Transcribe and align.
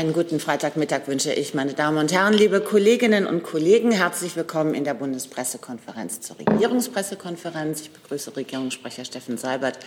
Einen 0.00 0.14
guten 0.14 0.40
Freitagmittag 0.40 1.08
wünsche 1.08 1.30
ich, 1.30 1.52
meine 1.52 1.74
Damen 1.74 1.98
und 1.98 2.10
Herren, 2.10 2.32
liebe 2.32 2.62
Kolleginnen 2.62 3.26
und 3.26 3.42
Kollegen. 3.42 3.92
Herzlich 3.92 4.34
willkommen 4.34 4.72
in 4.72 4.84
der 4.84 4.94
Bundespressekonferenz 4.94 6.22
zur 6.22 6.38
Regierungspressekonferenz. 6.38 7.82
Ich 7.82 7.90
begrüße 7.90 8.34
Regierungssprecher 8.34 9.04
Steffen 9.04 9.36
Seibert 9.36 9.78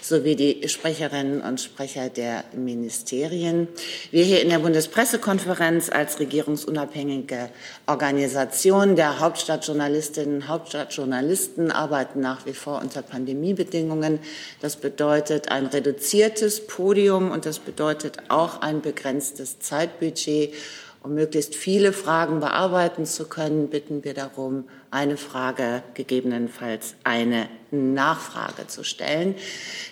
sowie 0.00 0.36
die 0.36 0.66
Sprecherinnen 0.66 1.42
und 1.42 1.60
Sprecher 1.60 2.08
der 2.08 2.44
Ministerien. 2.56 3.68
Wir 4.10 4.24
hier 4.24 4.40
in 4.40 4.48
der 4.48 4.60
Bundespressekonferenz 4.60 5.90
als 5.90 6.18
regierungsunabhängige 6.18 7.50
Organisation 7.86 8.96
der 8.96 9.20
Hauptstadtjournalistinnen 9.20 10.36
und 10.36 10.48
Hauptstadtjournalisten 10.48 11.72
arbeiten 11.72 12.20
nach 12.20 12.46
wie 12.46 12.54
vor 12.54 12.80
unter 12.80 13.02
Pandemiebedingungen. 13.02 14.20
Das 14.62 14.76
bedeutet 14.76 15.50
ein 15.50 15.66
reduziertes 15.66 16.66
Podium 16.66 17.30
und 17.30 17.44
das 17.44 17.58
bedeutet 17.58 18.16
auch 18.30 18.62
ein 18.62 18.80
begrenztes 18.80 19.57
Zeitbudget. 19.60 20.54
Um 21.00 21.14
möglichst 21.14 21.54
viele 21.54 21.92
Fragen 21.92 22.40
bearbeiten 22.40 23.06
zu 23.06 23.28
können, 23.28 23.68
bitten 23.68 24.02
wir 24.02 24.14
darum, 24.14 24.64
eine 24.90 25.16
Frage, 25.16 25.82
gegebenenfalls 25.94 26.96
eine 27.04 27.48
Nachfrage 27.70 28.66
zu 28.66 28.82
stellen. 28.82 29.36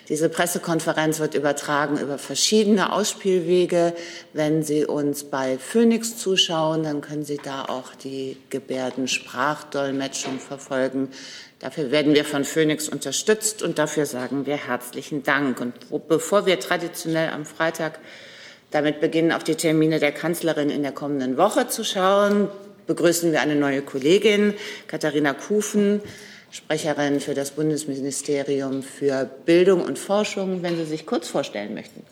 Diese 0.09 0.27
Pressekonferenz 0.27 1.19
wird 1.19 1.33
übertragen 1.33 1.97
über 1.97 2.17
verschiedene 2.17 2.91
Ausspielwege. 2.91 3.93
Wenn 4.33 4.63
Sie 4.63 4.85
uns 4.85 5.23
bei 5.23 5.57
Phoenix 5.57 6.17
zuschauen, 6.17 6.83
dann 6.83 6.99
können 6.99 7.23
Sie 7.23 7.39
da 7.41 7.63
auch 7.65 7.95
die 7.95 8.35
Gebärdensprachdolmetschung 8.49 10.39
verfolgen. 10.39 11.09
Dafür 11.59 11.89
werden 11.89 12.15
wir 12.15 12.25
von 12.25 12.43
Phoenix 12.43 12.89
unterstützt 12.89 13.63
und 13.63 13.79
dafür 13.79 14.05
sagen 14.05 14.45
wir 14.45 14.57
herzlichen 14.57 15.23
Dank. 15.23 15.61
Und 15.61 16.07
bevor 16.09 16.45
wir 16.45 16.59
traditionell 16.59 17.29
am 17.29 17.45
Freitag 17.45 17.99
damit 18.71 18.99
beginnen, 18.99 19.31
auf 19.31 19.43
die 19.43 19.55
Termine 19.55 19.99
der 19.99 20.11
Kanzlerin 20.11 20.69
in 20.69 20.83
der 20.83 20.91
kommenden 20.91 21.37
Woche 21.37 21.67
zu 21.67 21.83
schauen. 21.83 22.49
Begrüßen 22.85 23.31
wir 23.31 23.41
eine 23.41 23.55
neue 23.55 23.81
Kollegin, 23.81 24.53
Katharina 24.87 25.33
Kufen, 25.33 26.01
Sprecherin 26.51 27.19
für 27.19 27.33
das 27.33 27.51
Bundesministerium 27.51 28.81
für 28.81 29.29
Bildung 29.45 29.81
und 29.83 29.99
Forschung, 29.99 30.63
wenn 30.63 30.77
Sie 30.77 30.85
sich 30.85 31.05
kurz 31.05 31.27
vorstellen 31.27 31.73
möchten. 31.73 32.03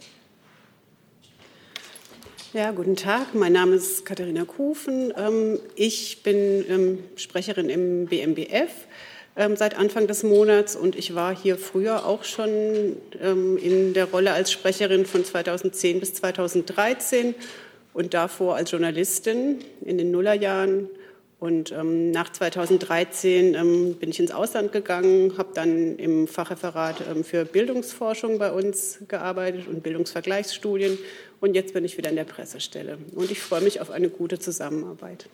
Ja, 2.55 2.71
guten 2.71 2.95
Tag. 2.95 3.35
Mein 3.35 3.51
Name 3.51 3.75
ist 3.75 4.05
Katharina 4.05 4.45
Kufen. 4.45 5.13
Ähm, 5.17 5.59
ich 5.75 6.23
bin 6.23 6.63
ähm, 6.69 7.03
Sprecherin 7.17 7.69
im 7.69 8.05
BMBF 8.05 8.71
ähm, 9.35 9.55
seit 9.55 9.77
Anfang 9.77 10.07
des 10.07 10.23
Monats 10.23 10.75
und 10.75 10.95
ich 10.95 11.15
war 11.15 11.35
hier 11.35 11.57
früher 11.57 12.05
auch 12.05 12.23
schon 12.23 12.95
ähm, 13.21 13.57
in 13.57 13.93
der 13.93 14.05
Rolle 14.05 14.33
als 14.33 14.51
Sprecherin 14.51 15.05
von 15.05 15.25
2010 15.25 15.99
bis 15.99 16.13
2013 16.15 17.35
und 17.93 18.13
davor 18.13 18.55
als 18.55 18.71
Journalistin 18.71 19.59
in 19.83 19.97
den 19.97 20.11
Nullerjahren. 20.11 20.89
Und 21.37 21.71
ähm, 21.73 22.11
nach 22.11 22.31
2013 22.31 23.55
ähm, 23.55 23.95
bin 23.95 24.09
ich 24.09 24.19
ins 24.19 24.31
Ausland 24.31 24.71
gegangen, 24.71 25.37
habe 25.37 25.49
dann 25.53 25.97
im 25.97 26.27
Fachreferat 26.27 27.03
ähm, 27.11 27.23
für 27.23 27.43
Bildungsforschung 27.43 28.39
bei 28.39 28.51
uns 28.51 28.99
gearbeitet 29.07 29.67
und 29.67 29.83
Bildungsvergleichsstudien. 29.83 30.97
Und 31.41 31.53
jetzt 31.53 31.73
bin 31.73 31.83
ich 31.83 31.97
wieder 31.97 32.09
in 32.09 32.15
der 32.15 32.23
Pressestelle. 32.23 32.97
Und 33.13 33.31
ich 33.31 33.41
freue 33.41 33.61
mich 33.61 33.81
auf 33.81 33.91
eine 33.91 34.09
gute 34.09 34.39
Zusammenarbeit. 34.39 35.27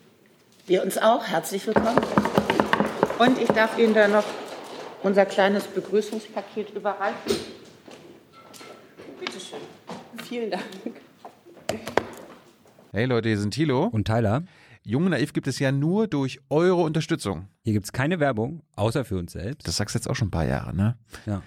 Wir 0.66 0.82
uns 0.82 0.98
auch. 0.98 1.24
Herzlich 1.24 1.66
willkommen. 1.66 2.00
Und 3.18 3.38
ich 3.38 3.48
darf 3.48 3.78
Ihnen 3.78 3.94
da 3.94 4.08
noch 4.08 4.24
unser 5.02 5.26
kleines 5.26 5.66
Begrüßungspaket 5.66 6.70
überreichen. 6.70 7.36
Bitte 9.18 9.40
schön. 9.40 9.58
Vielen 10.24 10.50
Dank. 10.50 10.62
Hey 12.92 13.06
Leute, 13.06 13.28
hier 13.28 13.38
sind 13.38 13.52
Thilo 13.54 13.84
und 13.86 14.06
Tyler. 14.06 14.42
Jung 14.84 15.08
Naiv 15.08 15.32
gibt 15.32 15.46
es 15.46 15.58
ja 15.58 15.70
nur 15.70 16.08
durch 16.08 16.40
eure 16.50 16.82
Unterstützung. 16.82 17.48
Hier 17.62 17.72
gibt 17.72 17.86
es 17.86 17.92
keine 17.92 18.18
Werbung, 18.18 18.62
außer 18.74 19.04
für 19.04 19.16
uns 19.16 19.32
selbst. 19.32 19.66
Das 19.68 19.76
sagst 19.76 19.94
du 19.94 19.98
jetzt 19.98 20.10
auch 20.10 20.16
schon 20.16 20.28
ein 20.28 20.32
paar 20.32 20.46
Jahre, 20.46 20.74
ne? 20.74 20.96
Ja. 21.24 21.42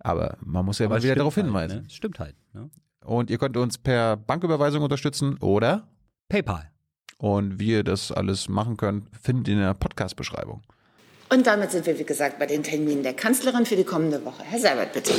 Aber 0.00 0.36
man 0.40 0.64
muss 0.64 0.80
ja 0.80 0.86
Aber 0.86 0.96
mal 0.96 1.02
wieder 1.02 1.14
darauf 1.14 1.36
halt, 1.36 1.46
hinweisen. 1.46 1.82
Ne? 1.82 1.90
Stimmt 1.90 2.18
halt. 2.18 2.34
Ne? 2.52 2.68
Und 3.04 3.30
ihr 3.30 3.38
könnt 3.38 3.56
uns 3.56 3.78
per 3.78 4.16
Banküberweisung 4.16 4.82
unterstützen 4.82 5.38
oder 5.38 5.86
PayPal. 6.28 6.70
Und 7.18 7.60
wie 7.60 7.70
ihr 7.70 7.84
das 7.84 8.10
alles 8.10 8.48
machen 8.48 8.76
könnt, 8.76 9.08
findet 9.16 9.48
ihr 9.48 9.54
in 9.54 9.60
der 9.60 9.74
Podcast-Beschreibung. 9.74 10.62
Und 11.30 11.46
damit 11.46 11.70
sind 11.72 11.86
wir, 11.86 11.98
wie 11.98 12.04
gesagt, 12.04 12.38
bei 12.38 12.46
den 12.46 12.62
Terminen 12.62 13.02
der 13.02 13.14
Kanzlerin 13.14 13.66
für 13.66 13.76
die 13.76 13.84
kommende 13.84 14.24
Woche. 14.24 14.42
Herr 14.44 14.60
Seibert, 14.60 14.92
bitte. 14.92 15.12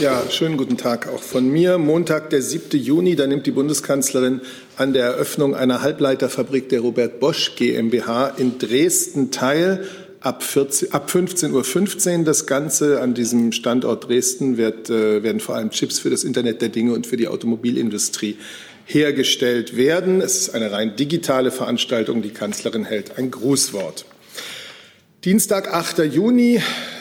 Ja, 0.00 0.22
schönen 0.28 0.56
guten 0.56 0.76
Tag 0.76 1.08
auch 1.08 1.22
von 1.22 1.48
mir. 1.48 1.78
Montag, 1.78 2.30
der 2.30 2.42
7. 2.42 2.78
Juni, 2.78 3.14
da 3.14 3.26
nimmt 3.26 3.46
die 3.46 3.52
Bundeskanzlerin 3.52 4.40
an 4.76 4.92
der 4.92 5.04
Eröffnung 5.04 5.54
einer 5.54 5.82
Halbleiterfabrik 5.82 6.68
der 6.68 6.80
Robert 6.80 7.20
Bosch 7.20 7.54
GmbH 7.54 8.28
in 8.36 8.58
Dresden 8.58 9.30
teil. 9.30 9.86
Ab, 10.20 10.42
14, 10.42 10.92
ab 10.92 11.10
15.15 11.10 11.52
Uhr 11.52 11.64
15 11.64 12.24
das 12.24 12.46
Ganze 12.46 13.00
an 13.00 13.14
diesem 13.14 13.52
Standort 13.52 14.08
Dresden 14.08 14.56
wird, 14.56 14.90
äh, 14.90 15.22
werden 15.22 15.38
vor 15.38 15.54
allem 15.54 15.70
Chips 15.70 15.98
für 15.98 16.10
das 16.10 16.24
Internet 16.24 16.62
der 16.62 16.70
Dinge 16.70 16.94
und 16.94 17.06
für 17.06 17.16
die 17.16 17.28
Automobilindustrie 17.28 18.38
hergestellt 18.86 19.76
werden. 19.76 20.20
Es 20.20 20.36
ist 20.40 20.54
eine 20.54 20.72
rein 20.72 20.96
digitale 20.96 21.50
Veranstaltung. 21.50 22.22
Die 22.22 22.30
Kanzlerin 22.30 22.84
hält 22.84 23.18
ein 23.18 23.30
Grußwort. 23.30 24.06
Dienstag, 25.24 25.72
8. 25.72 26.00
Juni. 26.00 26.60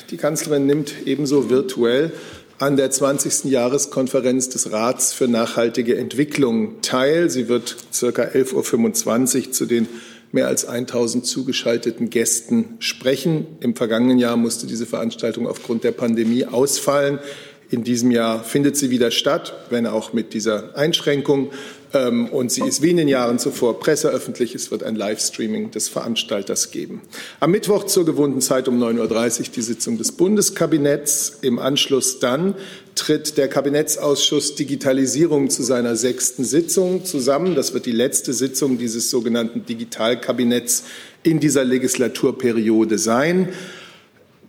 Die 0.10 0.16
Kanzlerin 0.16 0.66
nimmt 0.66 0.94
ebenso 1.06 1.50
virtuell 1.50 2.14
an 2.58 2.78
der 2.78 2.90
20. 2.90 3.52
Jahreskonferenz 3.52 4.48
des 4.48 4.72
Rats 4.72 5.12
für 5.12 5.28
nachhaltige 5.28 5.98
Entwicklung 5.98 6.82
teil. 6.82 7.30
Sie 7.30 7.50
wird 7.50 7.76
circa 7.92 8.22
11.25 8.22 9.48
Uhr 9.48 9.52
zu 9.52 9.66
den 9.66 9.90
mehr 10.32 10.48
als 10.48 10.64
1000 10.64 11.26
zugeschalteten 11.26 12.10
Gästen 12.10 12.78
sprechen. 12.80 13.46
Im 13.60 13.76
vergangenen 13.76 14.20
Jahr 14.20 14.38
musste 14.38 14.68
diese 14.68 14.86
Veranstaltung 14.86 15.46
aufgrund 15.46 15.84
der 15.84 15.92
Pandemie 15.92 16.46
ausfallen. 16.46 17.20
In 17.72 17.84
diesem 17.84 18.10
Jahr 18.10 18.42
findet 18.42 18.78
sie 18.78 18.90
wieder 18.90 19.12
statt, 19.12 19.66
wenn 19.70 19.86
auch 19.86 20.14
mit 20.14 20.34
dieser 20.34 20.78
Einschränkung. 20.78 21.52
Ähm, 21.94 22.28
und 22.28 22.52
sie 22.52 22.64
ist 22.64 22.82
wie 22.82 22.90
in 22.90 22.98
den 22.98 23.08
Jahren 23.08 23.40
zuvor 23.40 23.80
presseöffentlich. 23.80 24.56
Es 24.56 24.72
wird 24.72 24.84
ein 24.84 24.96
Livestreaming 24.96 25.72
des 25.72 25.90
Veranstalters 25.90 26.72
geben. 26.72 27.02
Am 27.40 27.52
Mittwoch 27.52 27.86
zur 27.86 28.06
gewohnten 28.06 28.42
Zeit 28.42 28.68
um 28.68 28.82
9.30 28.82 29.40
Uhr 29.40 29.46
die 29.56 29.62
Sitzung 29.62 29.98
des 29.98 30.12
Bundeskabinetts. 30.14 31.38
Im 31.42 31.60
Anschluss 31.60 32.20
dann 32.20 32.56
tritt 32.96 33.38
der 33.38 33.48
Kabinettsausschuss 33.48 34.56
Digitalisierung 34.56 35.50
zu 35.50 35.64
seiner 35.64 35.96
sechsten 35.96 36.44
Sitzung 36.44 37.06
zusammen. 37.06 37.56
Das 37.56 37.74
wird 37.74 37.86
die 37.86 37.92
letzte 37.92 38.34
Sitzung 38.34 38.78
dieses 38.78 39.10
sogenannten 39.10 39.66
Digitalkabinetts 39.66 40.84
in 41.24 41.40
dieser 41.40 41.64
Legislaturperiode 41.64 42.98
sein. 42.98 43.50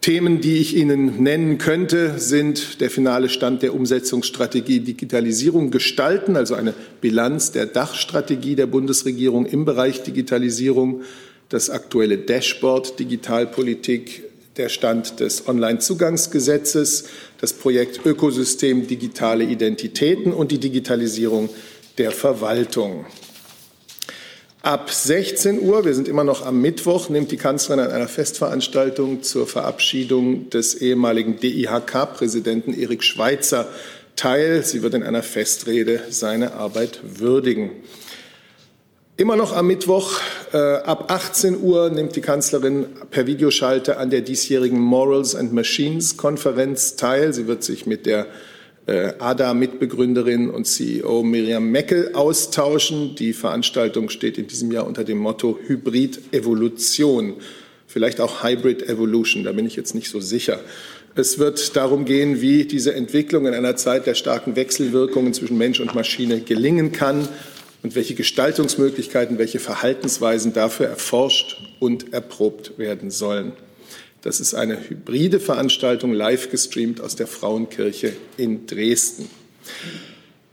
Themen, 0.04 0.42
die 0.42 0.58
ich 0.58 0.76
Ihnen 0.76 1.22
nennen 1.22 1.56
könnte, 1.56 2.18
sind 2.18 2.82
der 2.82 2.90
finale 2.90 3.30
Stand 3.30 3.62
der 3.62 3.74
Umsetzungsstrategie 3.74 4.80
Digitalisierung 4.80 5.70
gestalten, 5.70 6.36
also 6.36 6.54
eine 6.54 6.74
Bilanz 7.00 7.52
der 7.52 7.64
Dachstrategie 7.64 8.54
der 8.54 8.66
Bundesregierung 8.66 9.46
im 9.46 9.64
Bereich 9.64 10.02
Digitalisierung, 10.02 11.04
das 11.48 11.70
aktuelle 11.70 12.18
Dashboard 12.18 13.00
Digitalpolitik, 13.00 14.24
der 14.58 14.68
Stand 14.68 15.20
des 15.20 15.48
Onlinezugangsgesetzes, 15.48 17.04
das 17.40 17.54
Projekt 17.54 18.04
Ökosystem 18.04 18.86
digitale 18.86 19.44
Identitäten 19.44 20.34
und 20.34 20.52
die 20.52 20.58
Digitalisierung 20.58 21.48
der 21.96 22.10
Verwaltung. 22.10 23.06
Ab 24.64 24.90
16 24.90 25.60
Uhr, 25.60 25.84
wir 25.84 25.92
sind 25.92 26.08
immer 26.08 26.24
noch 26.24 26.46
am 26.46 26.62
Mittwoch, 26.62 27.10
nimmt 27.10 27.30
die 27.30 27.36
Kanzlerin 27.36 27.84
an 27.84 27.90
einer 27.90 28.08
Festveranstaltung 28.08 29.22
zur 29.22 29.46
Verabschiedung 29.46 30.48
des 30.48 30.74
ehemaligen 30.76 31.38
DIHK-Präsidenten 31.38 32.72
Erik 32.72 33.04
Schweitzer 33.04 33.68
teil. 34.16 34.64
Sie 34.64 34.82
wird 34.82 34.94
in 34.94 35.02
einer 35.02 35.22
Festrede 35.22 36.00
seine 36.08 36.54
Arbeit 36.54 37.00
würdigen. 37.02 37.72
Immer 39.18 39.36
noch 39.36 39.54
am 39.54 39.66
Mittwoch 39.66 40.18
äh, 40.54 40.56
ab 40.56 41.12
18 41.12 41.60
Uhr 41.60 41.90
nimmt 41.90 42.16
die 42.16 42.22
Kanzlerin 42.22 42.86
per 43.10 43.26
Videoschalte 43.26 43.98
an 43.98 44.08
der 44.08 44.22
diesjährigen 44.22 44.80
Morals 44.80 45.34
and 45.34 45.52
Machines 45.52 46.16
Konferenz 46.16 46.96
teil. 46.96 47.34
Sie 47.34 47.46
wird 47.46 47.62
sich 47.64 47.84
mit 47.84 48.06
der 48.06 48.28
ADA-Mitbegründerin 48.86 50.50
und 50.50 50.66
CEO 50.66 51.22
Miriam 51.22 51.70
Meckel 51.70 52.14
austauschen. 52.14 53.14
Die 53.14 53.32
Veranstaltung 53.32 54.10
steht 54.10 54.36
in 54.36 54.46
diesem 54.46 54.70
Jahr 54.70 54.86
unter 54.86 55.04
dem 55.04 55.18
Motto 55.18 55.58
Hybrid 55.66 56.32
Evolution, 56.32 57.34
vielleicht 57.86 58.20
auch 58.20 58.44
Hybrid 58.44 58.88
Evolution, 58.88 59.44
da 59.44 59.52
bin 59.52 59.66
ich 59.66 59.76
jetzt 59.76 59.94
nicht 59.94 60.10
so 60.10 60.20
sicher. 60.20 60.60
Es 61.16 61.38
wird 61.38 61.76
darum 61.76 62.04
gehen, 62.04 62.40
wie 62.40 62.64
diese 62.64 62.92
Entwicklung 62.92 63.46
in 63.46 63.54
einer 63.54 63.76
Zeit 63.76 64.06
der 64.06 64.14
starken 64.14 64.56
Wechselwirkungen 64.56 65.32
zwischen 65.32 65.56
Mensch 65.56 65.80
und 65.80 65.94
Maschine 65.94 66.40
gelingen 66.40 66.92
kann 66.92 67.28
und 67.84 67.94
welche 67.94 68.14
Gestaltungsmöglichkeiten, 68.14 69.38
welche 69.38 69.60
Verhaltensweisen 69.60 70.52
dafür 70.52 70.88
erforscht 70.88 71.62
und 71.78 72.12
erprobt 72.12 72.78
werden 72.78 73.10
sollen. 73.10 73.52
Das 74.24 74.40
ist 74.40 74.54
eine 74.54 74.88
hybride 74.88 75.38
Veranstaltung, 75.38 76.14
live 76.14 76.50
gestreamt 76.50 76.98
aus 77.02 77.14
der 77.14 77.26
Frauenkirche 77.26 78.14
in 78.38 78.66
Dresden. 78.66 79.28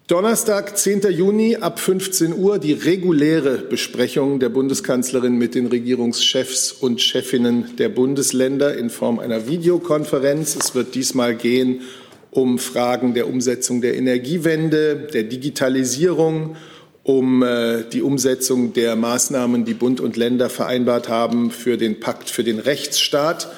Donnerstag, 0.07 0.77
10. 0.77 1.03
Juni 1.09 1.55
ab 1.55 1.79
15 1.79 2.33
Uhr 2.33 2.59
die 2.59 2.73
reguläre 2.73 3.59
Besprechung 3.59 4.41
der 4.41 4.49
Bundeskanzlerin 4.49 5.37
mit 5.37 5.55
den 5.55 5.67
Regierungschefs 5.67 6.73
und 6.73 6.99
Chefinnen 6.99 7.77
der 7.77 7.87
Bundesländer 7.87 8.77
in 8.77 8.89
Form 8.89 9.19
einer 9.19 9.47
Videokonferenz. 9.47 10.57
Es 10.57 10.75
wird 10.75 10.93
diesmal 10.93 11.33
gehen 11.33 11.79
um 12.29 12.59
Fragen 12.59 13.13
der 13.13 13.29
Umsetzung 13.29 13.79
der 13.79 13.95
Energiewende, 13.95 15.07
der 15.13 15.23
Digitalisierung, 15.23 16.57
um 17.03 17.41
äh, 17.41 17.83
die 17.91 18.01
Umsetzung 18.01 18.73
der 18.73 18.95
Maßnahmen, 18.95 19.65
die 19.65 19.73
Bund 19.73 19.99
und 19.99 20.17
Länder 20.17 20.49
vereinbart 20.49 21.09
haben 21.09 21.51
für 21.51 21.77
den 21.77 21.99
Pakt 21.99 22.29
für 22.29 22.43
den 22.43 22.59
Rechtsstaat. 22.59 23.49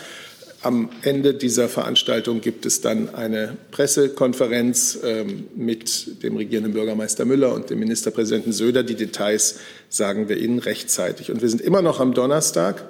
Am 0.62 0.88
Ende 1.02 1.34
dieser 1.34 1.68
Veranstaltung 1.68 2.40
gibt 2.40 2.66
es 2.66 2.80
dann 2.80 3.14
eine 3.14 3.58
Pressekonferenz 3.72 4.98
ähm, 5.04 5.48
mit 5.56 6.24
dem 6.24 6.38
regierenden 6.38 6.72
Bürgermeister 6.72 7.26
Müller 7.26 7.54
und 7.54 7.70
dem 7.70 7.80
Ministerpräsidenten 7.80 8.54
Söder. 8.54 8.84
Die 8.84 8.96
Details 8.96 9.60
sagen 9.90 10.30
wir 10.30 10.38
Ihnen 10.38 10.60
rechtzeitig. 10.60 11.32
Und 11.32 11.42
wir 11.42 11.50
sind 11.50 11.60
immer 11.60 11.82
noch 11.82 12.00
am 12.00 12.14
Donnerstag. 12.14 12.86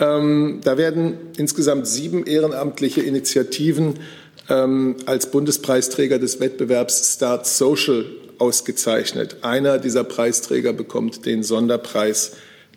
Ähm, 0.00 0.60
da 0.64 0.76
werden 0.76 1.14
insgesamt 1.36 1.86
sieben 1.86 2.26
ehrenamtliche 2.26 3.02
Initiativen 3.02 3.94
ähm, 4.48 4.96
als 5.06 5.30
Bundespreisträger 5.30 6.18
des 6.18 6.40
Wettbewerbs 6.40 7.14
Start 7.14 7.46
Social 7.46 8.04
ausgezeichnet. 8.38 9.38
Einer 9.42 9.78
dieser 9.78 10.04
Preisträger 10.04 10.72
bekommt 10.72 11.26
den 11.26 11.42
Sonderpreis 11.42 12.32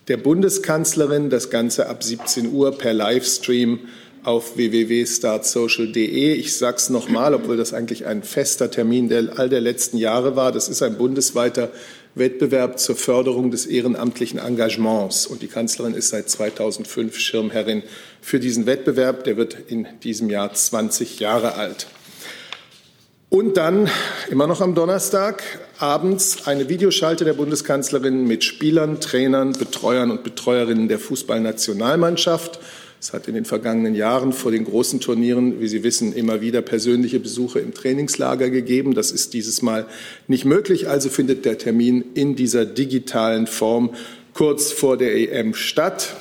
der 0.08 0.16
Bundeskanzlerin. 0.16 1.30
Das 1.30 1.50
Ganze 1.50 1.88
ab 1.88 2.02
17 2.02 2.52
Uhr 2.52 2.76
per 2.76 2.92
Livestream 2.92 3.80
auf 4.22 4.56
www.startsocial.de. 4.56 6.34
Ich 6.34 6.56
sage 6.56 6.76
es 6.76 6.90
nochmal, 6.90 7.34
obwohl 7.34 7.56
das 7.56 7.72
eigentlich 7.72 8.06
ein 8.06 8.22
fester 8.22 8.70
Termin 8.70 9.08
der 9.08 9.38
all 9.38 9.48
der 9.48 9.60
letzten 9.60 9.96
Jahre 9.96 10.36
war. 10.36 10.52
Das 10.52 10.68
ist 10.68 10.82
ein 10.82 10.98
bundesweiter 10.98 11.70
Wettbewerb 12.14 12.78
zur 12.78 12.96
Förderung 12.96 13.50
des 13.50 13.66
ehrenamtlichen 13.66 14.38
Engagements. 14.38 15.26
Und 15.26 15.42
die 15.42 15.46
Kanzlerin 15.46 15.94
ist 15.94 16.08
seit 16.08 16.28
2005 16.28 17.18
Schirmherrin 17.18 17.82
für 18.20 18.40
diesen 18.40 18.66
Wettbewerb. 18.66 19.24
Der 19.24 19.36
wird 19.36 19.56
in 19.68 19.86
diesem 20.02 20.28
Jahr 20.28 20.52
20 20.52 21.20
Jahre 21.20 21.54
alt. 21.54 21.86
Und 23.30 23.56
dann 23.56 23.88
immer 24.28 24.48
noch 24.48 24.60
am 24.60 24.74
Donnerstag 24.74 25.44
abends 25.78 26.48
eine 26.48 26.68
Videoschalte 26.68 27.24
der 27.24 27.34
Bundeskanzlerin 27.34 28.26
mit 28.26 28.42
Spielern, 28.42 29.00
Trainern, 29.00 29.52
Betreuern 29.52 30.10
und 30.10 30.24
Betreuerinnen 30.24 30.88
der 30.88 30.98
Fußballnationalmannschaft. 30.98 32.58
Es 33.00 33.12
hat 33.12 33.28
in 33.28 33.34
den 33.34 33.44
vergangenen 33.44 33.94
Jahren 33.94 34.32
vor 34.32 34.50
den 34.50 34.64
großen 34.64 34.98
Turnieren, 34.98 35.60
wie 35.60 35.68
Sie 35.68 35.84
wissen, 35.84 36.12
immer 36.12 36.40
wieder 36.40 36.60
persönliche 36.60 37.20
Besuche 37.20 37.60
im 37.60 37.72
Trainingslager 37.72 38.50
gegeben. 38.50 38.94
Das 38.94 39.12
ist 39.12 39.32
dieses 39.32 39.62
Mal 39.62 39.86
nicht 40.26 40.44
möglich. 40.44 40.88
Also 40.88 41.08
findet 41.08 41.44
der 41.44 41.56
Termin 41.56 42.04
in 42.14 42.34
dieser 42.34 42.66
digitalen 42.66 43.46
Form 43.46 43.90
kurz 44.34 44.72
vor 44.72 44.96
der 44.96 45.14
EM 45.14 45.54
statt. 45.54 46.16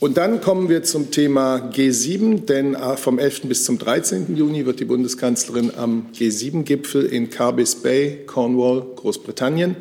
Und 0.00 0.16
dann 0.16 0.40
kommen 0.40 0.70
wir 0.70 0.82
zum 0.82 1.10
Thema 1.10 1.56
G7, 1.56 2.46
denn 2.46 2.74
äh, 2.74 2.96
vom 2.96 3.18
11. 3.18 3.42
bis 3.42 3.64
zum 3.64 3.76
13. 3.76 4.34
Juni 4.34 4.64
wird 4.64 4.80
die 4.80 4.86
Bundeskanzlerin 4.86 5.72
am 5.76 6.06
G7-Gipfel 6.14 7.04
in 7.04 7.28
Carbis 7.28 7.74
Bay, 7.74 8.20
Cornwall, 8.26 8.82
Großbritannien, 8.96 9.76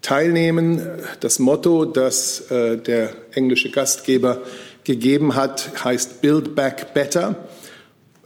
teilnehmen. 0.00 0.86
Das 1.20 1.38
Motto, 1.38 1.84
das 1.84 2.50
äh, 2.50 2.78
der 2.78 3.10
englische 3.32 3.70
Gastgeber 3.70 4.40
gegeben 4.84 5.34
hat, 5.34 5.84
heißt 5.84 6.22
Build 6.22 6.54
Back 6.54 6.94
Better. 6.94 7.36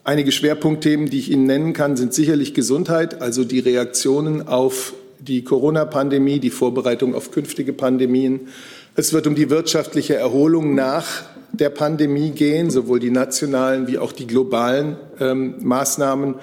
Einige 0.04 0.30
Schwerpunktthemen, 0.30 1.10
die 1.10 1.18
ich 1.18 1.32
Ihnen 1.32 1.46
nennen 1.46 1.72
kann, 1.72 1.96
sind 1.96 2.14
sicherlich 2.14 2.54
Gesundheit, 2.54 3.20
also 3.20 3.42
die 3.42 3.58
Reaktionen 3.58 4.46
auf 4.46 4.94
die 5.18 5.42
Corona-Pandemie, 5.42 6.38
die 6.38 6.50
Vorbereitung 6.50 7.16
auf 7.16 7.32
künftige 7.32 7.72
Pandemien. 7.72 8.42
Es 8.94 9.12
wird 9.12 9.26
um 9.26 9.34
die 9.34 9.48
wirtschaftliche 9.50 10.14
Erholung 10.16 10.74
nach 10.74 11.31
der 11.52 11.70
Pandemie 11.70 12.30
gehen, 12.30 12.70
sowohl 12.70 13.00
die 13.00 13.10
nationalen 13.10 13.86
wie 13.86 13.98
auch 13.98 14.12
die 14.12 14.26
globalen 14.26 14.96
ähm, 15.20 15.56
Maßnahmen 15.60 16.36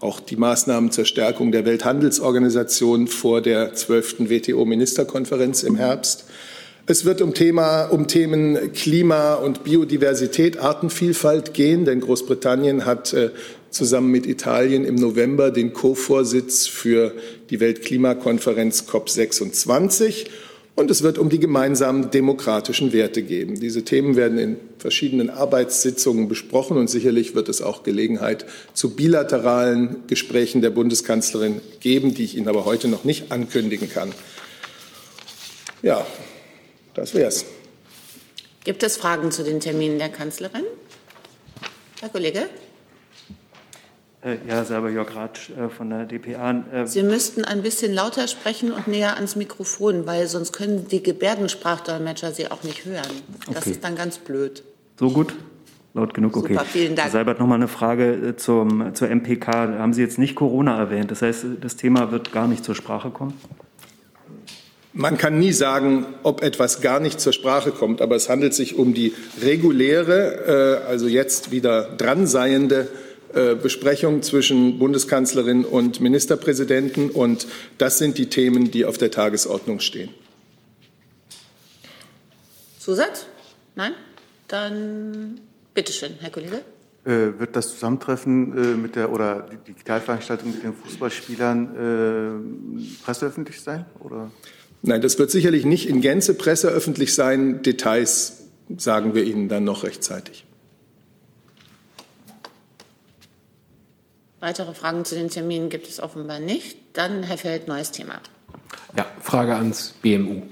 auch 0.00 0.20
die 0.20 0.36
Maßnahmen 0.36 0.90
zur 0.90 1.06
Stärkung 1.06 1.50
der 1.50 1.64
Welthandelsorganisation 1.64 3.08
vor 3.08 3.40
der 3.40 3.72
12. 3.72 4.28
WTO-Ministerkonferenz 4.28 5.62
im 5.62 5.76
Herbst. 5.76 6.26
Es 6.86 7.06
wird 7.06 7.22
um, 7.22 7.32
Thema, 7.32 7.84
um 7.84 8.06
Themen 8.06 8.74
Klima 8.74 9.34
und 9.34 9.64
Biodiversität, 9.64 10.58
Artenvielfalt 10.58 11.54
gehen, 11.54 11.86
denn 11.86 12.00
Großbritannien 12.00 12.84
hat 12.84 13.14
äh, 13.14 13.30
zusammen 13.70 14.10
mit 14.10 14.26
Italien 14.26 14.84
im 14.84 14.96
November 14.96 15.50
den 15.50 15.72
Co-Vorsitz 15.72 16.66
für 16.66 17.14
die 17.48 17.60
Weltklimakonferenz 17.60 18.84
COP26. 18.86 20.26
Und 20.76 20.90
es 20.90 21.02
wird 21.02 21.18
um 21.18 21.28
die 21.28 21.38
gemeinsamen 21.38 22.10
demokratischen 22.10 22.92
Werte 22.92 23.22
gehen. 23.22 23.54
Diese 23.60 23.84
Themen 23.84 24.16
werden 24.16 24.38
in 24.38 24.56
verschiedenen 24.78 25.30
Arbeitssitzungen 25.30 26.26
besprochen 26.26 26.76
und 26.76 26.90
sicherlich 26.90 27.36
wird 27.36 27.48
es 27.48 27.62
auch 27.62 27.84
Gelegenheit 27.84 28.44
zu 28.72 28.96
bilateralen 28.96 30.02
Gesprächen 30.08 30.62
der 30.62 30.70
Bundeskanzlerin 30.70 31.60
geben, 31.78 32.12
die 32.14 32.24
ich 32.24 32.36
Ihnen 32.36 32.48
aber 32.48 32.64
heute 32.64 32.88
noch 32.88 33.04
nicht 33.04 33.30
ankündigen 33.30 33.88
kann. 33.88 34.12
Ja, 35.82 36.04
das 36.94 37.14
wär's. 37.14 37.44
Gibt 38.64 38.82
es 38.82 38.96
Fragen 38.96 39.30
zu 39.30 39.44
den 39.44 39.60
Terminen 39.60 39.98
der 39.98 40.08
Kanzlerin? 40.08 40.64
Herr 42.00 42.08
Kollege? 42.08 42.48
Äh, 44.24 44.38
ja, 44.48 44.64
selber 44.64 44.88
Jörg 44.88 45.14
Ratsch 45.14 45.50
äh, 45.50 45.68
von 45.68 45.90
der 45.90 46.06
DPA. 46.06 46.64
Äh, 46.72 46.86
Sie 46.86 47.02
müssten 47.02 47.44
ein 47.44 47.60
bisschen 47.60 47.92
lauter 47.92 48.26
sprechen 48.26 48.72
und 48.72 48.88
näher 48.88 49.16
ans 49.16 49.36
Mikrofon, 49.36 50.06
weil 50.06 50.26
sonst 50.28 50.52
können 50.52 50.88
die 50.88 51.02
Gebärdensprachdolmetscher 51.02 52.32
Sie 52.32 52.50
auch 52.50 52.62
nicht 52.62 52.86
hören. 52.86 53.02
Das 53.48 53.58
okay. 53.58 53.70
ist 53.72 53.84
dann 53.84 53.96
ganz 53.96 54.16
blöd. 54.16 54.64
So 54.98 55.10
gut? 55.10 55.34
Laut 55.92 56.14
genug, 56.14 56.36
okay. 56.38 56.54
Super, 56.54 56.64
vielen 56.64 56.96
Dank. 56.96 57.06
Herr 57.06 57.12
Seibert, 57.12 57.38
noch 57.38 57.46
mal 57.46 57.56
eine 57.56 57.68
Frage 57.68 58.34
zum, 58.36 58.94
zur 58.94 59.08
MPK. 59.08 59.78
Haben 59.78 59.92
Sie 59.92 60.00
jetzt 60.00 60.18
nicht 60.18 60.34
Corona 60.34 60.78
erwähnt? 60.78 61.10
Das 61.10 61.20
heißt, 61.20 61.44
das 61.60 61.76
Thema 61.76 62.10
wird 62.10 62.32
gar 62.32 62.48
nicht 62.48 62.64
zur 62.64 62.74
Sprache 62.74 63.10
kommen? 63.10 63.34
Man 64.94 65.18
kann 65.18 65.38
nie 65.38 65.52
sagen, 65.52 66.06
ob 66.22 66.42
etwas 66.42 66.80
gar 66.80 66.98
nicht 66.98 67.20
zur 67.20 67.32
Sprache 67.32 67.72
kommt, 67.72 68.00
aber 68.00 68.16
es 68.16 68.28
handelt 68.28 68.54
sich 68.54 68.76
um 68.76 68.94
die 68.94 69.12
reguläre, 69.42 70.82
also 70.88 71.08
jetzt 71.08 71.50
wieder 71.50 71.82
dran 71.96 72.28
seiende 72.28 72.82
äh, 72.82 73.03
Besprechung 73.62 74.22
zwischen 74.22 74.78
Bundeskanzlerin 74.78 75.64
und 75.64 76.00
Ministerpräsidenten. 76.00 77.10
Und 77.10 77.46
das 77.78 77.98
sind 77.98 78.18
die 78.18 78.26
Themen, 78.26 78.70
die 78.70 78.84
auf 78.84 78.98
der 78.98 79.10
Tagesordnung 79.10 79.80
stehen. 79.80 80.10
Zusatz? 82.78 83.26
Nein? 83.74 83.92
Dann 84.48 85.40
bitteschön, 85.72 86.12
Herr 86.20 86.30
Kollege. 86.30 86.60
Äh, 87.04 87.38
wird 87.38 87.54
das 87.54 87.72
Zusammentreffen 87.72 88.56
äh, 88.56 88.76
mit 88.76 88.96
der 88.96 89.12
oder 89.12 89.48
die 89.50 89.72
Digitalveranstaltung 89.72 90.52
mit 90.52 90.62
den 90.62 90.72
Fußballspielern 90.72 92.44
äh, 93.00 93.04
presseöffentlich 93.04 93.60
sein? 93.60 93.84
Oder? 94.00 94.30
Nein, 94.80 95.02
das 95.02 95.18
wird 95.18 95.30
sicherlich 95.30 95.64
nicht 95.64 95.88
in 95.88 96.00
Gänze 96.00 96.34
presseöffentlich 96.34 97.14
sein. 97.14 97.62
Details 97.62 98.44
sagen 98.78 99.14
wir 99.14 99.24
Ihnen 99.24 99.48
dann 99.48 99.64
noch 99.64 99.84
rechtzeitig. 99.84 100.43
Weitere 104.44 104.74
Fragen 104.74 105.06
zu 105.06 105.14
den 105.14 105.30
Terminen 105.30 105.70
gibt 105.70 105.88
es 105.88 106.00
offenbar 106.00 106.38
nicht. 106.38 106.76
Dann, 106.92 107.22
Herr 107.22 107.38
Feld, 107.38 107.66
neues 107.66 107.92
Thema. 107.92 108.20
Ja, 108.94 109.06
Frage 109.22 109.54
ans 109.54 109.94
BMU. 110.02 110.42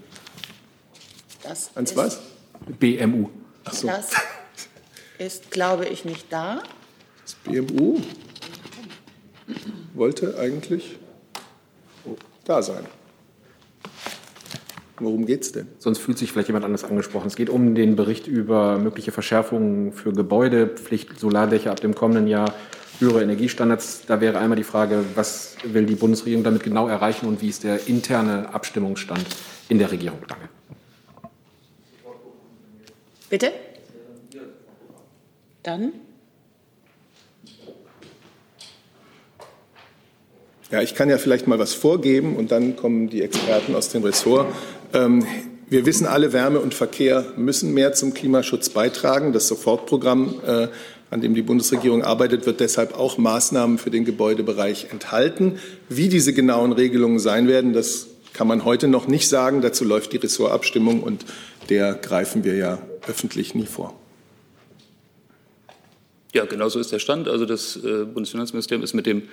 Das 1.42 1.76
ans 1.76 1.94
was? 1.94 2.20
BMU. 2.78 3.28
Ach 3.64 3.74
so. 3.74 3.88
Das 3.88 4.12
ist, 5.18 5.50
glaube 5.50 5.84
ich, 5.84 6.06
nicht 6.06 6.32
da. 6.32 6.62
Das 7.20 7.34
BMU 7.34 8.00
wollte 9.92 10.38
eigentlich 10.38 10.96
da 12.46 12.62
sein. 12.62 12.86
Worum 15.00 15.26
geht 15.26 15.42
es 15.42 15.52
denn? 15.52 15.68
Sonst 15.78 15.98
fühlt 15.98 16.16
sich 16.16 16.32
vielleicht 16.32 16.48
jemand 16.48 16.64
anders 16.64 16.84
angesprochen. 16.84 17.26
Es 17.26 17.36
geht 17.36 17.50
um 17.50 17.74
den 17.74 17.94
Bericht 17.94 18.26
über 18.26 18.78
mögliche 18.78 19.12
Verschärfungen 19.12 19.92
für 19.92 20.14
Gebäude, 20.14 20.66
Pflicht 20.66 21.20
Solardächer 21.20 21.70
ab 21.70 21.80
dem 21.80 21.94
kommenden 21.94 22.26
Jahr 22.26 22.54
höhere 22.98 23.22
Energiestandards. 23.22 24.02
Da 24.06 24.20
wäre 24.20 24.38
einmal 24.38 24.56
die 24.56 24.64
Frage, 24.64 25.04
was 25.14 25.56
will 25.64 25.86
die 25.86 25.94
Bundesregierung 25.94 26.44
damit 26.44 26.62
genau 26.62 26.88
erreichen 26.88 27.26
und 27.26 27.40
wie 27.42 27.48
ist 27.48 27.64
der 27.64 27.88
interne 27.88 28.52
Abstimmungsstand 28.54 29.24
in 29.68 29.78
der 29.78 29.90
Regierung? 29.90 30.18
Danke. 30.28 30.48
Bitte? 33.28 33.52
Dann? 35.62 35.92
Ja, 40.70 40.80
ich 40.80 40.94
kann 40.94 41.10
ja 41.10 41.18
vielleicht 41.18 41.46
mal 41.46 41.58
was 41.58 41.74
vorgeben 41.74 42.36
und 42.36 42.50
dann 42.50 42.76
kommen 42.76 43.08
die 43.08 43.22
Experten 43.22 43.74
aus 43.74 43.90
dem 43.90 44.04
Ressort. 44.04 44.52
Ähm, 44.94 45.26
wir 45.68 45.86
wissen 45.86 46.06
alle, 46.06 46.32
Wärme 46.32 46.60
und 46.60 46.74
Verkehr 46.74 47.24
müssen 47.36 47.72
mehr 47.72 47.92
zum 47.92 48.12
Klimaschutz 48.12 48.68
beitragen. 48.68 49.32
Das 49.32 49.48
Sofortprogramm 49.48 50.40
äh, 50.46 50.68
an 51.12 51.20
dem 51.20 51.34
die 51.34 51.42
Bundesregierung 51.42 52.02
arbeitet, 52.02 52.46
wird 52.46 52.60
deshalb 52.60 52.98
auch 52.98 53.18
Maßnahmen 53.18 53.76
für 53.76 53.90
den 53.90 54.06
Gebäudebereich 54.06 54.86
enthalten. 54.90 55.58
Wie 55.90 56.08
diese 56.08 56.32
genauen 56.32 56.72
Regelungen 56.72 57.18
sein 57.18 57.48
werden, 57.48 57.74
das 57.74 58.06
kann 58.32 58.46
man 58.46 58.64
heute 58.64 58.88
noch 58.88 59.08
nicht 59.08 59.28
sagen. 59.28 59.60
Dazu 59.60 59.84
läuft 59.84 60.14
die 60.14 60.16
Ressortabstimmung 60.16 61.02
und 61.02 61.26
der 61.68 61.92
greifen 61.92 62.44
wir 62.44 62.56
ja 62.56 62.78
öffentlich 63.06 63.54
nie 63.54 63.66
vor. 63.66 63.94
Ja, 66.32 66.46
genau 66.46 66.70
so 66.70 66.80
ist 66.80 66.92
der 66.92 66.98
Stand. 66.98 67.28
Also 67.28 67.44
das 67.44 67.76
äh, 67.76 68.06
Bundesfinanzministerium 68.06 68.82
ist 68.82 68.94
mit, 68.94 69.04
dem, 69.04 69.24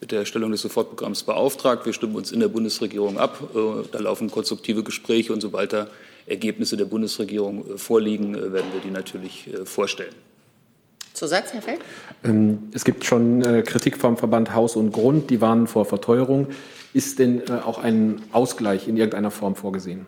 mit 0.00 0.12
der 0.12 0.20
Erstellung 0.20 0.52
des 0.52 0.62
Sofortprogramms 0.62 1.24
beauftragt. 1.24 1.84
Wir 1.84 1.92
stimmen 1.92 2.16
uns 2.16 2.32
in 2.32 2.40
der 2.40 2.48
Bundesregierung 2.48 3.18
ab. 3.18 3.50
Äh, 3.54 3.86
da 3.92 3.98
laufen 3.98 4.30
konstruktive 4.30 4.82
Gespräche 4.82 5.34
und 5.34 5.42
sobald 5.42 5.74
da 5.74 5.88
Ergebnisse 6.24 6.78
der 6.78 6.86
Bundesregierung 6.86 7.74
äh, 7.74 7.76
vorliegen, 7.76 8.32
werden 8.54 8.72
wir 8.72 8.80
die 8.82 8.90
natürlich 8.90 9.50
vorstellen. 9.66 10.14
Zusatz, 11.16 11.52
Herr 11.52 11.62
Feld? 11.62 11.80
Ähm, 12.24 12.68
es 12.72 12.84
gibt 12.84 13.04
schon 13.04 13.42
Kritik 13.64 13.96
vom 13.96 14.16
Verband 14.16 14.54
Haus 14.54 14.76
und 14.76 14.92
Grund, 14.92 15.30
die 15.30 15.40
warnen 15.40 15.66
vor 15.66 15.84
Verteuerung. 15.84 16.48
Ist 16.92 17.18
denn 17.18 17.50
auch 17.50 17.78
ein 17.78 18.22
Ausgleich 18.32 18.88
in 18.88 18.96
irgendeiner 18.96 19.30
Form 19.30 19.56
vorgesehen? 19.56 20.06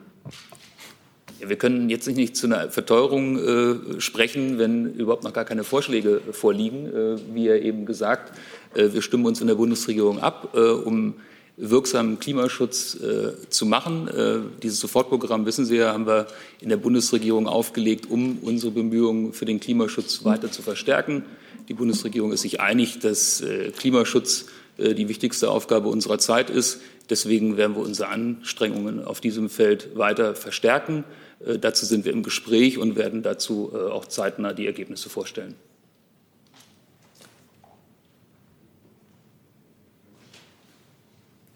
Ja, 1.41 1.49
wir 1.49 1.57
können 1.57 1.89
jetzt 1.89 2.09
nicht 2.09 2.37
zu 2.37 2.47
einer 2.47 2.71
Verteuerung 2.71 3.39
äh, 3.39 4.01
sprechen, 4.01 4.59
wenn 4.59 4.93
überhaupt 4.95 5.23
noch 5.23 5.33
gar 5.33 5.45
keine 5.45 5.63
Vorschläge 5.63 6.21
vorliegen. 6.33 6.87
Äh, 6.87 7.35
wie 7.35 7.47
er 7.47 7.63
eben 7.63 7.87
gesagt, 7.87 8.37
äh, 8.75 8.93
wir 8.93 9.03
stimmen 9.03 9.25
uns 9.25 9.41
in 9.41 9.47
der 9.47 9.55
Bundesregierung 9.55 10.21
ab, 10.21 10.55
äh, 10.55 10.59
um 10.59 11.15
wirksamen 11.59 12.19
Klimaschutz 12.19 12.95
äh, 12.95 13.33
zu 13.51 13.67
machen. 13.67 14.09
Äh, 14.09 14.39
dieses 14.63 14.81
Sofortprogramm, 14.81 15.45
wissen 15.45 15.65
Sie 15.65 15.77
ja, 15.77 15.93
haben 15.93 16.07
wir 16.07 16.27
in 16.61 16.69
der 16.69 16.77
Bundesregierung 16.77 17.47
aufgelegt, 17.47 18.11
um 18.11 18.39
unsere 18.43 18.73
Bemühungen 18.73 19.33
für 19.33 19.45
den 19.45 19.61
Klimaschutz 19.61 20.25
weiter 20.25 20.51
zu 20.51 20.63
verstärken. 20.63 21.25
Die 21.69 21.75
Bundesregierung 21.75 22.33
ist 22.33 22.43
sich 22.43 22.61
einig, 22.61 23.01
dass 23.01 23.45
Klimaschutz 23.77 24.47
die 24.79 25.09
wichtigste 25.09 25.51
Aufgabe 25.51 25.89
unserer 25.89 26.19
Zeit 26.19 26.49
ist. 26.49 26.81
Deswegen 27.11 27.57
werden 27.57 27.75
wir 27.77 27.83
unsere 27.83 28.09
Anstrengungen 28.09 29.05
auf 29.05 29.21
diesem 29.21 29.49
Feld 29.49 29.97
weiter 29.97 30.35
verstärken. 30.35 31.05
Äh, 31.45 31.59
dazu 31.59 31.87
sind 31.87 32.05
wir 32.05 32.13
im 32.13 32.23
Gespräch 32.23 32.79
und 32.79 32.97
werden 32.97 33.23
dazu 33.23 33.71
äh, 33.73 33.77
auch 33.77 34.07
zeitnah 34.07 34.53
die 34.53 34.67
Ergebnisse 34.67 35.09
vorstellen. 35.09 35.55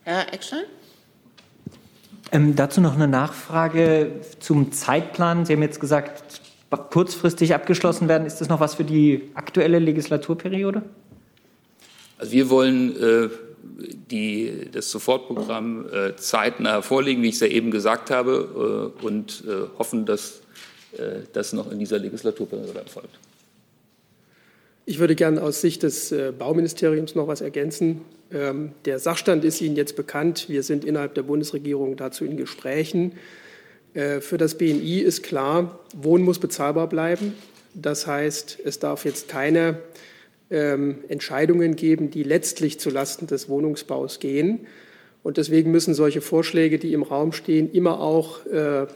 Herr 0.04 0.32
Eckstein? 0.32 0.64
Ähm, 2.32 2.56
dazu 2.56 2.80
noch 2.80 2.94
eine 2.94 3.08
Nachfrage 3.08 4.20
zum 4.40 4.72
Zeitplan. 4.72 5.44
Sie 5.44 5.52
haben 5.52 5.62
jetzt 5.62 5.80
gesagt, 5.80 6.40
kurzfristig 6.90 7.54
abgeschlossen 7.54 8.08
werden. 8.08 8.26
Ist 8.26 8.40
das 8.40 8.48
noch 8.48 8.60
was 8.60 8.74
für 8.74 8.84
die 8.84 9.30
aktuelle 9.34 9.78
Legislaturperiode? 9.78 10.82
Also 12.18 12.32
wir 12.32 12.50
wollen 12.50 12.96
äh, 12.96 13.28
die, 14.10 14.68
das 14.72 14.90
Sofortprogramm 14.90 15.86
äh, 15.92 16.16
zeitnah 16.16 16.82
vorlegen, 16.82 17.22
wie 17.22 17.28
ich 17.28 17.34
es 17.34 17.40
ja 17.40 17.48
eben 17.48 17.70
gesagt 17.70 18.10
habe, 18.10 18.92
äh, 19.02 19.04
und 19.04 19.44
äh, 19.46 19.78
hoffen, 19.78 20.06
dass 20.06 20.40
äh, 20.96 21.20
das 21.32 21.52
noch 21.52 21.70
in 21.70 21.78
dieser 21.78 21.98
Legislaturperiode 21.98 22.78
erfolgt. 22.78 23.18
Ich 24.84 24.98
würde 24.98 25.14
gerne 25.14 25.40
aus 25.40 25.60
Sicht 25.60 25.84
des 25.84 26.10
äh, 26.10 26.32
Bauministeriums 26.36 27.14
noch 27.14 27.28
was 27.28 27.40
ergänzen. 27.40 28.00
Ähm, 28.32 28.72
der 28.84 28.98
Sachstand 28.98 29.44
ist 29.44 29.60
Ihnen 29.60 29.76
jetzt 29.76 29.94
bekannt. 29.94 30.48
Wir 30.48 30.64
sind 30.64 30.84
innerhalb 30.84 31.14
der 31.14 31.22
Bundesregierung 31.22 31.96
dazu 31.96 32.24
in 32.24 32.36
Gesprächen. 32.36 33.12
Äh, 33.94 34.20
für 34.20 34.38
das 34.38 34.58
BMI 34.58 34.98
ist 34.98 35.22
klar, 35.22 35.78
Wohnen 35.94 36.24
muss 36.24 36.40
bezahlbar 36.40 36.88
bleiben. 36.88 37.34
Das 37.74 38.08
heißt, 38.08 38.58
es 38.64 38.80
darf 38.80 39.04
jetzt 39.04 39.28
keine 39.28 39.78
ähm, 40.50 40.96
Entscheidungen 41.08 41.76
geben, 41.76 42.10
die 42.10 42.24
letztlich 42.24 42.80
zulasten 42.80 43.28
des 43.28 43.48
Wohnungsbaus 43.48 44.18
gehen. 44.18 44.66
Und 45.22 45.36
deswegen 45.36 45.70
müssen 45.70 45.94
solche 45.94 46.20
Vorschläge, 46.20 46.80
die 46.80 46.92
im 46.92 47.04
Raum 47.04 47.30
stehen, 47.30 47.70
immer 47.70 48.00
auch 48.00 48.44
äh, 48.46 48.86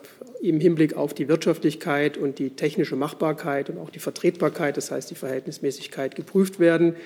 im 0.41 0.61
Hinblick 0.61 0.97
auf 0.97 1.15
die 1.15 1.29
Wirtschaftlichkeit 1.29 2.17
und 2.17 2.39
die 2.39 2.51
technische 2.51 2.97
Machbarkeit 2.97 3.71
und 3.71 3.79
auch 3.79 3.91
die 3.91 3.99
Vertretbarkeit, 3.99 4.77
das 4.77 4.91
heißt 4.91 5.11
die 5.11 5.15
Verhältnismäßigkeit, 5.15 6.15
geprüft 6.15 6.61
werden. 6.61 6.97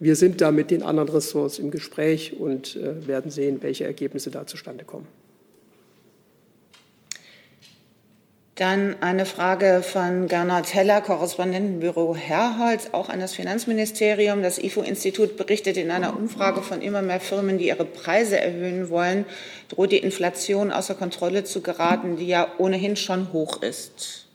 Wir 0.00 0.16
sind 0.16 0.40
da 0.40 0.50
mit 0.50 0.70
den 0.70 0.82
anderen 0.82 1.08
Ressorts 1.08 1.58
im 1.58 1.70
Gespräch 1.70 2.34
und 2.38 2.76
äh, 2.76 3.06
werden 3.06 3.30
sehen, 3.30 3.62
welche 3.62 3.84
Ergebnisse 3.84 4.30
da 4.30 4.46
zustande 4.46 4.84
kommen. 4.84 5.06
Dann 8.54 8.96
eine 9.00 9.24
Frage 9.24 9.82
von 9.82 10.28
Gernot 10.28 10.74
Heller, 10.74 11.00
Korrespondentenbüro 11.00 12.14
Herholz, 12.14 12.90
auch 12.92 13.08
an 13.08 13.18
das 13.18 13.34
Finanzministerium. 13.34 14.42
Das 14.42 14.58
IFO-Institut 14.58 15.38
berichtet 15.38 15.78
in 15.78 15.90
einer 15.90 16.14
Umfrage 16.14 16.60
von 16.60 16.82
immer 16.82 17.00
mehr 17.00 17.20
Firmen, 17.20 17.56
die 17.56 17.68
ihre 17.68 17.86
Preise 17.86 18.38
erhöhen 18.38 18.90
wollen, 18.90 19.24
droht 19.70 19.92
die 19.92 19.98
Inflation 19.98 20.70
außer 20.70 20.94
Kontrolle 20.94 21.44
zu 21.44 21.62
geraten, 21.62 22.18
die 22.18 22.26
ja 22.26 22.46
ohnehin 22.58 22.96
schon 22.96 23.32
hoch 23.32 23.62
ist. 23.62 24.26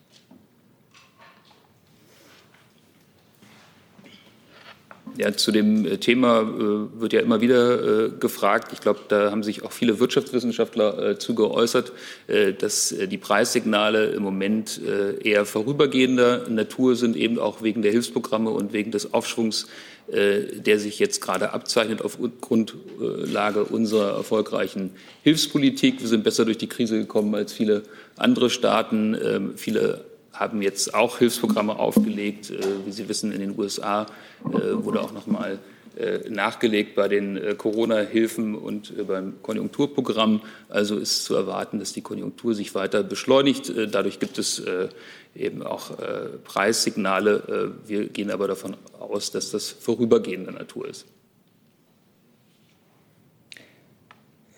Ja, 5.17 5.35
zu 5.35 5.51
dem 5.51 5.85
äh, 5.85 5.97
Thema 5.97 6.41
äh, 6.41 7.01
wird 7.01 7.13
ja 7.13 7.21
immer 7.21 7.41
wieder 7.41 8.05
äh, 8.05 8.09
gefragt. 8.09 8.71
Ich 8.73 8.81
glaube, 8.81 8.99
da 9.07 9.31
haben 9.31 9.41
sich 9.41 9.63
auch 9.63 9.71
viele 9.71 9.99
Wirtschaftswissenschaftler 9.99 11.11
äh, 11.11 11.17
zu 11.17 11.33
geäußert, 11.33 11.91
äh, 12.27 12.53
dass 12.53 12.91
äh, 12.91 13.07
die 13.07 13.17
Preissignale 13.17 14.11
im 14.11 14.23
Moment 14.23 14.79
eher 15.23 15.45
vorübergehender 15.45 16.47
Natur 16.49 16.95
sind, 16.95 17.15
eben 17.15 17.39
auch 17.39 17.61
wegen 17.61 17.81
der 17.81 17.91
Hilfsprogramme 17.91 18.49
und 18.49 18.73
wegen 18.73 18.91
des 18.91 19.13
Aufschwungs, 19.13 19.67
der 20.09 20.79
sich 20.79 20.99
jetzt 20.99 21.21
gerade 21.21 21.51
abzeichnet 21.51 22.01
auf 22.01 22.17
Grundlage 22.41 23.65
unserer 23.65 24.15
erfolgreichen 24.15 24.91
Hilfspolitik. 25.23 25.99
Wir 25.99 26.07
sind 26.07 26.23
besser 26.23 26.45
durch 26.45 26.57
die 26.57 26.67
Krise 26.67 26.97
gekommen 26.97 27.35
als 27.35 27.53
viele 27.53 27.83
andere 28.15 28.49
Staaten. 28.49 29.17
Ähm, 29.21 29.53
viele 29.57 30.05
haben 30.39 30.61
jetzt 30.61 30.93
auch 30.93 31.17
Hilfsprogramme 31.17 31.77
aufgelegt. 31.77 32.51
Äh, 32.51 32.85
wie 32.85 32.91
Sie 32.91 33.09
wissen, 33.09 33.31
in 33.31 33.39
den 33.39 33.57
USA 33.57 34.05
äh, 34.45 34.49
wurde 34.73 35.01
auch 35.01 35.11
noch 35.11 35.25
mal 35.25 35.59
äh, 35.97 36.29
nachgelegt 36.29 36.95
bei 36.95 37.07
den 37.07 37.57
Corona-Hilfen 37.57 38.55
und 38.55 39.07
beim 39.07 39.41
Konjunkturprogramm. 39.41 40.41
Also 40.69 40.97
ist 40.97 41.25
zu 41.25 41.35
erwarten, 41.35 41.79
dass 41.79 41.93
die 41.93 42.01
Konjunktur 42.01 42.53
sich 42.53 42.75
weiter 42.75 43.01
beschleunigt. 43.01 43.73
Dadurch 43.91 44.19
gibt 44.19 44.37
es 44.37 44.61
eben 45.35 45.63
auch 45.63 45.97
Preissignale. 46.43 47.73
Wir 47.87 48.09
gehen 48.09 48.29
aber 48.29 48.47
davon 48.47 48.77
aus, 48.99 49.31
dass 49.31 49.49
das 49.49 49.69
vorübergehender 49.69 50.51
Natur 50.51 50.87
ist. 50.87 51.07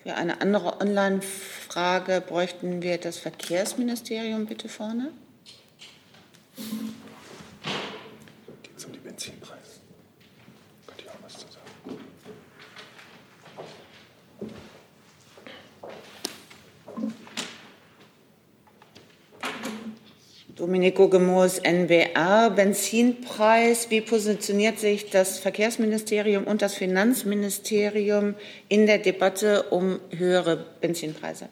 Für 0.04 0.16
eine 0.16 0.42
andere 0.42 0.82
Online-Frage 0.82 2.22
bräuchten 2.28 2.82
wir 2.82 2.98
das 2.98 3.18
Verkehrsministerium 3.18 4.46
bitte 4.46 4.68
vorne. 4.68 5.12
Geht 8.64 8.86
um 8.86 8.92
die 8.92 9.00
Benzinpreise? 9.00 9.80
Könnte 10.88 11.04
ich 11.06 11.10
auch 11.10 11.24
was 11.24 11.34
zu 11.34 11.46
sagen? 11.48 11.60
Domenico 20.60 21.08
Gemoos, 21.08 21.60
NBR, 21.60 22.50
Benzinpreis. 22.50 23.90
Wie 23.90 24.02
positioniert 24.02 24.78
sich 24.78 25.10
das 25.10 25.40
Verkehrsministerium 25.40 26.44
und 26.44 26.62
das 26.62 26.76
Finanzministerium 26.76 28.36
in 28.68 28.86
der 28.86 28.98
Debatte 28.98 29.64
um 29.70 30.02
höhere 30.10 30.66
Benzinpreise? 30.82 31.48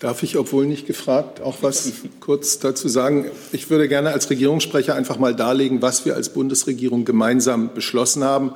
Darf 0.00 0.22
ich, 0.22 0.36
obwohl 0.36 0.66
nicht 0.66 0.86
gefragt, 0.86 1.40
auch 1.40 1.56
was 1.62 1.92
kurz 2.20 2.60
dazu 2.60 2.88
sagen? 2.88 3.26
Ich 3.52 3.68
würde 3.68 3.88
gerne 3.88 4.12
als 4.12 4.30
Regierungssprecher 4.30 4.94
einfach 4.94 5.18
mal 5.18 5.34
darlegen, 5.34 5.82
was 5.82 6.04
wir 6.04 6.14
als 6.14 6.28
Bundesregierung 6.28 7.04
gemeinsam 7.04 7.74
beschlossen 7.74 8.22
haben 8.22 8.52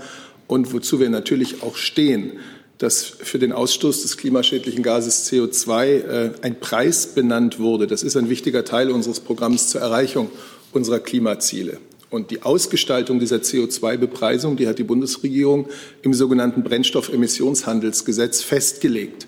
und 0.46 0.72
wozu 0.72 1.00
wir 1.00 1.10
natürlich 1.10 1.62
auch 1.62 1.76
stehen, 1.76 2.38
dass 2.78 3.04
für 3.04 3.38
den 3.38 3.52
Ausstoß 3.52 4.02
des 4.02 4.16
klimaschädlichen 4.16 4.82
Gases 4.82 5.30
CO2 5.30 5.84
äh, 5.84 6.30
ein 6.42 6.60
Preis 6.60 7.08
benannt 7.08 7.58
wurde. 7.58 7.86
Das 7.86 8.02
ist 8.02 8.16
ein 8.16 8.28
wichtiger 8.28 8.64
Teil 8.64 8.90
unseres 8.90 9.20
Programms 9.20 9.68
zur 9.68 9.80
Erreichung 9.80 10.30
unserer 10.72 11.00
Klimaziele. 11.00 11.78
Und 12.10 12.30
die 12.30 12.42
Ausgestaltung 12.42 13.18
dieser 13.18 13.38
CO2-Bepreisung, 13.38 14.56
die 14.56 14.68
hat 14.68 14.78
die 14.78 14.84
Bundesregierung 14.84 15.68
im 16.02 16.12
sogenannten 16.12 16.62
Brennstoffemissionshandelsgesetz 16.62 18.42
festgelegt. 18.42 19.26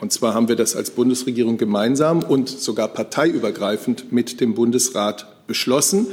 Und 0.00 0.12
zwar 0.12 0.34
haben 0.34 0.48
wir 0.48 0.56
das 0.56 0.76
als 0.76 0.90
Bundesregierung 0.90 1.58
gemeinsam 1.58 2.22
und 2.22 2.48
sogar 2.48 2.88
parteiübergreifend 2.88 4.12
mit 4.12 4.40
dem 4.40 4.54
Bundesrat 4.54 5.46
beschlossen, 5.46 6.06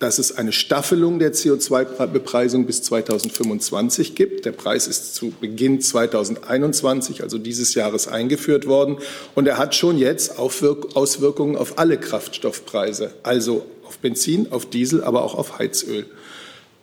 dass 0.00 0.18
es 0.18 0.36
eine 0.36 0.52
Staffelung 0.52 1.18
der 1.18 1.32
CO2-Bepreisung 1.32 2.66
bis 2.66 2.82
2025 2.82 4.14
gibt. 4.14 4.46
Der 4.46 4.52
Preis 4.52 4.86
ist 4.86 5.14
zu 5.14 5.30
Beginn 5.30 5.80
2021, 5.80 7.22
also 7.22 7.36
dieses 7.36 7.74
Jahres, 7.74 8.08
eingeführt 8.08 8.66
worden. 8.66 8.96
Und 9.34 9.46
er 9.46 9.58
hat 9.58 9.74
schon 9.74 9.98
jetzt 9.98 10.38
Auswirkungen 10.38 11.56
auf 11.56 11.78
alle 11.78 11.98
Kraftstoffpreise, 11.98 13.12
also 13.22 13.66
auf 13.86 13.98
Benzin, 13.98 14.50
auf 14.50 14.66
Diesel, 14.66 15.04
aber 15.04 15.22
auch 15.22 15.34
auf 15.34 15.58
Heizöl. 15.58 16.06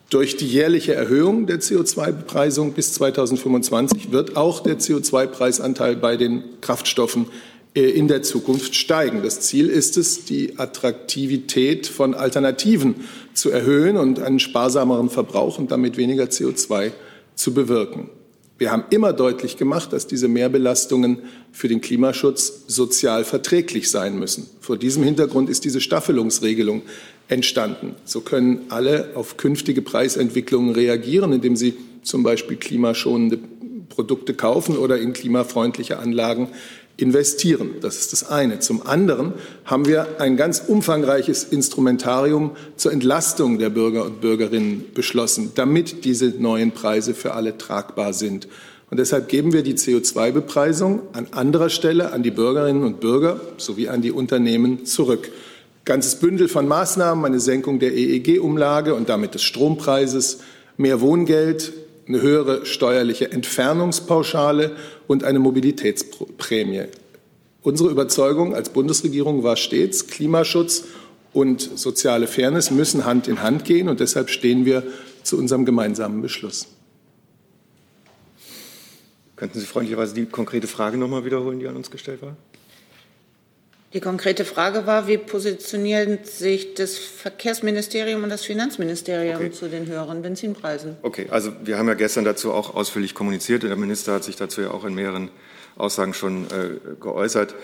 Durch 0.09 0.37
die 0.37 0.47
jährliche 0.47 0.95
Erhöhung 0.95 1.47
der 1.47 1.59
CO2-Bepreisung 1.59 2.71
bis 2.71 2.93
2025 2.93 4.11
wird 4.11 4.37
auch 4.37 4.61
der 4.61 4.79
CO2-Preisanteil 4.79 5.97
bei 5.97 6.15
den 6.15 6.43
Kraftstoffen 6.61 7.25
äh, 7.75 7.81
in 7.81 8.07
der 8.07 8.23
Zukunft 8.23 8.73
steigen. 8.73 9.21
Das 9.21 9.41
Ziel 9.41 9.67
ist 9.67 9.97
es, 9.97 10.23
die 10.23 10.57
Attraktivität 10.59 11.87
von 11.87 12.13
Alternativen 12.13 12.95
zu 13.33 13.49
erhöhen 13.51 13.97
und 13.97 14.19
einen 14.19 14.39
sparsameren 14.39 15.09
Verbrauch 15.09 15.59
und 15.59 15.71
damit 15.71 15.97
weniger 15.97 16.25
CO2 16.25 16.93
zu 17.35 17.53
bewirken. 17.53 18.09
Wir 18.57 18.71
haben 18.71 18.85
immer 18.89 19.13
deutlich 19.13 19.57
gemacht, 19.57 19.93
dass 19.93 20.07
diese 20.07 20.27
Mehrbelastungen 20.27 21.19
für 21.51 21.67
den 21.67 21.81
Klimaschutz 21.81 22.63
sozial 22.67 23.23
verträglich 23.23 23.91
sein 23.91 24.17
müssen. 24.17 24.49
Vor 24.61 24.77
diesem 24.77 25.03
Hintergrund 25.03 25.49
ist 25.49 25.65
diese 25.65 25.81
Staffelungsregelung 25.81 26.81
entstanden. 27.27 27.95
So 28.05 28.21
können 28.21 28.61
alle 28.69 29.11
auf 29.15 29.37
künftige 29.37 29.81
Preisentwicklungen 29.81 30.73
reagieren, 30.73 31.33
indem 31.33 31.55
sie 31.55 31.75
zum 32.03 32.23
Beispiel 32.23 32.57
klimaschonende 32.57 33.39
Produkte 33.89 34.33
kaufen 34.33 34.77
oder 34.77 34.97
in 34.97 35.13
klimafreundliche 35.13 35.99
Anlagen 35.99 36.49
investieren. 36.97 37.75
Das 37.81 37.97
ist 37.97 38.11
das 38.11 38.29
eine. 38.29 38.59
Zum 38.59 38.85
anderen 38.85 39.33
haben 39.65 39.85
wir 39.85 40.19
ein 40.19 40.35
ganz 40.35 40.63
umfangreiches 40.67 41.43
Instrumentarium 41.43 42.51
zur 42.75 42.91
Entlastung 42.91 43.59
der 43.59 43.69
Bürger 43.69 44.03
und 44.05 44.19
Bürgerinnen 44.19 44.85
beschlossen, 44.93 45.51
damit 45.55 46.05
diese 46.05 46.29
neuen 46.29 46.71
Preise 46.71 47.13
für 47.13 47.33
alle 47.33 47.57
tragbar 47.57 48.13
sind. 48.13 48.47
Und 48.89 48.99
deshalb 48.99 49.27
geben 49.27 49.53
wir 49.53 49.63
die 49.63 49.75
CO2-Bepreisung 49.75 51.01
an 51.13 51.27
anderer 51.31 51.69
Stelle 51.69 52.13
an 52.13 52.23
die 52.23 52.31
Bürgerinnen 52.31 52.83
und 52.83 52.99
Bürger 52.99 53.41
sowie 53.57 53.89
an 53.89 54.01
die 54.01 54.11
Unternehmen 54.11 54.85
zurück. 54.85 55.29
Ganzes 55.87 56.19
Bündel 56.19 56.49
von 56.49 56.67
Maßnahmen, 56.67 57.23
eine 57.23 57.39
Senkung 57.39 57.79
der 57.79 57.93
EEG-Umlage 57.93 58.93
und 58.93 59.07
damit 59.07 59.35
des 59.35 59.43
Strompreises, 59.43 60.39
mehr 60.75 60.99
Wohngeld, 60.99 61.71
eine 62.09 62.21
höhere 62.21 62.65
steuerliche 62.65 63.31
Entfernungspauschale 63.31 64.75
und 65.07 65.23
eine 65.23 65.39
Mobilitätsprämie. 65.39 66.83
Unsere 67.61 67.89
Überzeugung 67.89 68.53
als 68.53 68.69
Bundesregierung 68.69 69.43
war 69.43 69.55
stets, 69.55 70.07
Klimaschutz 70.07 70.83
und 71.31 71.61
soziale 71.61 72.27
Fairness 72.27 72.69
müssen 72.69 73.05
Hand 73.05 73.29
in 73.29 73.41
Hand 73.41 73.63
gehen, 73.63 73.87
und 73.87 74.01
deshalb 74.01 74.29
stehen 74.29 74.65
wir 74.65 74.83
zu 75.23 75.37
unserem 75.37 75.63
gemeinsamen 75.63 76.21
Beschluss. 76.21 76.67
Könnten 79.37 79.57
Sie 79.57 79.65
freundlicherweise 79.65 80.13
die 80.15 80.25
konkrete 80.25 80.67
Frage 80.67 80.97
noch 80.97 81.07
mal 81.07 81.23
wiederholen, 81.23 81.61
die 81.61 81.67
an 81.67 81.77
uns 81.77 81.89
gestellt 81.89 82.21
war? 82.21 82.35
Die 83.97 84.01
konkrete 84.01 84.45
Frage 84.45 84.85
war, 84.85 85.07
wie 85.07 85.17
positionieren 85.17 86.19
sich 86.21 86.75
das 86.75 86.99
Verkehrsministerium 86.99 88.21
und 88.21 88.29
das 88.29 88.45
Finanzministerium 88.45 89.37
okay. 89.37 89.49
zu 89.49 89.69
den 89.69 89.87
höheren 89.87 90.21
Benzinpreisen? 90.21 90.97
Okay, 91.01 91.25
also 91.31 91.51
wir 91.63 91.79
haben 91.79 91.87
ja 91.87 91.95
gestern 91.95 92.23
dazu 92.23 92.53
auch 92.53 92.75
ausführlich 92.75 93.15
kommuniziert. 93.15 93.63
Der 93.63 93.75
Minister 93.75 94.13
hat 94.13 94.23
sich 94.23 94.35
dazu 94.35 94.61
ja 94.61 94.69
auch 94.69 94.85
in 94.85 94.93
mehreren 94.93 95.31
Aussagen 95.77 96.13
schon 96.13 96.45
äh, 96.45 96.95
geäußert. 97.01 97.55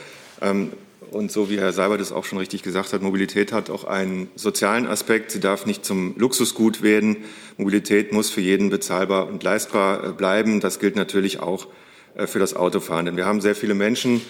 Ähm, 0.41 0.71
und 1.11 1.31
so 1.31 1.51
wie 1.51 1.59
Herr 1.59 1.71
Seibert 1.71 2.01
es 2.01 2.11
auch 2.11 2.25
schon 2.25 2.39
richtig 2.39 2.63
gesagt 2.63 2.93
hat, 2.93 3.03
Mobilität 3.03 3.53
hat 3.53 3.69
auch 3.69 3.83
einen 3.83 4.31
sozialen 4.35 4.87
Aspekt. 4.87 5.29
Sie 5.29 5.39
darf 5.39 5.67
nicht 5.67 5.85
zum 5.85 6.15
Luxusgut 6.17 6.81
werden. 6.81 7.17
Mobilität 7.57 8.11
muss 8.11 8.31
für 8.31 8.41
jeden 8.41 8.71
bezahlbar 8.71 9.27
und 9.27 9.43
leistbar 9.43 10.03
äh, 10.03 10.11
bleiben. 10.13 10.61
Das 10.61 10.79
gilt 10.79 10.95
natürlich 10.95 11.41
auch 11.41 11.67
äh, 12.15 12.25
für 12.25 12.39
das 12.39 12.55
Autofahren. 12.55 13.05
Denn 13.05 13.17
wir 13.17 13.27
haben 13.27 13.39
sehr 13.39 13.53
viele 13.53 13.75
Menschen, 13.75 14.21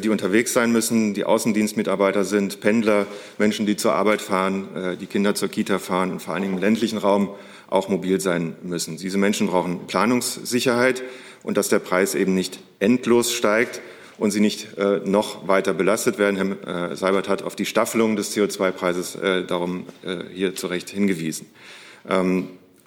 die 0.00 0.08
unterwegs 0.08 0.52
sein 0.52 0.72
müssen, 0.72 1.14
die 1.14 1.24
Außendienstmitarbeiter 1.24 2.24
sind, 2.24 2.60
Pendler, 2.60 3.06
Menschen, 3.38 3.66
die 3.66 3.76
zur 3.76 3.94
Arbeit 3.94 4.22
fahren, 4.22 4.68
äh, 4.76 4.96
die 4.96 5.06
Kinder 5.06 5.34
zur 5.34 5.48
Kita 5.48 5.78
fahren 5.78 6.12
und 6.12 6.20
vor 6.20 6.34
allen 6.34 6.42
Dingen 6.42 6.54
im 6.54 6.60
ländlichen 6.60 6.98
Raum 6.98 7.30
auch 7.68 7.88
mobil 7.88 8.20
sein 8.20 8.54
müssen. 8.62 8.96
Diese 8.96 9.18
Menschen 9.18 9.46
brauchen 9.46 9.86
Planungssicherheit 9.86 11.02
und 11.42 11.56
dass 11.56 11.68
der 11.68 11.78
Preis 11.78 12.14
eben 12.14 12.34
nicht 12.34 12.60
endlos 12.80 13.32
steigt 13.32 13.80
und 14.18 14.30
sie 14.30 14.40
nicht 14.40 14.78
äh, 14.78 15.00
noch 15.04 15.48
weiter 15.48 15.74
belastet 15.74 16.18
werden. 16.18 16.58
Herr 16.64 16.96
Seibert 16.96 17.28
hat 17.28 17.42
auf 17.42 17.56
die 17.56 17.66
Staffelung 17.66 18.14
des 18.14 18.36
CO2-Preises 18.36 19.18
darum 19.48 19.86
hier 20.32 20.54
zu 20.54 20.66
Recht 20.66 20.90
hingewiesen. 20.90 21.46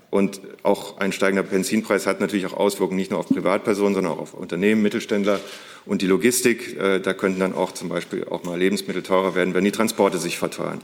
Und 0.10 0.40
auch 0.64 0.98
ein 0.98 1.12
steigender 1.12 1.44
Benzinpreis 1.44 2.08
hat 2.08 2.22
natürlich 2.22 2.46
auch 2.46 2.54
Auswirkungen 2.54 2.98
nicht 2.98 3.12
nur 3.12 3.20
auf 3.20 3.28
Privatpersonen, 3.28 3.96
sondern 3.96 4.14
auch 4.14 4.20
auf 4.20 4.34
Unternehmen, 4.34 4.82
Mittelständler 4.82 5.40
und 5.86 6.02
die 6.02 6.08
Logistik. 6.08 6.78
Äh, 6.80 7.00
da 7.00 7.14
könnten 7.14 7.40
dann 7.40 7.54
auch 7.54 7.72
zum 7.72 7.90
Beispiel 7.90 8.26
auch 8.26 8.44
mal 8.44 8.58
Lebensmittel 8.58 9.04
teurer 9.04 9.36
werden, 9.36 9.54
wenn 9.54 9.64
die 9.64 9.72
Transporte 9.72 10.18
sich 10.18 10.38
verteuern. 10.38 10.82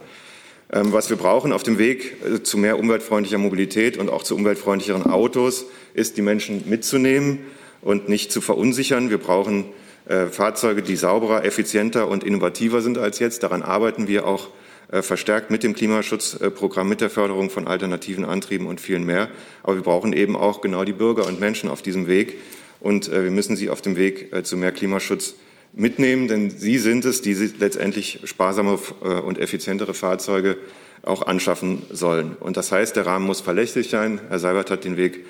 Ähm, 0.73 0.93
was 0.93 1.09
wir 1.09 1.17
brauchen 1.17 1.51
auf 1.51 1.63
dem 1.63 1.77
Weg 1.77 2.15
äh, 2.25 2.43
zu 2.43 2.57
mehr 2.57 2.79
umweltfreundlicher 2.79 3.37
Mobilität 3.37 3.97
und 3.97 4.09
auch 4.09 4.23
zu 4.23 4.35
umweltfreundlicheren 4.35 5.05
Autos, 5.05 5.65
ist, 5.93 6.17
die 6.17 6.21
Menschen 6.21 6.69
mitzunehmen 6.69 7.39
und 7.81 8.07
nicht 8.07 8.31
zu 8.31 8.41
verunsichern. 8.41 9.09
Wir 9.09 9.17
brauchen 9.17 9.65
äh, 10.05 10.27
Fahrzeuge, 10.27 10.81
die 10.81 10.95
sauberer, 10.95 11.43
effizienter 11.43 12.07
und 12.07 12.23
innovativer 12.23 12.81
sind 12.81 12.97
als 12.97 13.19
jetzt. 13.19 13.43
Daran 13.43 13.63
arbeiten 13.63 14.07
wir 14.07 14.25
auch 14.25 14.47
verstärkt 14.91 15.51
mit 15.51 15.63
dem 15.63 15.73
Klimaschutzprogramm, 15.73 16.89
mit 16.89 16.99
der 16.99 17.09
Förderung 17.09 17.49
von 17.49 17.67
alternativen 17.67 18.25
Antrieben 18.25 18.67
und 18.67 18.81
vielen 18.81 19.05
mehr. 19.05 19.29
Aber 19.63 19.75
wir 19.75 19.83
brauchen 19.83 20.11
eben 20.11 20.35
auch 20.35 20.59
genau 20.59 20.83
die 20.83 20.91
Bürger 20.91 21.27
und 21.27 21.39
Menschen 21.39 21.69
auf 21.69 21.81
diesem 21.81 22.07
Weg, 22.07 22.37
und 22.81 23.09
äh, 23.09 23.23
wir 23.23 23.31
müssen 23.31 23.55
sie 23.55 23.69
auf 23.69 23.81
dem 23.81 23.95
Weg 23.95 24.33
äh, 24.33 24.43
zu 24.43 24.57
mehr 24.57 24.71
Klimaschutz 24.71 25.35
mitnehmen, 25.73 26.27
denn 26.27 26.49
sie 26.49 26.77
sind 26.79 27.05
es, 27.05 27.21
die 27.21 27.33
letztendlich 27.33 28.19
sparsame 28.25 28.77
äh, 29.03 29.07
und 29.07 29.37
effizientere 29.37 29.93
Fahrzeuge 29.93 30.57
auch 31.03 31.21
anschaffen 31.21 31.83
sollen. 31.89 32.35
Und 32.39 32.57
das 32.57 32.71
heißt, 32.71 32.95
der 32.95 33.05
Rahmen 33.05 33.25
muss 33.25 33.39
verlässlich 33.39 33.89
sein. 33.89 34.19
Herr 34.29 34.39
Seibert 34.39 34.69
hat 34.69 34.83
den 34.83 34.97
Weg 34.97 35.25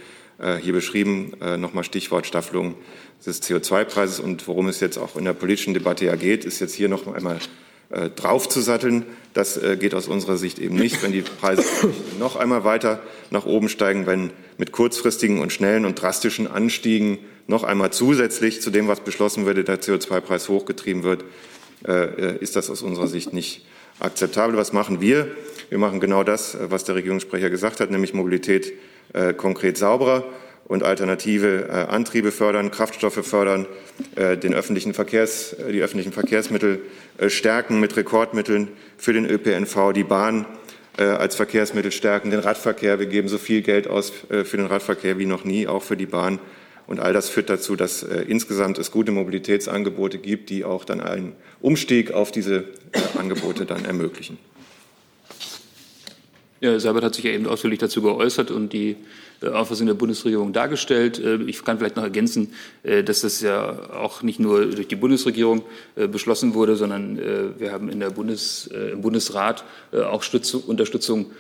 hier 0.62 0.74
beschrieben. 0.74 1.32
Nochmal 1.60 1.86
Stichwort 1.86 2.26
Staffelung 2.26 2.76
des 3.26 3.42
CO2-Preises 3.42 4.20
und 4.20 4.46
worum 4.50 4.68
es 4.68 4.82
jetzt 4.82 4.98
auch 4.98 5.16
in 5.16 5.24
der 5.24 5.32
politischen 5.32 5.74
Debatte 5.74 6.06
ja 6.06 6.16
geht, 6.16 6.44
ist 6.44 6.60
jetzt 6.60 6.74
hier 6.74 6.90
noch 6.90 7.08
einmal 7.08 7.38
draufzusatteln. 8.16 9.06
Das 9.34 9.60
geht 9.80 9.94
aus 9.94 10.08
unserer 10.08 10.38
Sicht 10.38 10.60
eben 10.60 10.76
nicht, 10.76 11.04
wenn 11.04 11.12
die 11.12 11.22
Preise 11.22 11.64
noch 12.20 12.36
einmal 12.36 12.64
weiter 12.64 13.02
nach 13.30 13.46
oben 13.46 13.70
steigen, 13.70 14.06
wenn 14.06 14.32
mit 14.58 14.72
kurzfristigen 14.72 15.40
und 15.40 15.52
schnellen 15.52 15.86
und 15.86 16.02
drastischen 16.02 16.48
Anstiegen 16.48 17.20
noch 17.48 17.64
einmal 17.64 17.92
zusätzlich 17.92 18.62
zu 18.62 18.70
dem, 18.72 18.88
was 18.88 19.02
beschlossen 19.02 19.46
wurde, 19.46 19.64
der 19.64 19.82
CO2-Preis 19.82 20.50
hochgetrieben 20.50 21.04
wird, 21.04 21.24
äh, 21.88 22.38
ist 22.38 22.56
das 22.56 22.70
aus 22.70 22.82
unserer 22.82 23.08
Sicht 23.08 23.34
nicht 23.34 23.66
akzeptabel. 24.00 24.58
Was 24.58 24.74
machen 24.74 25.02
wir? 25.02 25.28
Wir 25.70 25.78
machen 25.78 26.00
genau 26.00 26.24
das, 26.24 26.58
was 26.60 26.84
der 26.84 26.96
Regierungssprecher 26.96 27.50
gesagt 27.50 27.80
hat, 27.80 27.92
nämlich 27.92 28.14
Mobilität 28.14 28.74
äh, 29.14 29.34
konkret 29.34 29.78
sauberer 29.78 30.26
und 30.66 30.84
alternative 30.84 31.68
äh, 31.68 31.72
Antriebe 31.72 32.32
fördern, 32.32 32.72
Kraftstoffe 32.72 33.26
fördern, 33.26 33.66
den 34.16 34.56
öffentlichen 34.56 34.96
Verkehrs, 34.96 35.56
die 35.72 35.82
öffentlichen 35.82 36.12
Verkehrsmittel 36.12 36.80
stärken 37.28 37.80
mit 37.80 37.96
Rekordmitteln 37.96 38.70
für 38.98 39.14
den 39.14 39.30
ÖPNV, 39.30 39.94
die 39.94 40.04
Bahn 40.04 40.48
als 40.98 41.36
Verkehrsmittel 41.36 41.92
stärken, 41.92 42.32
den 42.32 42.40
Radverkehr. 42.40 43.00
Wir 43.00 43.06
geben 43.06 43.28
so 43.28 43.38
viel 43.38 43.62
Geld 43.62 43.88
aus 43.88 44.12
für 44.28 44.58
den 44.58 44.66
Radverkehr 44.66 45.20
wie 45.20 45.28
noch 45.28 45.46
nie, 45.46 45.68
auch 45.68 45.84
für 45.84 45.98
die 45.98 46.08
Bahn. 46.08 46.40
Und 46.92 47.00
all 47.00 47.14
das 47.14 47.30
führt 47.30 47.50
dazu, 47.50 47.78
dass 47.78 48.04
äh, 48.04 48.24
insgesamt 48.28 48.78
es 48.78 48.92
gute 48.92 49.14
Mobilitätsangebote 49.14 50.18
gibt, 50.18 50.50
die 50.50 50.66
auch 50.66 50.84
dann 50.84 51.00
einen 51.00 51.32
Umstieg 51.62 52.12
auf 52.12 52.34
diese 52.34 52.66
äh, 52.92 53.18
Angebote 53.18 53.66
dann 53.66 53.86
ermöglichen. 53.86 54.38
Ja, 56.60 56.78
Seibert 56.82 57.06
hat 57.06 57.16
sich 57.16 57.24
ja 57.24 57.32
eben 57.32 57.48
ausführlich 57.48 57.80
dazu 57.80 58.02
geäußert 58.02 58.52
und 58.52 58.74
die 58.74 58.90
äh, 58.90 58.96
Auffassung 59.44 59.88
der 59.88 59.94
Bundesregierung 59.94 60.54
dargestellt. 60.54 61.20
Äh, 61.20 61.36
ich 61.44 61.64
kann 61.64 61.78
vielleicht 61.78 61.96
noch 61.96 62.04
ergänzen, 62.04 62.54
äh, 62.84 63.04
dass 63.04 63.22
das 63.22 63.42
ja 63.42 63.90
auch 63.94 64.22
nicht 64.22 64.40
nur 64.40 64.68
durch 64.68 64.88
die 64.88 64.96
Bundesregierung 64.96 65.64
beschlossen 65.96 66.54
wurde, 66.54 66.76
sondern 66.76 67.18
wir 67.58 67.72
haben 67.72 67.90
in 67.90 68.00
der 68.00 68.10
Bundes, 68.10 68.68
im 68.68 69.02
Bundesrat 69.02 69.64
auch 69.92 70.24
Unterstützung, 70.68 71.32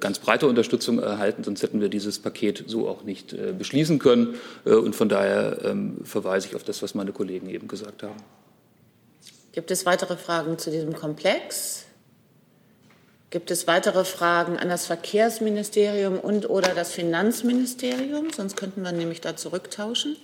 ganz 0.00 0.18
breite 0.18 0.46
Unterstützung 0.46 0.98
erhalten, 0.98 1.44
sonst 1.44 1.62
hätten 1.62 1.80
wir 1.80 1.88
dieses 1.88 2.18
Paket 2.18 2.64
so 2.66 2.88
auch 2.88 3.04
nicht 3.04 3.34
beschließen 3.58 3.98
können. 3.98 4.34
Und 4.64 4.94
von 4.94 5.08
daher 5.08 5.58
ähm, 5.64 5.98
verweise 6.04 6.48
ich 6.48 6.56
auf 6.56 6.64
das, 6.64 6.82
was 6.82 6.94
meine 6.94 7.12
Kollegen 7.12 7.48
eben 7.48 7.68
gesagt 7.68 8.02
haben. 8.02 8.22
Gibt 9.52 9.70
es 9.70 9.84
weitere 9.86 10.16
Fragen 10.16 10.58
zu 10.58 10.70
diesem 10.70 10.94
Komplex? 10.94 11.86
Gibt 13.30 13.52
es 13.52 13.68
weitere 13.68 14.04
Fragen 14.04 14.58
an 14.58 14.68
das 14.68 14.86
Verkehrsministerium 14.86 16.18
und 16.18 16.50
oder 16.50 16.74
das 16.74 16.92
Finanzministerium? 16.92 18.30
Sonst 18.30 18.56
könnten 18.56 18.82
wir 18.82 18.90
nämlich 18.90 19.20
da 19.20 19.36
zurücktauschen. 19.36 20.16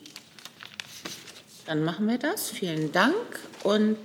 Dann 1.67 1.85
machen 1.85 2.09
wir 2.09 2.19
das. 2.19 2.51
Vielen 2.51 2.91
Dank. 2.91 3.15
Und 3.63 3.97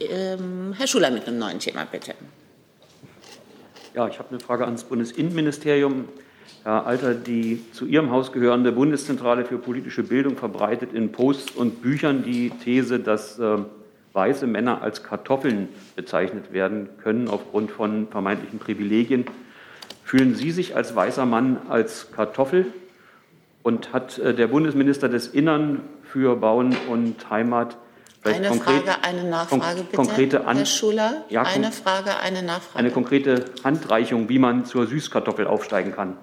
ähm, 0.00 0.74
Herr 0.76 0.86
Schuler 0.86 1.10
mit 1.10 1.26
einem 1.26 1.38
neuen 1.38 1.58
Thema, 1.58 1.86
bitte. 1.86 2.14
Ja, 3.94 4.06
ich 4.08 4.18
habe 4.18 4.28
eine 4.28 4.40
Frage 4.40 4.66
ans 4.66 4.84
Bundesinnenministerium. 4.84 6.06
Herr 6.64 6.86
Alter, 6.86 7.14
die 7.14 7.64
zu 7.72 7.86
Ihrem 7.86 8.10
Haus 8.10 8.30
gehörende 8.30 8.72
Bundeszentrale 8.72 9.46
für 9.46 9.56
politische 9.56 10.02
Bildung 10.02 10.36
verbreitet 10.36 10.92
in 10.92 11.12
Posts 11.12 11.52
und 11.52 11.80
Büchern 11.80 12.24
die 12.24 12.50
These, 12.50 13.00
dass 13.00 13.38
äh, 13.38 13.58
weiße 14.12 14.46
Männer 14.46 14.82
als 14.82 15.02
Kartoffeln 15.02 15.68
bezeichnet 15.96 16.52
werden 16.52 16.88
können 17.02 17.28
aufgrund 17.28 17.70
von 17.70 18.08
vermeintlichen 18.08 18.58
Privilegien. 18.58 19.26
Fühlen 20.04 20.34
Sie 20.34 20.50
sich 20.50 20.74
als 20.74 20.94
weißer 20.96 21.26
Mann 21.26 21.58
als 21.68 22.12
Kartoffel? 22.12 22.66
Und 23.62 23.92
hat 23.92 24.18
äh, 24.18 24.34
der 24.34 24.46
Bundesminister 24.46 25.08
des 25.08 25.26
Innern 25.26 25.80
für 26.02 26.36
Bauen 26.36 26.74
und 26.88 27.28
Heimat 27.28 27.76
eine 28.24 28.48
konkret, 28.48 28.82
Frage, 28.82 29.04
eine 29.04 29.24
Nachfrage 29.24 29.82
bitte, 29.82 29.96
konkrete 29.96 30.46
An 30.46 30.56
Herr 30.56 30.66
Schuler. 30.66 31.24
Ja, 31.28 31.42
eine 31.42 31.72
Frage, 31.72 32.18
eine 32.18 32.42
Nachfrage. 32.42 32.78
Eine 32.78 32.90
konkrete 32.90 33.44
Handreichung, 33.64 34.28
wie 34.28 34.38
man 34.38 34.64
zur 34.64 34.86
Süßkartoffel 34.86 35.46
aufsteigen 35.46 35.92
kann. 35.92 36.16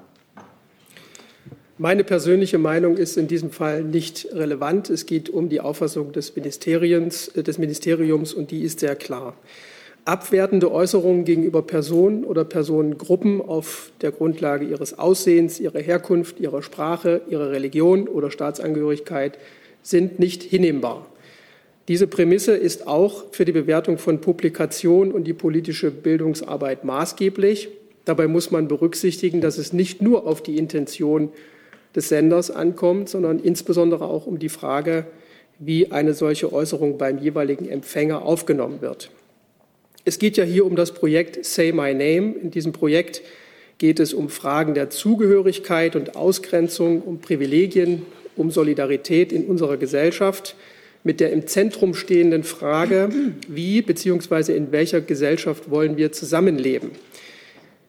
Meine 1.77 2.05
persönliche 2.05 2.57
Meinung 2.57 2.95
ist 2.95 3.17
in 3.17 3.27
diesem 3.27 3.51
Fall 3.51 3.83
nicht 3.83 4.29
relevant. 4.31 4.89
Es 4.89 5.05
geht 5.05 5.29
um 5.29 5.49
die 5.49 5.59
Auffassung 5.59 6.13
des 6.13 6.33
Ministeriums, 6.37 7.27
äh, 7.27 7.43
des 7.43 7.57
Ministeriums 7.57 8.33
und 8.33 8.51
die 8.51 8.61
ist 8.61 8.79
sehr 8.79 8.95
klar. 8.95 9.35
Abwertende 10.05 10.71
Äußerungen 10.71 11.25
gegenüber 11.25 11.63
Personen 11.63 12.23
oder 12.23 12.45
Personengruppen 12.45 13.41
auf 13.41 13.91
der 13.99 14.13
Grundlage 14.13 14.65
ihres 14.65 14.97
Aussehens, 14.97 15.59
ihrer 15.59 15.79
Herkunft, 15.79 16.39
ihrer 16.39 16.63
Sprache, 16.63 17.23
ihrer 17.27 17.51
Religion 17.51 18.07
oder 18.07 18.31
Staatsangehörigkeit 18.31 19.37
sind 19.81 20.17
nicht 20.17 20.43
hinnehmbar. 20.43 21.05
Diese 21.89 22.07
Prämisse 22.07 22.55
ist 22.55 22.87
auch 22.87 23.25
für 23.33 23.43
die 23.43 23.51
Bewertung 23.51 23.97
von 23.97 24.21
Publikationen 24.21 25.11
und 25.11 25.25
die 25.25 25.33
politische 25.33 25.91
Bildungsarbeit 25.91 26.85
maßgeblich. 26.85 27.67
Dabei 28.05 28.29
muss 28.29 28.49
man 28.49 28.69
berücksichtigen, 28.69 29.41
dass 29.41 29.57
es 29.57 29.73
nicht 29.73 30.01
nur 30.01 30.25
auf 30.25 30.41
die 30.41 30.57
Intention 30.57 31.31
des 31.95 32.09
Senders 32.09 32.51
ankommt, 32.51 33.09
sondern 33.09 33.39
insbesondere 33.39 34.05
auch 34.05 34.27
um 34.27 34.39
die 34.39 34.49
Frage, 34.49 35.05
wie 35.59 35.91
eine 35.91 36.13
solche 36.13 36.51
Äußerung 36.51 36.97
beim 36.97 37.19
jeweiligen 37.19 37.69
Empfänger 37.69 38.23
aufgenommen 38.23 38.81
wird. 38.81 39.09
Es 40.03 40.19
geht 40.19 40.37
ja 40.37 40.43
hier 40.43 40.65
um 40.65 40.75
das 40.75 40.93
Projekt 40.93 41.45
Say 41.45 41.71
My 41.71 41.93
Name. 41.93 42.35
In 42.41 42.51
diesem 42.51 42.73
Projekt 42.73 43.21
geht 43.77 43.99
es 43.99 44.13
um 44.13 44.29
Fragen 44.29 44.73
der 44.73 44.89
Zugehörigkeit 44.89 45.95
und 45.95 46.15
Ausgrenzung, 46.15 47.01
um 47.01 47.19
Privilegien, 47.19 48.05
um 48.35 48.51
Solidarität 48.51 49.31
in 49.31 49.45
unserer 49.45 49.77
Gesellschaft 49.77 50.55
mit 51.03 51.19
der 51.19 51.31
im 51.31 51.45
Zentrum 51.45 51.93
stehenden 51.93 52.43
Frage, 52.43 53.09
wie 53.47 53.81
bzw. 53.81 54.55
in 54.55 54.71
welcher 54.71 55.01
Gesellschaft 55.01 55.69
wollen 55.69 55.97
wir 55.97 56.11
zusammenleben. 56.11 56.91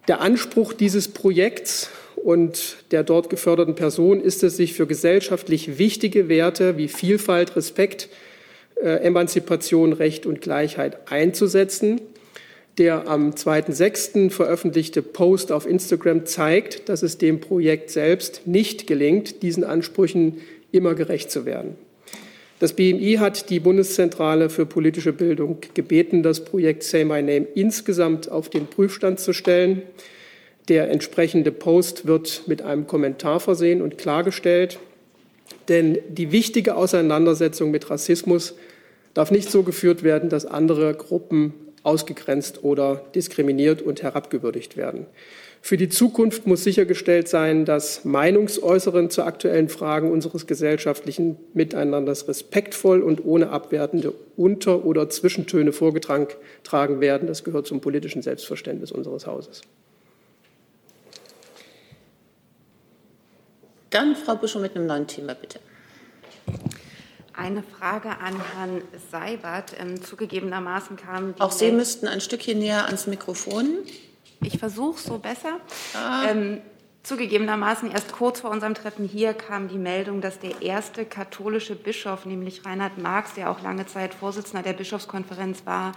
Der 0.06 0.20
Anspruch 0.20 0.74
dieses 0.74 1.08
Projekts 1.08 1.90
und 2.26 2.78
der 2.90 3.04
dort 3.04 3.30
geförderten 3.30 3.76
Person 3.76 4.20
ist 4.20 4.42
es, 4.42 4.56
sich 4.56 4.74
für 4.74 4.88
gesellschaftlich 4.88 5.78
wichtige 5.78 6.28
Werte 6.28 6.76
wie 6.76 6.88
Vielfalt, 6.88 7.54
Respekt, 7.54 8.08
äh, 8.82 8.96
Emanzipation, 9.04 9.92
Recht 9.92 10.26
und 10.26 10.40
Gleichheit 10.40 11.12
einzusetzen. 11.12 12.00
Der 12.78 13.06
am 13.06 13.30
2.6. 13.30 14.30
veröffentlichte 14.30 15.02
Post 15.02 15.52
auf 15.52 15.68
Instagram 15.68 16.26
zeigt, 16.26 16.88
dass 16.88 17.04
es 17.04 17.16
dem 17.16 17.38
Projekt 17.38 17.90
selbst 17.90 18.44
nicht 18.44 18.88
gelingt, 18.88 19.44
diesen 19.44 19.62
Ansprüchen 19.62 20.38
immer 20.72 20.96
gerecht 20.96 21.30
zu 21.30 21.46
werden. 21.46 21.76
Das 22.58 22.72
BMI 22.72 23.18
hat 23.20 23.50
die 23.50 23.60
Bundeszentrale 23.60 24.50
für 24.50 24.66
politische 24.66 25.12
Bildung 25.12 25.58
gebeten, 25.74 26.24
das 26.24 26.44
Projekt 26.44 26.82
Say 26.82 27.04
My 27.04 27.22
Name 27.22 27.46
insgesamt 27.54 28.28
auf 28.28 28.50
den 28.50 28.66
Prüfstand 28.66 29.20
zu 29.20 29.32
stellen. 29.32 29.82
Der 30.68 30.90
entsprechende 30.90 31.52
Post 31.52 32.06
wird 32.06 32.42
mit 32.46 32.62
einem 32.62 32.86
Kommentar 32.86 33.40
versehen 33.40 33.82
und 33.82 33.98
klargestellt. 33.98 34.78
Denn 35.68 35.98
die 36.08 36.32
wichtige 36.32 36.76
Auseinandersetzung 36.76 37.70
mit 37.70 37.88
Rassismus 37.88 38.54
darf 39.14 39.30
nicht 39.30 39.50
so 39.50 39.62
geführt 39.62 40.02
werden, 40.02 40.28
dass 40.28 40.44
andere 40.44 40.94
Gruppen 40.94 41.54
ausgegrenzt 41.82 42.64
oder 42.64 43.04
diskriminiert 43.14 43.80
und 43.80 44.02
herabgewürdigt 44.02 44.76
werden. 44.76 45.06
Für 45.62 45.76
die 45.76 45.88
Zukunft 45.88 46.46
muss 46.46 46.64
sichergestellt 46.64 47.28
sein, 47.28 47.64
dass 47.64 48.04
Meinungsäußeren 48.04 49.08
zu 49.10 49.22
aktuellen 49.22 49.68
Fragen 49.68 50.10
unseres 50.10 50.46
gesellschaftlichen 50.46 51.36
Miteinanders 51.54 52.28
respektvoll 52.28 53.02
und 53.02 53.24
ohne 53.24 53.50
abwertende 53.50 54.12
Unter- 54.36 54.84
oder 54.84 55.08
Zwischentöne 55.10 55.72
vorgetragen 55.72 57.00
werden. 57.00 57.26
Das 57.26 57.44
gehört 57.44 57.66
zum 57.66 57.80
politischen 57.80 58.22
Selbstverständnis 58.22 58.92
unseres 58.92 59.26
Hauses. 59.26 59.62
Dann 63.96 64.14
Frau 64.14 64.34
Buschow 64.34 64.60
mit 64.60 64.76
einem 64.76 64.84
neuen 64.84 65.06
Thema, 65.06 65.32
bitte. 65.32 65.58
Eine 67.32 67.62
Frage 67.62 68.10
an 68.10 68.34
Herrn 68.54 68.82
Seibert. 69.10 69.72
Ähm, 69.80 70.02
zugegebenermaßen 70.02 70.98
kam. 70.98 71.34
Auch 71.38 71.50
Sie 71.50 71.72
müssten 71.72 72.06
ein 72.06 72.20
Stückchen 72.20 72.58
näher 72.58 72.84
ans 72.84 73.06
Mikrofon. 73.06 73.78
Ich 74.42 74.58
versuche 74.58 75.00
so 75.00 75.16
besser. 75.16 75.60
Ah. 75.94 76.26
Ähm, 76.28 76.60
zugegebenermaßen 77.04 77.90
erst 77.90 78.12
kurz 78.12 78.40
vor 78.40 78.50
unserem 78.50 78.74
Treffen 78.74 79.08
hier 79.08 79.32
kam 79.32 79.68
die 79.68 79.78
Meldung, 79.78 80.20
dass 80.20 80.40
der 80.40 80.60
erste 80.60 81.06
katholische 81.06 81.74
Bischof, 81.74 82.26
nämlich 82.26 82.66
Reinhard 82.66 82.98
Marx, 82.98 83.32
der 83.32 83.50
auch 83.50 83.62
lange 83.62 83.86
Zeit 83.86 84.12
Vorsitzender 84.12 84.62
der 84.62 84.74
Bischofskonferenz 84.74 85.64
war, 85.64 85.92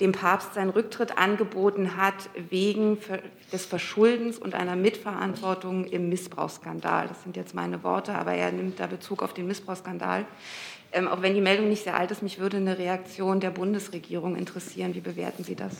dem 0.00 0.12
Papst 0.12 0.54
seinen 0.54 0.70
Rücktritt 0.70 1.18
angeboten 1.18 1.96
hat 1.96 2.30
wegen 2.48 2.98
des 3.52 3.66
Verschuldens 3.66 4.38
und 4.38 4.54
einer 4.54 4.76
Mitverantwortung 4.76 5.84
im 5.84 6.08
Missbrauchsskandal. 6.08 7.08
Das 7.08 7.22
sind 7.22 7.36
jetzt 7.36 7.54
meine 7.54 7.84
Worte, 7.84 8.14
aber 8.14 8.32
er 8.32 8.50
nimmt 8.50 8.80
da 8.80 8.86
Bezug 8.86 9.22
auf 9.22 9.34
den 9.34 9.46
Missbrauchsskandal. 9.46 10.24
Ähm, 10.92 11.06
auch 11.06 11.22
wenn 11.22 11.34
die 11.34 11.40
Meldung 11.40 11.68
nicht 11.68 11.84
sehr 11.84 11.96
alt 11.96 12.10
ist, 12.10 12.22
mich 12.22 12.40
würde 12.40 12.56
eine 12.56 12.78
Reaktion 12.78 13.40
der 13.40 13.50
Bundesregierung 13.50 14.36
interessieren. 14.36 14.94
Wie 14.94 15.00
bewerten 15.00 15.44
Sie 15.44 15.54
das? 15.54 15.72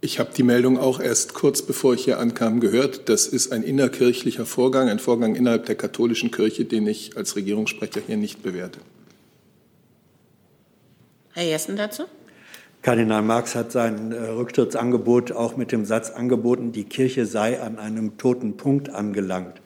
Ich 0.00 0.18
habe 0.18 0.30
die 0.36 0.42
Meldung 0.42 0.78
auch 0.78 1.00
erst 1.00 1.34
kurz 1.34 1.62
bevor 1.62 1.94
ich 1.94 2.04
hier 2.04 2.18
ankam 2.18 2.60
gehört. 2.60 3.08
Das 3.08 3.26
ist 3.26 3.52
ein 3.52 3.62
innerkirchlicher 3.62 4.46
Vorgang, 4.46 4.88
ein 4.88 4.98
Vorgang 4.98 5.36
innerhalb 5.36 5.66
der 5.66 5.76
katholischen 5.76 6.30
Kirche, 6.30 6.64
den 6.64 6.86
ich 6.86 7.16
als 7.16 7.36
Regierungssprecher 7.36 8.00
hier 8.06 8.16
nicht 8.16 8.42
bewerte. 8.42 8.80
Herr 11.34 11.44
Jessen 11.44 11.76
dazu? 11.76 12.04
Kardinal 12.82 13.22
Marx 13.22 13.54
hat 13.54 13.70
sein 13.70 14.10
äh, 14.10 14.16
Rücktrittsangebot 14.16 15.30
auch 15.30 15.56
mit 15.56 15.70
dem 15.70 15.84
Satz 15.84 16.10
angeboten, 16.10 16.72
die 16.72 16.82
Kirche 16.82 17.26
sei 17.26 17.60
an 17.60 17.78
einem 17.78 18.18
toten 18.18 18.56
Punkt 18.56 18.90
angelangt. 18.90 19.60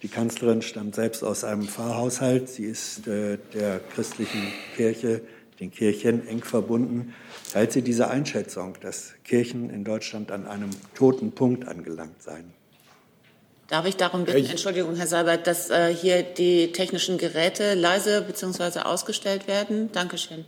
Die 0.00 0.08
Kanzlerin 0.08 0.62
stammt 0.62 0.94
selbst 0.94 1.22
aus 1.22 1.44
einem 1.44 1.68
Pfarrhaushalt. 1.68 2.48
Sie 2.48 2.64
ist 2.64 3.06
äh, 3.06 3.36
der 3.52 3.78
christlichen 3.94 4.42
Kirche, 4.74 5.20
den 5.60 5.70
Kirchen 5.70 6.26
eng 6.26 6.42
verbunden. 6.42 7.14
Teilt 7.52 7.72
sie 7.72 7.82
diese 7.82 8.08
Einschätzung, 8.08 8.74
dass 8.80 9.12
Kirchen 9.22 9.68
in 9.68 9.84
Deutschland 9.84 10.32
an 10.32 10.46
einem 10.46 10.70
toten 10.94 11.32
Punkt 11.32 11.68
angelangt 11.68 12.22
seien? 12.22 12.54
Darf 13.68 13.86
ich 13.86 13.96
darum 13.96 14.24
bitten, 14.24 14.48
Entschuldigung, 14.48 14.96
Herr 14.96 15.06
Seibert, 15.06 15.46
dass 15.46 15.68
äh, 15.68 15.94
hier 15.94 16.22
die 16.22 16.72
technischen 16.72 17.18
Geräte 17.18 17.74
leise 17.74 18.22
bzw. 18.22 18.80
ausgestellt 18.80 19.46
werden? 19.46 19.90
Dankeschön. 19.92 20.46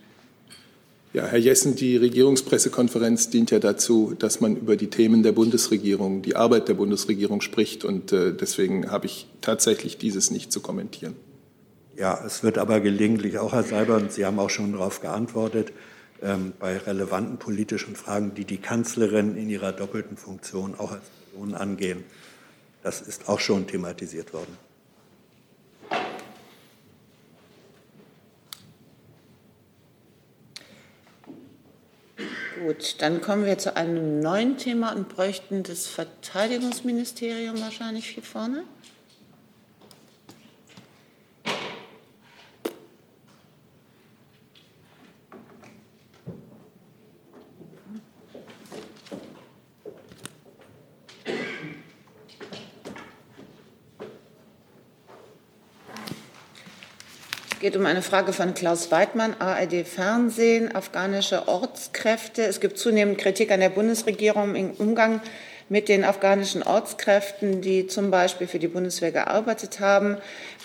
Ja, 1.15 1.27
Herr 1.27 1.39
Jessen, 1.39 1.77
die 1.77 1.97
Regierungspressekonferenz 1.97 3.31
dient 3.31 3.53
ja 3.53 3.61
dazu, 3.61 4.17
dass 4.19 4.41
man 4.41 4.57
über 4.57 4.75
die 4.75 4.91
Themen 4.91 5.23
der 5.23 5.31
Bundesregierung, 5.31 6.23
die 6.23 6.35
Arbeit 6.35 6.67
der 6.67 6.75
Bundesregierung 6.75 7.41
spricht. 7.41 7.85
Und 7.85 8.11
äh, 8.11 8.35
deswegen 8.35 8.91
habe 8.91 9.07
ich 9.07 9.29
tatsächlich 9.41 9.97
dieses 9.97 10.33
nicht 10.33 10.51
zu 10.51 10.61
kommentieren. 10.61 11.15
Ja, 11.97 12.21
es 12.27 12.43
wird 12.43 12.59
aber 12.59 12.81
gelegentlich 12.81 13.39
auch, 13.39 13.53
Herr 13.53 13.63
Seibert, 13.63 14.03
und 14.03 14.13
Sie 14.13 14.27
haben 14.27 14.41
auch 14.41 14.51
schon 14.51 14.73
darauf 14.73 15.01
geantwortet, 15.03 15.73
ähm, 16.21 16.53
bei 16.59 16.79
relevanten 16.79 17.39
politischen 17.39 17.95
Fragen, 17.95 18.35
die 18.35 18.45
die 18.45 18.59
Kanzlerin 18.59 19.37
in 19.37 19.49
ihrer 19.49 19.71
doppelten 19.71 20.17
Funktion 20.17 20.75
auch 20.77 20.91
als 20.91 21.05
Person 21.31 21.55
angehen. 21.55 22.03
Das 22.83 23.01
ist 23.01 23.29
auch 23.29 23.39
schon 23.39 23.69
thematisiert 23.69 24.33
worden. 24.33 24.64
Gut, 32.63 32.97
dann 33.03 33.21
kommen 33.21 33.47
wir 33.47 33.59
zu 33.59 33.75
einem 33.77 34.21
neuen 34.21 34.57
Thema 34.59 34.95
und 34.95 35.09
bräuchten 35.09 35.65
das 35.65 35.89
Verteidigungsministerium 35.89 37.61
wahrscheinlich 37.61 38.07
hier 38.07 38.23
vorne. 38.23 38.63
Geht 57.65 57.79
um 57.79 57.87
eine 57.87 58.03
Frage 58.03 58.35
von 58.35 58.53
Klaus 58.53 58.91
Weidmann, 58.91 59.37
ARD 59.39 59.87
Fernsehen, 59.87 60.77
afghanische 60.77 61.49
Ortskräfte. 61.49 62.43
Es 62.43 62.61
gibt 62.61 62.77
zunehmend 62.77 63.17
Kritik 63.17 63.51
an 63.51 63.61
der 63.61 63.71
Bundesregierung 63.71 64.55
im 64.55 64.73
Umgang 64.73 65.23
mit 65.71 65.89
den 65.89 66.05
afghanischen 66.05 66.63
Ortskräften, 66.63 67.63
die 67.63 67.87
zum 67.87 68.11
Beispiel 68.11 68.49
für 68.49 68.59
die 68.59 68.69
Bundeswehr 68.69 69.13
gearbeitet 69.13 69.81
haben. 69.81 70.19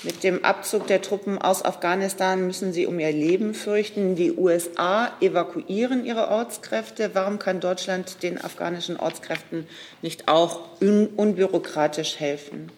Mit 0.04 0.26
dem 0.26 0.44
Abzug 0.44 0.88
der 0.88 1.02
Truppen 1.02 1.38
aus 1.38 1.64
Afghanistan 1.64 2.46
müssen 2.46 2.74
sie 2.74 2.86
um 2.86 3.00
ihr 3.00 3.14
Leben 3.14 3.54
fürchten. 3.54 4.18
Die 4.18 4.34
USA 4.34 5.14
evakuieren 5.22 6.04
ihre 6.04 6.28
Ortskräfte. 6.28 7.12
Warum 7.14 7.40
kann 7.40 7.62
Deutschland 7.62 8.24
den 8.24 8.44
afghanischen 8.44 9.00
Ortskräften 9.00 9.70
nicht 10.02 10.28
auch 10.28 10.82
un 10.82 11.08
unbürokratisch 11.08 12.20
helfen? 12.20 12.70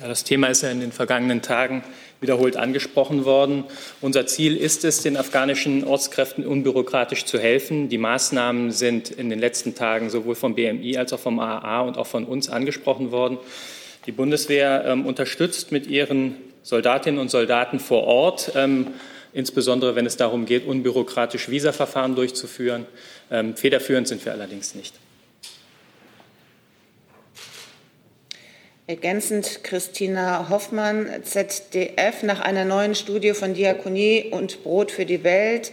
Ja, 0.00 0.06
das 0.06 0.22
Thema 0.22 0.46
ist 0.46 0.62
ja 0.62 0.70
in 0.70 0.78
den 0.78 0.92
vergangenen 0.92 1.42
Tagen 1.42 1.82
wiederholt 2.20 2.56
angesprochen 2.56 3.24
worden. 3.24 3.64
Unser 4.00 4.26
Ziel 4.26 4.56
ist 4.56 4.84
es, 4.84 5.02
den 5.02 5.16
afghanischen 5.16 5.84
Ortskräften 5.84 6.44
unbürokratisch 6.44 7.24
zu 7.24 7.38
helfen. 7.38 7.88
Die 7.88 7.98
Maßnahmen 7.98 8.72
sind 8.72 9.10
in 9.10 9.30
den 9.30 9.38
letzten 9.38 9.74
Tagen 9.74 10.10
sowohl 10.10 10.34
vom 10.34 10.54
BMI 10.54 10.96
als 10.96 11.12
auch 11.12 11.20
vom 11.20 11.38
AAA 11.38 11.82
und 11.82 11.96
auch 11.96 12.06
von 12.06 12.24
uns 12.24 12.48
angesprochen 12.48 13.12
worden. 13.12 13.38
Die 14.06 14.12
Bundeswehr 14.12 14.84
ähm, 14.86 15.06
unterstützt 15.06 15.70
mit 15.70 15.86
ihren 15.86 16.36
Soldatinnen 16.62 17.20
und 17.20 17.30
Soldaten 17.30 17.78
vor 17.78 18.04
Ort, 18.04 18.52
ähm, 18.56 18.88
insbesondere 19.32 19.94
wenn 19.96 20.06
es 20.06 20.16
darum 20.16 20.44
geht, 20.44 20.66
unbürokratisch 20.66 21.48
Visaverfahren 21.50 22.16
durchzuführen. 22.16 22.86
Ähm, 23.30 23.54
federführend 23.56 24.08
sind 24.08 24.24
wir 24.24 24.32
allerdings 24.32 24.74
nicht. 24.74 24.94
Ergänzend 28.88 29.64
Christina 29.64 30.48
Hoffmann, 30.48 31.10
ZDF. 31.22 32.22
Nach 32.22 32.40
einer 32.40 32.64
neuen 32.64 32.94
Studie 32.94 33.34
von 33.34 33.52
Diakonie 33.52 34.30
und 34.30 34.62
Brot 34.62 34.90
für 34.92 35.04
die 35.04 35.24
Welt 35.24 35.72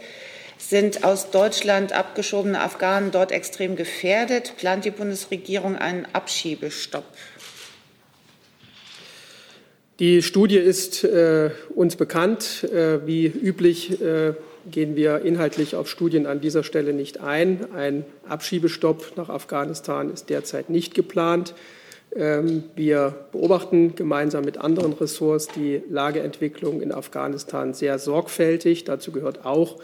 sind 0.58 1.06
aus 1.06 1.32
Deutschland 1.32 1.94
abgeschobene 1.94 2.60
Afghanen 2.60 3.12
dort 3.12 3.32
extrem 3.32 3.78
gefährdet. 3.78 4.58
Plant 4.58 4.84
die 4.84 4.92
Bundesregierung 4.92 5.78
einen 5.78 6.06
Abschiebestopp? 6.12 7.06
Die 10.00 10.22
Studie 10.22 10.58
ist 10.58 11.06
äh, 11.06 11.52
uns 11.74 11.96
bekannt. 11.96 12.66
Äh, 12.66 13.08
wie 13.08 13.28
üblich 13.28 14.02
äh, 14.02 14.34
gehen 14.70 14.98
wir 14.98 15.22
inhaltlich 15.22 15.78
auf 15.78 15.90
Studien 15.90 16.26
an 16.26 16.42
dieser 16.42 16.66
Stelle 16.66 16.92
nicht 16.92 17.22
ein. 17.22 17.66
Ein 17.74 18.04
Abschiebestopp 18.28 19.14
nach 19.16 19.30
Afghanistan 19.30 20.12
ist 20.12 20.30
derzeit 20.30 20.70
nicht 20.70 20.94
geplant. 20.94 21.54
Ähm, 22.16 22.64
wir 22.76 23.14
beobachten 23.34 23.96
gemeinsam 23.96 24.46
mit 24.46 24.58
anderen 24.58 24.94
Ressorts 24.94 25.50
die 25.50 25.82
Lageentwicklung 25.90 26.82
in 26.82 26.94
Afghanistan 26.94 27.74
sehr 27.74 28.00
sorgfältig. 28.00 28.86
Dazu 28.86 29.12
gehört 29.12 29.46
auch 29.46 29.78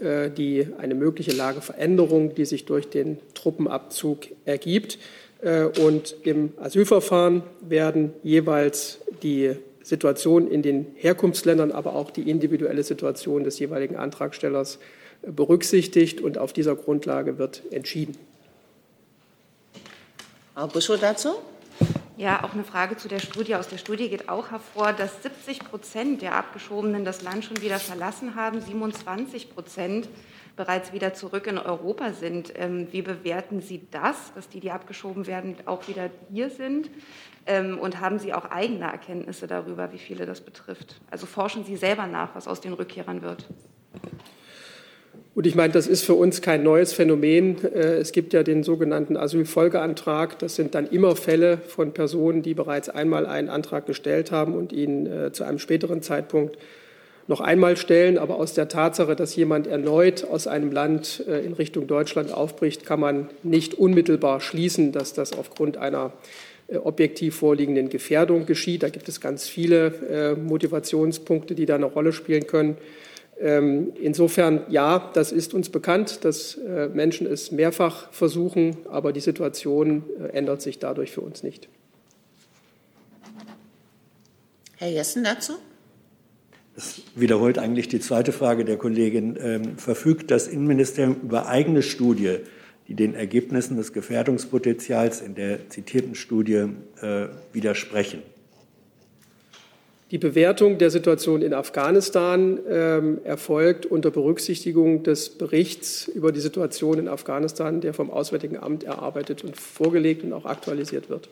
äh, 0.00 0.28
die, 0.28 0.66
eine 0.78 0.96
mögliche 0.96 1.32
Lageveränderung, 1.32 2.34
die 2.34 2.44
sich 2.46 2.64
durch 2.64 2.90
den 2.90 3.18
Truppenabzug 3.34 4.26
ergibt. 4.44 4.98
Äh, 5.40 5.64
und 5.64 6.16
im 6.24 6.52
Asylverfahren 6.58 7.42
werden 7.60 8.12
jeweils 8.24 8.98
die 9.22 9.54
Situation 9.84 10.50
in 10.50 10.62
den 10.62 10.86
Herkunftsländern, 10.96 11.70
aber 11.70 11.94
auch 11.94 12.10
die 12.10 12.28
individuelle 12.28 12.82
Situation 12.82 13.44
des 13.44 13.58
jeweiligen 13.60 13.96
Antragstellers 13.96 14.80
berücksichtigt. 15.22 16.20
Und 16.20 16.38
auf 16.38 16.52
dieser 16.52 16.74
Grundlage 16.74 17.38
wird 17.38 17.62
entschieden. 17.70 18.16
Frau 20.54 20.66
Buschow 20.66 20.98
dazu? 20.98 21.30
Ja, 22.18 22.42
auch 22.42 22.52
eine 22.52 22.64
Frage 22.64 22.96
zu 22.96 23.06
der 23.06 23.20
Studie. 23.20 23.54
Aus 23.54 23.68
der 23.68 23.78
Studie 23.78 24.08
geht 24.08 24.28
auch 24.28 24.50
hervor, 24.50 24.92
dass 24.92 25.22
70 25.22 25.60
Prozent 25.60 26.20
der 26.20 26.34
Abgeschobenen 26.34 27.04
das 27.04 27.22
Land 27.22 27.44
schon 27.44 27.62
wieder 27.62 27.78
verlassen 27.78 28.34
haben, 28.34 28.60
27 28.60 29.54
Prozent 29.54 30.08
bereits 30.56 30.92
wieder 30.92 31.14
zurück 31.14 31.46
in 31.46 31.58
Europa 31.58 32.12
sind. 32.12 32.52
Ähm, 32.56 32.88
wie 32.90 33.02
bewerten 33.02 33.60
Sie 33.60 33.86
das, 33.92 34.34
dass 34.34 34.48
die, 34.48 34.58
die 34.58 34.72
abgeschoben 34.72 35.28
werden, 35.28 35.54
auch 35.66 35.86
wieder 35.86 36.10
hier 36.28 36.50
sind? 36.50 36.90
Ähm, 37.46 37.78
und 37.78 38.00
haben 38.00 38.18
Sie 38.18 38.34
auch 38.34 38.46
eigene 38.46 38.86
Erkenntnisse 38.86 39.46
darüber, 39.46 39.92
wie 39.92 39.98
viele 39.98 40.26
das 40.26 40.40
betrifft? 40.40 41.00
Also 41.12 41.24
forschen 41.24 41.64
Sie 41.64 41.76
selber 41.76 42.08
nach, 42.08 42.34
was 42.34 42.48
aus 42.48 42.60
den 42.60 42.72
Rückkehrern 42.72 43.22
wird? 43.22 43.46
Und 45.38 45.46
ich 45.46 45.54
meine, 45.54 45.72
das 45.72 45.86
ist 45.86 46.04
für 46.04 46.14
uns 46.14 46.42
kein 46.42 46.64
neues 46.64 46.92
Phänomen. 46.92 47.58
Äh, 47.62 47.98
es 47.98 48.10
gibt 48.10 48.32
ja 48.32 48.42
den 48.42 48.64
sogenannten 48.64 49.16
Asylfolgeantrag. 49.16 50.36
Das 50.40 50.56
sind 50.56 50.74
dann 50.74 50.90
immer 50.90 51.14
Fälle 51.14 51.58
von 51.58 51.92
Personen, 51.92 52.42
die 52.42 52.54
bereits 52.54 52.88
einmal 52.88 53.24
einen 53.24 53.48
Antrag 53.48 53.86
gestellt 53.86 54.32
haben 54.32 54.54
und 54.54 54.72
ihn 54.72 55.06
äh, 55.06 55.30
zu 55.30 55.44
einem 55.44 55.60
späteren 55.60 56.02
Zeitpunkt 56.02 56.58
noch 57.28 57.40
einmal 57.40 57.76
stellen. 57.76 58.18
Aber 58.18 58.34
aus 58.34 58.54
der 58.54 58.66
Tatsache, 58.66 59.14
dass 59.14 59.36
jemand 59.36 59.68
erneut 59.68 60.24
aus 60.24 60.48
einem 60.48 60.72
Land 60.72 61.22
äh, 61.28 61.38
in 61.46 61.52
Richtung 61.52 61.86
Deutschland 61.86 62.32
aufbricht, 62.34 62.84
kann 62.84 62.98
man 62.98 63.28
nicht 63.44 63.74
unmittelbar 63.74 64.40
schließen, 64.40 64.90
dass 64.90 65.12
das 65.12 65.38
aufgrund 65.38 65.76
einer 65.76 66.14
objektiv 66.82 67.36
vorliegenden 67.36 67.90
Gefährdung 67.90 68.44
geschieht. 68.44 68.82
Da 68.82 68.88
gibt 68.88 69.08
es 69.08 69.22
ganz 69.22 69.48
viele 69.48 70.36
Motivationspunkte, 70.36 71.54
die 71.54 71.64
da 71.64 71.76
eine 71.76 71.86
Rolle 71.86 72.12
spielen 72.12 72.46
können. 72.46 72.76
Ähm, 73.40 73.92
insofern, 74.00 74.62
ja, 74.68 75.10
das 75.14 75.30
ist 75.30 75.54
uns 75.54 75.68
bekannt, 75.68 76.24
dass 76.24 76.56
äh, 76.56 76.88
Menschen 76.88 77.26
es 77.26 77.52
mehrfach 77.52 78.12
versuchen, 78.12 78.76
aber 78.90 79.12
die 79.12 79.20
Situation 79.20 80.02
äh, 80.20 80.36
ändert 80.36 80.60
sich 80.60 80.80
dadurch 80.80 81.12
für 81.12 81.20
uns 81.20 81.44
nicht. 81.44 81.68
Herr 84.76 84.90
Jessen 84.90 85.24
dazu? 85.24 85.54
Das 86.74 87.00
wiederholt 87.16 87.58
eigentlich 87.58 87.88
die 87.88 88.00
zweite 88.00 88.32
Frage 88.32 88.64
der 88.64 88.76
Kollegin. 88.76 89.36
Ähm, 89.40 89.78
verfügt 89.78 90.30
das 90.30 90.48
Innenministerium 90.48 91.16
über 91.22 91.48
eigene 91.48 91.82
Studie, 91.82 92.38
die 92.86 92.94
den 92.94 93.14
Ergebnissen 93.14 93.76
des 93.76 93.92
Gefährdungspotenzials 93.92 95.20
in 95.20 95.34
der 95.34 95.68
zitierten 95.70 96.14
Studie 96.14 96.66
äh, 97.02 97.26
widersprechen? 97.52 98.22
Die 100.10 100.18
Bewertung 100.18 100.78
der 100.78 100.90
Situation 100.90 101.42
in 101.42 101.52
Afghanistan 101.52 102.58
ähm, 102.66 103.18
erfolgt 103.24 103.84
unter 103.84 104.10
Berücksichtigung 104.10 105.02
des 105.02 105.28
Berichts 105.28 106.08
über 106.08 106.32
die 106.32 106.40
Situation 106.40 106.98
in 106.98 107.08
Afghanistan, 107.08 107.82
der 107.82 107.92
vom 107.92 108.10
Auswärtigen 108.10 108.56
Amt 108.56 108.84
erarbeitet 108.84 109.44
und 109.44 109.56
vorgelegt 109.56 110.24
und 110.24 110.32
auch 110.32 110.46
aktualisiert 110.46 111.10
wird. 111.10 111.28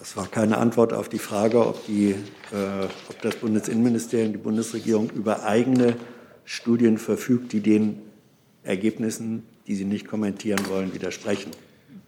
Das 0.00 0.16
war 0.16 0.26
keine 0.26 0.58
Antwort 0.58 0.92
auf 0.92 1.08
die 1.08 1.20
Frage, 1.20 1.64
ob, 1.64 1.86
die, 1.86 2.10
äh, 2.10 2.86
ob 3.08 3.22
das 3.22 3.36
Bundesinnenministerium, 3.36 4.32
die 4.32 4.38
Bundesregierung 4.38 5.08
über 5.14 5.44
eigene 5.44 5.94
Studien 6.44 6.98
verfügt, 6.98 7.52
die 7.52 7.60
den 7.60 8.02
Ergebnissen, 8.64 9.44
die 9.68 9.76
Sie 9.76 9.84
nicht 9.84 10.08
kommentieren 10.08 10.60
wollen, 10.68 10.92
widersprechen. 10.92 11.52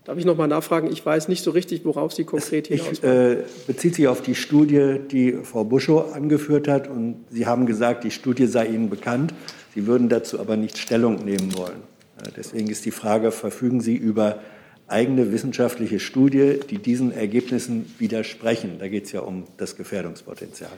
Darf 0.04 0.18
ich 0.18 0.26
noch 0.26 0.36
mal 0.36 0.46
nachfragen? 0.46 0.92
Ich 0.92 1.04
weiß 1.04 1.28
nicht 1.28 1.42
so 1.42 1.50
richtig, 1.50 1.84
worauf 1.84 2.12
Sie 2.12 2.24
konkret 2.24 2.66
hinaus 2.66 2.92
Ich 2.92 3.02
äh, 3.02 3.38
bezieht 3.66 3.94
sich 3.94 4.06
auf 4.06 4.20
die 4.20 4.34
Studie, 4.34 4.98
die 5.10 5.32
Frau 5.32 5.64
Buschow 5.64 6.14
angeführt 6.14 6.68
hat. 6.68 6.88
Und 6.88 7.24
Sie 7.30 7.46
haben 7.46 7.64
gesagt, 7.64 8.04
die 8.04 8.10
Studie 8.10 8.46
sei 8.46 8.66
Ihnen 8.66 8.90
bekannt. 8.90 9.32
Sie 9.74 9.86
würden 9.86 10.10
dazu 10.10 10.38
aber 10.40 10.56
nicht 10.56 10.76
Stellung 10.76 11.24
nehmen 11.24 11.56
wollen. 11.56 11.82
Äh, 12.22 12.30
deswegen 12.36 12.68
ist 12.68 12.84
die 12.84 12.90
Frage, 12.90 13.32
verfügen 13.32 13.80
Sie 13.80 13.96
über 13.96 14.40
eigene 14.88 15.32
wissenschaftliche 15.32 15.98
Studie, 15.98 16.60
die 16.68 16.78
diesen 16.78 17.10
Ergebnissen 17.10 17.92
widersprechen? 17.98 18.78
Da 18.78 18.88
geht 18.88 19.06
es 19.06 19.12
ja 19.12 19.20
um 19.20 19.44
das 19.56 19.74
Gefährdungspotenzial. 19.74 20.70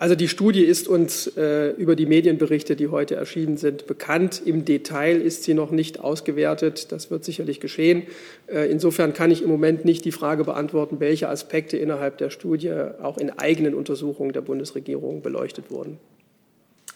Also 0.00 0.14
die 0.14 0.28
Studie 0.28 0.62
ist 0.62 0.86
uns 0.86 1.26
äh, 1.36 1.70
über 1.70 1.96
die 1.96 2.06
Medienberichte, 2.06 2.76
die 2.76 2.86
heute 2.86 3.16
erschienen 3.16 3.56
sind, 3.56 3.88
bekannt. 3.88 4.40
Im 4.44 4.64
Detail 4.64 5.20
ist 5.20 5.42
sie 5.42 5.54
noch 5.54 5.72
nicht 5.72 5.98
ausgewertet. 5.98 6.92
Das 6.92 7.10
wird 7.10 7.24
sicherlich 7.24 7.58
geschehen. 7.58 8.04
Äh, 8.46 8.70
insofern 8.70 9.12
kann 9.12 9.32
ich 9.32 9.42
im 9.42 9.48
Moment 9.48 9.84
nicht 9.84 10.04
die 10.04 10.12
Frage 10.12 10.44
beantworten, 10.44 11.00
welche 11.00 11.28
Aspekte 11.28 11.76
innerhalb 11.76 12.16
der 12.18 12.30
Studie 12.30 12.72
auch 13.02 13.18
in 13.18 13.30
eigenen 13.30 13.74
Untersuchungen 13.74 14.32
der 14.32 14.40
Bundesregierung 14.40 15.20
beleuchtet 15.20 15.68
wurden. 15.72 15.98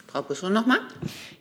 Frau 0.07 0.23
Buschel 0.23 0.51
nochmal. 0.51 0.79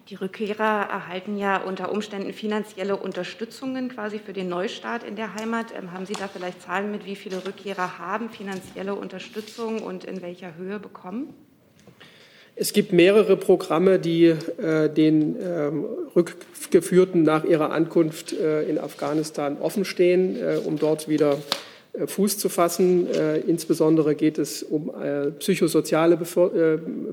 Die 0.10 0.16
Rückkehrer 0.16 0.88
erhalten 0.90 1.38
ja 1.38 1.62
unter 1.62 1.92
Umständen 1.92 2.34
finanzielle 2.34 2.96
Unterstützungen 2.96 3.90
quasi 3.90 4.18
für 4.18 4.34
den 4.34 4.50
Neustart 4.50 5.04
in 5.04 5.16
der 5.16 5.36
Heimat. 5.36 5.68
Ähm, 5.78 5.92
haben 5.92 6.08
Sie 6.08 6.14
da 6.14 6.28
vielleicht 6.28 6.64
Zahlen 6.64 6.90
mit, 6.90 7.06
wie 7.06 7.16
viele 7.16 7.46
Rückkehrer 7.46 8.00
haben 8.00 8.32
finanzielle 8.32 8.96
Unterstützung 8.96 9.84
und 9.84 10.06
in 10.06 10.24
welcher 10.24 10.56
Höhe 10.56 10.80
bekommen? 10.80 11.36
Es 12.56 12.74
gibt 12.74 12.92
mehrere 12.92 13.38
Programme, 13.38 13.98
die 13.98 14.26
äh, 14.26 14.90
den 14.90 15.36
ähm, 15.42 15.86
Rückgeführten 16.16 17.24
nach 17.24 17.44
ihrer 17.44 17.72
Ankunft 17.72 18.34
äh, 18.34 18.64
in 18.64 18.78
Afghanistan 18.78 19.58
offenstehen, 19.60 20.36
äh, 20.36 20.58
um 20.64 20.78
dort 20.78 21.08
wieder 21.08 21.38
äh, 21.94 22.08
Fuß 22.08 22.38
zu 22.38 22.50
fassen. 22.50 23.08
Äh, 23.14 23.40
insbesondere 23.40 24.16
geht 24.16 24.38
es 24.38 24.64
um 24.64 24.92
äh, 25.02 25.32
psychosoziale 25.32 26.18
Bevor 26.18 26.52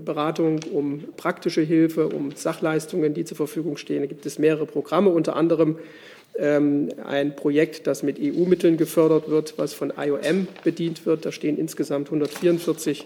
Beratung, 0.04 0.60
um 0.72 1.04
praktische 1.16 1.62
Hilfe, 1.62 2.08
um 2.08 2.32
Sachleistungen, 2.34 3.14
die 3.14 3.24
zur 3.24 3.36
Verfügung 3.36 3.76
stehen. 3.76 4.00
Da 4.00 4.06
gibt 4.06 4.26
es 4.26 4.38
mehrere 4.38 4.66
Programme, 4.66 5.10
unter 5.10 5.36
anderem 5.36 5.78
ähm, 6.36 6.88
ein 7.06 7.36
Projekt, 7.36 7.86
das 7.86 8.02
mit 8.02 8.18
EU-Mitteln 8.20 8.76
gefördert 8.76 9.28
wird, 9.28 9.54
was 9.56 9.72
von 9.72 9.92
IOM 9.96 10.48
bedient 10.64 11.06
wird. 11.06 11.24
Da 11.24 11.32
stehen 11.32 11.58
insgesamt 11.58 12.08
144 12.08 13.02
äh, 13.02 13.04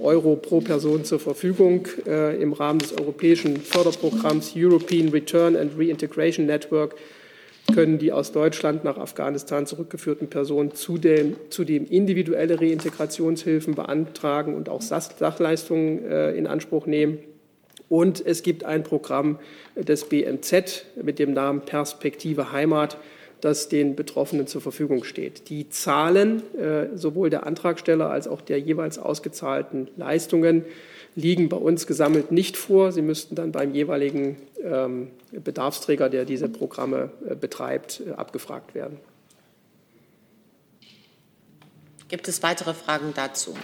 Euro 0.00 0.36
pro 0.36 0.60
Person 0.60 1.04
zur 1.04 1.20
Verfügung 1.20 1.88
äh, 2.06 2.40
im 2.40 2.52
Rahmen 2.52 2.78
des 2.78 2.92
europäischen 2.98 3.56
Förderprogramms 3.56 4.52
European 4.56 5.08
Return 5.08 5.56
and 5.56 5.72
Reintegration 5.78 6.46
Network 6.46 6.94
können 7.74 7.98
die 7.98 8.12
aus 8.12 8.32
Deutschland 8.32 8.84
nach 8.84 8.98
Afghanistan 8.98 9.66
zurückgeführten 9.66 10.28
Personen 10.28 10.74
zudem, 10.74 11.36
zudem 11.50 11.86
individuelle 11.86 12.60
Reintegrationshilfen 12.60 13.74
beantragen 13.74 14.54
und 14.54 14.68
auch 14.68 14.82
Sachleistungen 14.82 16.04
äh, 16.04 16.32
in 16.32 16.46
Anspruch 16.46 16.86
nehmen. 16.86 17.18
Und 17.88 18.24
es 18.24 18.42
gibt 18.42 18.64
ein 18.64 18.84
Programm 18.84 19.38
des 19.76 20.04
BMZ 20.04 20.86
mit 21.02 21.18
dem 21.18 21.32
Namen 21.32 21.62
Perspektive 21.62 22.52
Heimat, 22.52 22.96
das 23.40 23.68
den 23.68 23.96
Betroffenen 23.96 24.46
zur 24.46 24.60
Verfügung 24.60 25.04
steht. 25.04 25.48
Die 25.48 25.68
Zahlen 25.68 26.42
äh, 26.56 26.96
sowohl 26.96 27.30
der 27.30 27.46
Antragsteller 27.46 28.10
als 28.10 28.28
auch 28.28 28.40
der 28.40 28.58
jeweils 28.58 28.98
ausgezahlten 28.98 29.88
Leistungen 29.96 30.64
liegen 31.14 31.48
bei 31.48 31.56
uns 31.56 31.86
gesammelt 31.86 32.32
nicht 32.32 32.56
vor. 32.56 32.92
Sie 32.92 33.02
müssten 33.02 33.34
dann 33.34 33.52
beim 33.52 33.74
jeweiligen 33.74 34.36
ähm, 34.62 35.08
Bedarfsträger, 35.32 36.08
der 36.08 36.24
diese 36.24 36.48
Programme 36.48 37.10
äh, 37.28 37.34
betreibt, 37.34 38.02
äh, 38.06 38.12
abgefragt 38.12 38.74
werden. 38.74 38.98
Gibt 42.08 42.28
es 42.28 42.42
weitere 42.42 42.74
Fragen 42.74 43.12
dazu? 43.14 43.54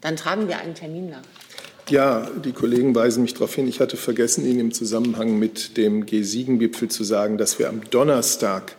Dann 0.00 0.16
tragen 0.16 0.48
wir 0.48 0.58
einen 0.58 0.74
Termin 0.74 1.10
nach. 1.10 1.22
Ja, 1.88 2.28
die 2.44 2.50
Kollegen 2.50 2.96
weisen 2.96 3.22
mich 3.22 3.34
darauf 3.34 3.54
hin. 3.54 3.68
Ich 3.68 3.78
hatte 3.78 3.96
vergessen, 3.96 4.44
Ihnen 4.44 4.58
im 4.58 4.72
Zusammenhang 4.72 5.38
mit 5.38 5.76
dem 5.76 6.04
G7-Gipfel 6.04 6.88
zu 6.88 7.04
sagen, 7.04 7.38
dass 7.38 7.60
wir 7.60 7.68
am 7.68 7.82
Donnerstag, 7.88 8.74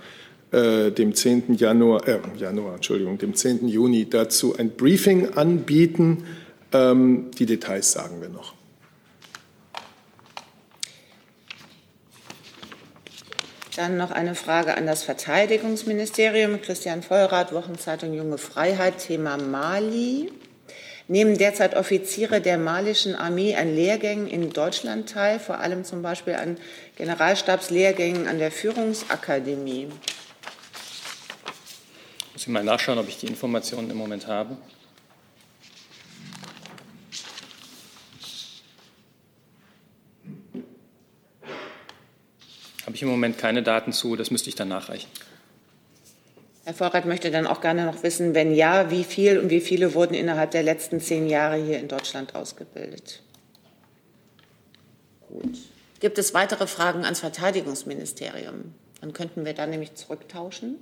äh, 0.51 0.91
dem 0.91 1.15
10. 1.15 1.53
Januar, 1.55 2.05
äh, 2.05 2.19
Januar, 2.37 2.75
Entschuldigung, 2.75 3.17
dem 3.17 3.33
10. 3.33 3.69
Juni 3.69 4.09
dazu 4.09 4.57
ein 4.57 4.71
Briefing 4.71 5.35
anbieten. 5.35 6.25
Ähm, 6.73 7.31
die 7.39 7.45
Details 7.45 7.93
sagen 7.93 8.19
wir 8.19 8.27
noch. 8.27 8.55
Dann 13.77 13.95
noch 13.95 14.11
eine 14.11 14.35
Frage 14.35 14.75
an 14.75 14.85
das 14.85 15.03
Verteidigungsministerium. 15.03 16.61
Christian 16.61 17.03
Vollrath, 17.03 17.53
Wochenzeitung 17.53 18.13
Junge 18.13 18.37
Freiheit, 18.37 18.97
Thema 18.97 19.37
Mali. 19.37 20.29
Nehmen 21.09 21.37
derzeit 21.37 21.75
Offiziere 21.75 22.41
der 22.41 22.57
malischen 22.57 23.15
Armee 23.15 23.55
an 23.55 23.73
Lehrgängen 23.73 24.27
in 24.27 24.51
Deutschland 24.51 25.09
teil, 25.09 25.39
vor 25.39 25.59
allem 25.59 25.85
zum 25.85 26.01
Beispiel 26.01 26.35
an 26.35 26.57
Generalstabslehrgängen 26.97 28.27
an 28.27 28.39
der 28.39 28.51
Führungsakademie. 28.51 29.87
Muss 32.33 32.41
ich 32.41 32.47
mal 32.49 32.63
nachschauen, 32.63 32.99
ob 32.99 33.07
ich 33.07 33.17
die 33.17 33.27
Informationen 33.27 33.89
im 33.89 33.97
Moment 33.97 34.27
habe. 34.27 34.57
Habe 42.85 42.95
ich 42.95 43.01
im 43.01 43.09
Moment 43.09 43.37
keine 43.37 43.63
Daten 43.63 43.93
zu, 43.93 44.17
das 44.17 44.29
müsste 44.29 44.49
ich 44.49 44.55
dann 44.55 44.67
nachreichen. 44.67 45.09
Herr 46.67 46.73
Vorrat 46.73 47.05
möchte 47.05 47.31
dann 47.31 47.47
auch 47.47 47.61
gerne 47.61 47.85
noch 47.85 48.03
wissen, 48.03 48.35
wenn 48.35 48.53
ja, 48.53 48.91
wie 48.91 49.05
viel 49.05 49.39
und 49.39 49.49
wie 49.49 49.61
viele 49.61 49.93
wurden 49.93 50.13
innerhalb 50.13 50.51
der 50.51 50.63
letzten 50.63 50.99
zehn 50.99 51.29
Jahre 51.29 51.55
hier 51.55 51.79
in 51.79 51.87
Deutschland 51.87 52.35
ausgebildet? 52.35 53.21
Gut. 55.29 55.59
Gibt 56.01 56.17
es 56.17 56.33
weitere 56.33 56.67
Fragen 56.67 57.05
ans 57.05 57.21
Verteidigungsministerium? 57.21 58.73
Dann 58.99 59.13
könnten 59.13 59.45
wir 59.45 59.53
da 59.53 59.65
nämlich 59.65 59.95
zurücktauschen. 59.95 60.81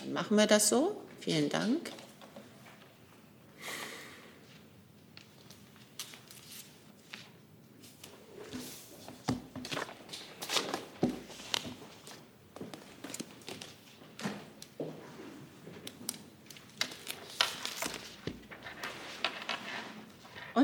Dann 0.00 0.12
machen 0.12 0.36
wir 0.36 0.48
das 0.48 0.68
so. 0.68 0.96
Vielen 1.20 1.48
Dank. 1.48 1.92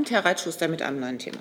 Und 0.02 0.10
Herr 0.10 0.24
Reitschuster 0.24 0.66
mit 0.66 0.82
einem 0.82 0.98
neuen 0.98 1.20
Thema. 1.20 1.38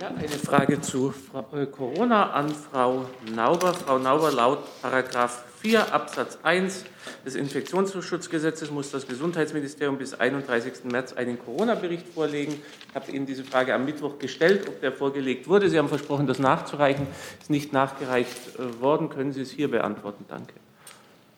Ja, 0.00 0.08
eine 0.08 0.26
Frage 0.26 0.80
zu 0.80 1.14
äh, 1.52 1.64
Corona 1.66 2.32
an 2.32 2.48
Frau 2.48 3.06
Nauber. 3.36 3.72
Frau 3.72 4.00
Nauber, 4.00 4.32
laut 4.32 4.58
Paragraph 4.82 5.44
4 5.60 5.94
Absatz 5.94 6.40
1 6.42 6.84
des 7.24 7.36
Infektionsschutzgesetzes 7.36 8.72
muss 8.72 8.90
das 8.90 9.06
Gesundheitsministerium 9.06 9.96
bis 9.96 10.12
31. 10.12 10.90
März 10.90 11.12
einen 11.12 11.38
Corona-Bericht 11.38 12.08
vorlegen. 12.08 12.60
Ich 12.88 12.94
habe 12.96 13.12
Ihnen 13.12 13.26
diese 13.26 13.44
Frage 13.44 13.72
am 13.74 13.84
Mittwoch 13.84 14.18
gestellt, 14.18 14.66
ob 14.66 14.80
der 14.80 14.90
vorgelegt 14.90 15.46
wurde. 15.46 15.70
Sie 15.70 15.78
haben 15.78 15.88
versprochen, 15.88 16.26
das 16.26 16.40
nachzureichen. 16.40 17.06
Ist 17.40 17.50
nicht 17.50 17.72
nachgereicht 17.72 18.58
äh, 18.58 18.80
worden. 18.80 19.08
Können 19.08 19.32
Sie 19.32 19.42
es 19.42 19.52
hier 19.52 19.70
beantworten? 19.70 20.24
Danke. 20.28 20.54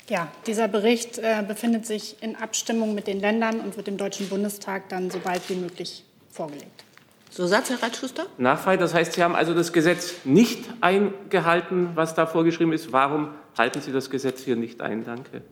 Ja, 0.08 0.28
dieser 0.46 0.68
Bericht 0.68 1.18
äh, 1.18 1.44
befindet 1.46 1.84
sich 1.84 2.16
in 2.22 2.34
Abstimmung 2.34 2.94
mit 2.94 3.08
den 3.08 3.20
Ländern 3.20 3.60
und 3.60 3.76
wird 3.76 3.88
dem 3.88 3.98
Deutschen 3.98 4.30
Bundestag 4.30 4.88
dann 4.88 5.10
so 5.10 5.18
bald 5.18 5.42
wie 5.50 5.56
möglich 5.56 6.02
vorgelegt. 6.34 6.84
Zusatz, 7.30 7.70
Herr 7.70 7.82
Reitschuster? 7.82 8.26
Nachfrage. 8.38 8.78
Das 8.78 8.94
heißt, 8.94 9.14
Sie 9.14 9.22
haben 9.22 9.34
also 9.34 9.54
das 9.54 9.72
Gesetz 9.72 10.14
nicht 10.24 10.64
eingehalten, 10.80 11.90
was 11.94 12.14
da 12.14 12.26
vorgeschrieben 12.26 12.72
ist. 12.72 12.92
Warum 12.92 13.30
halten 13.58 13.80
Sie 13.80 13.92
das 13.92 14.10
Gesetz 14.10 14.42
hier 14.42 14.56
nicht 14.56 14.80
ein? 14.80 15.04
Danke. 15.04 15.42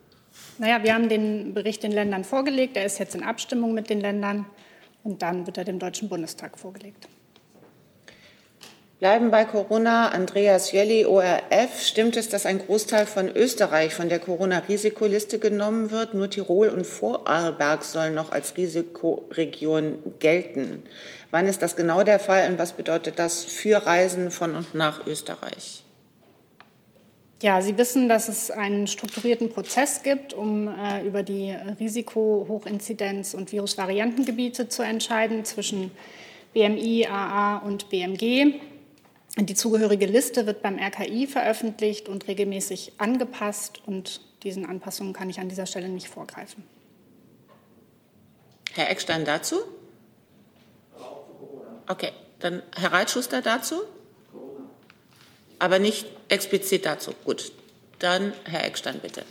Naja, 0.58 0.82
wir 0.82 0.94
haben 0.94 1.08
den 1.08 1.54
Bericht 1.54 1.82
den 1.82 1.92
Ländern 1.92 2.24
vorgelegt. 2.24 2.76
Er 2.76 2.84
ist 2.84 2.98
jetzt 2.98 3.14
in 3.14 3.22
Abstimmung 3.22 3.74
mit 3.74 3.90
den 3.90 4.00
Ländern 4.00 4.46
und 5.02 5.22
dann 5.22 5.46
wird 5.46 5.58
er 5.58 5.64
dem 5.64 5.78
Deutschen 5.78 6.08
Bundestag 6.08 6.58
vorgelegt. 6.58 7.08
Bleiben 9.02 9.32
bei 9.32 9.44
Corona. 9.44 10.10
Andreas 10.10 10.70
Jelly, 10.70 11.04
ORF. 11.06 11.82
Stimmt 11.82 12.16
es, 12.16 12.28
dass 12.28 12.46
ein 12.46 12.60
Großteil 12.60 13.04
von 13.06 13.28
Österreich 13.28 13.94
von 13.94 14.08
der 14.08 14.20
Corona-Risikoliste 14.20 15.40
genommen 15.40 15.90
wird? 15.90 16.14
Nur 16.14 16.30
Tirol 16.30 16.68
und 16.68 16.86
Vorarlberg 16.86 17.82
sollen 17.82 18.14
noch 18.14 18.30
als 18.30 18.56
Risikoregion 18.56 19.98
gelten. 20.20 20.84
Wann 21.32 21.48
ist 21.48 21.62
das 21.62 21.74
genau 21.74 22.04
der 22.04 22.20
Fall 22.20 22.48
und 22.48 22.60
was 22.60 22.74
bedeutet 22.74 23.18
das 23.18 23.42
für 23.42 23.84
Reisen 23.84 24.30
von 24.30 24.54
und 24.54 24.72
nach 24.72 25.04
Österreich? 25.04 25.82
Ja, 27.42 27.60
Sie 27.60 27.76
wissen, 27.76 28.08
dass 28.08 28.28
es 28.28 28.52
einen 28.52 28.86
strukturierten 28.86 29.48
Prozess 29.48 30.04
gibt, 30.04 30.32
um 30.32 30.68
äh, 30.68 31.04
über 31.04 31.24
die 31.24 31.52
Risiko-, 31.80 32.46
Hochinzidenz- 32.48 33.34
und 33.34 33.50
Virusvariantengebiete 33.50 34.68
zu 34.68 34.84
entscheiden 34.84 35.44
zwischen 35.44 35.90
BMI, 36.54 37.08
AA 37.08 37.58
und 37.66 37.88
BMG. 37.90 38.60
Die 39.38 39.54
zugehörige 39.54 40.06
Liste 40.06 40.46
wird 40.46 40.62
beim 40.62 40.78
RKI 40.78 41.26
veröffentlicht 41.26 42.08
und 42.08 42.28
regelmäßig 42.28 42.92
angepasst 42.98 43.80
und 43.86 44.20
diesen 44.42 44.66
Anpassungen 44.66 45.14
kann 45.14 45.30
ich 45.30 45.40
an 45.40 45.48
dieser 45.48 45.66
Stelle 45.66 45.88
nicht 45.88 46.08
vorgreifen. 46.08 46.64
Herr 48.74 48.90
Eckstein 48.90 49.24
dazu? 49.24 49.56
Okay, 51.88 52.10
dann 52.40 52.62
Herr 52.76 52.92
Reitschuster 52.92 53.40
dazu? 53.40 53.76
Aber 55.58 55.78
nicht 55.78 56.06
explizit 56.28 56.84
dazu. 56.84 57.12
Gut, 57.24 57.52
dann 57.98 58.32
Herr 58.44 58.64
Eckstein 58.64 58.98
bitte. 59.00 59.24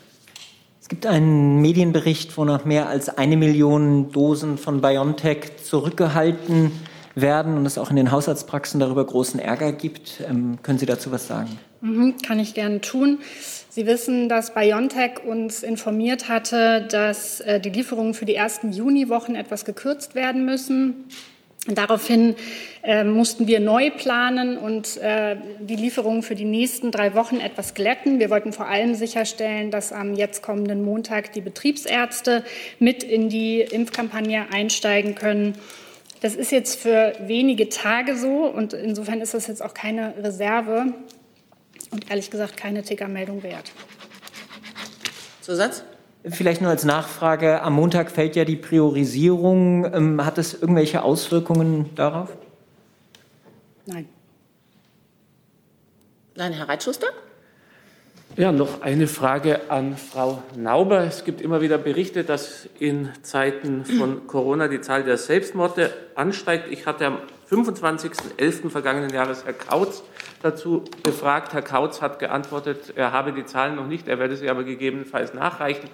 Es 0.81 0.89
gibt 0.89 1.05
einen 1.05 1.61
Medienbericht, 1.61 2.37
wo 2.37 2.45
noch 2.45 2.65
mehr 2.65 2.87
als 2.87 3.09
eine 3.09 3.37
Million 3.37 4.11
Dosen 4.11 4.57
von 4.57 4.81
BioNTech 4.81 5.63
zurückgehalten 5.63 6.71
werden 7.15 7.57
und 7.57 7.65
es 7.65 7.77
auch 7.77 7.89
in 7.89 7.95
den 7.95 8.11
Hausarztpraxen 8.11 8.79
darüber 8.79 9.05
großen 9.05 9.39
Ärger 9.39 9.71
gibt. 9.71 10.21
Ähm, 10.27 10.59
können 10.63 10.79
Sie 10.79 10.85
dazu 10.85 11.11
was 11.11 11.27
sagen? 11.27 11.59
Mhm, 11.81 12.15
kann 12.25 12.39
ich 12.39 12.53
gerne 12.53 12.81
tun. 12.81 13.19
Sie 13.69 13.85
wissen, 13.85 14.29
dass 14.29 14.53
BioNTech 14.53 15.23
uns 15.25 15.63
informiert 15.63 16.29
hatte, 16.29 16.87
dass 16.89 17.41
äh, 17.41 17.59
die 17.59 17.69
Lieferungen 17.69 18.13
für 18.13 18.25
die 18.25 18.35
ersten 18.35 18.71
Juniwochen 18.71 19.35
etwas 19.35 19.65
gekürzt 19.65 20.13
werden 20.13 20.45
müssen. 20.45 21.05
Daraufhin 21.67 22.35
äh, 22.81 23.03
mussten 23.03 23.45
wir 23.45 23.59
neu 23.59 23.91
planen 23.91 24.57
und 24.57 24.97
äh, 24.97 25.37
die 25.59 25.75
Lieferungen 25.75 26.23
für 26.23 26.33
die 26.33 26.45
nächsten 26.45 26.89
drei 26.89 27.13
Wochen 27.13 27.39
etwas 27.39 27.75
glätten. 27.75 28.17
Wir 28.17 28.31
wollten 28.31 28.51
vor 28.51 28.67
allem 28.67 28.95
sicherstellen, 28.95 29.69
dass 29.69 29.93
am 29.93 30.15
jetzt 30.15 30.41
kommenden 30.41 30.83
Montag 30.83 31.33
die 31.33 31.41
Betriebsärzte 31.41 32.43
mit 32.79 33.03
in 33.03 33.29
die 33.29 33.61
Impfkampagne 33.61 34.47
einsteigen 34.51 35.13
können. 35.13 35.53
Das 36.21 36.35
ist 36.35 36.51
jetzt 36.51 36.79
für 36.79 37.15
wenige 37.19 37.67
Tage 37.69 38.15
so 38.15 38.45
und 38.45 38.73
insofern 38.73 39.21
ist 39.21 39.33
das 39.33 39.47
jetzt 39.47 39.63
auch 39.63 39.73
keine 39.73 40.13
Reserve 40.23 40.93
und 41.89 42.09
ehrlich 42.09 42.29
gesagt 42.29 42.55
keine 42.55 42.83
Tickermeldung 42.83 43.41
wert. 43.43 43.71
Zusatz? 45.41 45.83
Vielleicht 46.23 46.61
nur 46.61 46.69
als 46.69 46.85
Nachfrage. 46.85 47.63
Am 47.63 47.73
Montag 47.73 48.11
fällt 48.11 48.35
ja 48.35 48.45
die 48.45 48.55
Priorisierung. 48.55 49.91
Ähm, 49.91 50.23
hat 50.23 50.37
es 50.37 50.53
irgendwelche 50.53 51.01
Auswirkungen 51.01 51.89
darauf? 51.95 52.29
Nein. 53.87 54.07
Nein, 56.35 56.53
Herr 56.53 56.69
Reitschuster? 56.69 57.07
Ja, 58.37 58.53
noch 58.53 58.81
eine 58.81 59.07
Frage 59.07 59.69
an 59.69 59.97
Frau 59.97 60.41
Nauber. 60.55 61.03
Es 61.03 61.25
gibt 61.25 61.41
immer 61.41 61.59
wieder 61.59 61.77
Berichte, 61.77 62.23
dass 62.23 62.69
in 62.79 63.09
Zeiten 63.23 63.83
von 63.83 64.25
Corona 64.25 64.69
die 64.69 64.79
Zahl 64.79 65.03
der 65.03 65.17
Selbstmorde 65.17 65.93
ansteigt. 66.15 66.71
Ich 66.71 66.85
hatte 66.85 67.07
am 67.07 67.17
25.11. 67.49 68.69
vergangenen 68.69 69.09
Jahres 69.09 69.43
Herr 69.43 69.51
Kautz 69.51 70.01
dazu 70.41 70.85
befragt. 71.03 71.53
Herr 71.53 71.61
Kautz 71.61 72.01
hat 72.01 72.19
geantwortet, 72.19 72.93
er 72.95 73.11
habe 73.11 73.33
die 73.33 73.43
Zahlen 73.43 73.75
noch 73.75 73.87
nicht, 73.87 74.07
er 74.07 74.17
werde 74.17 74.37
sie 74.37 74.49
aber 74.49 74.63
gegebenenfalls 74.63 75.33
nachreichen. 75.33 75.89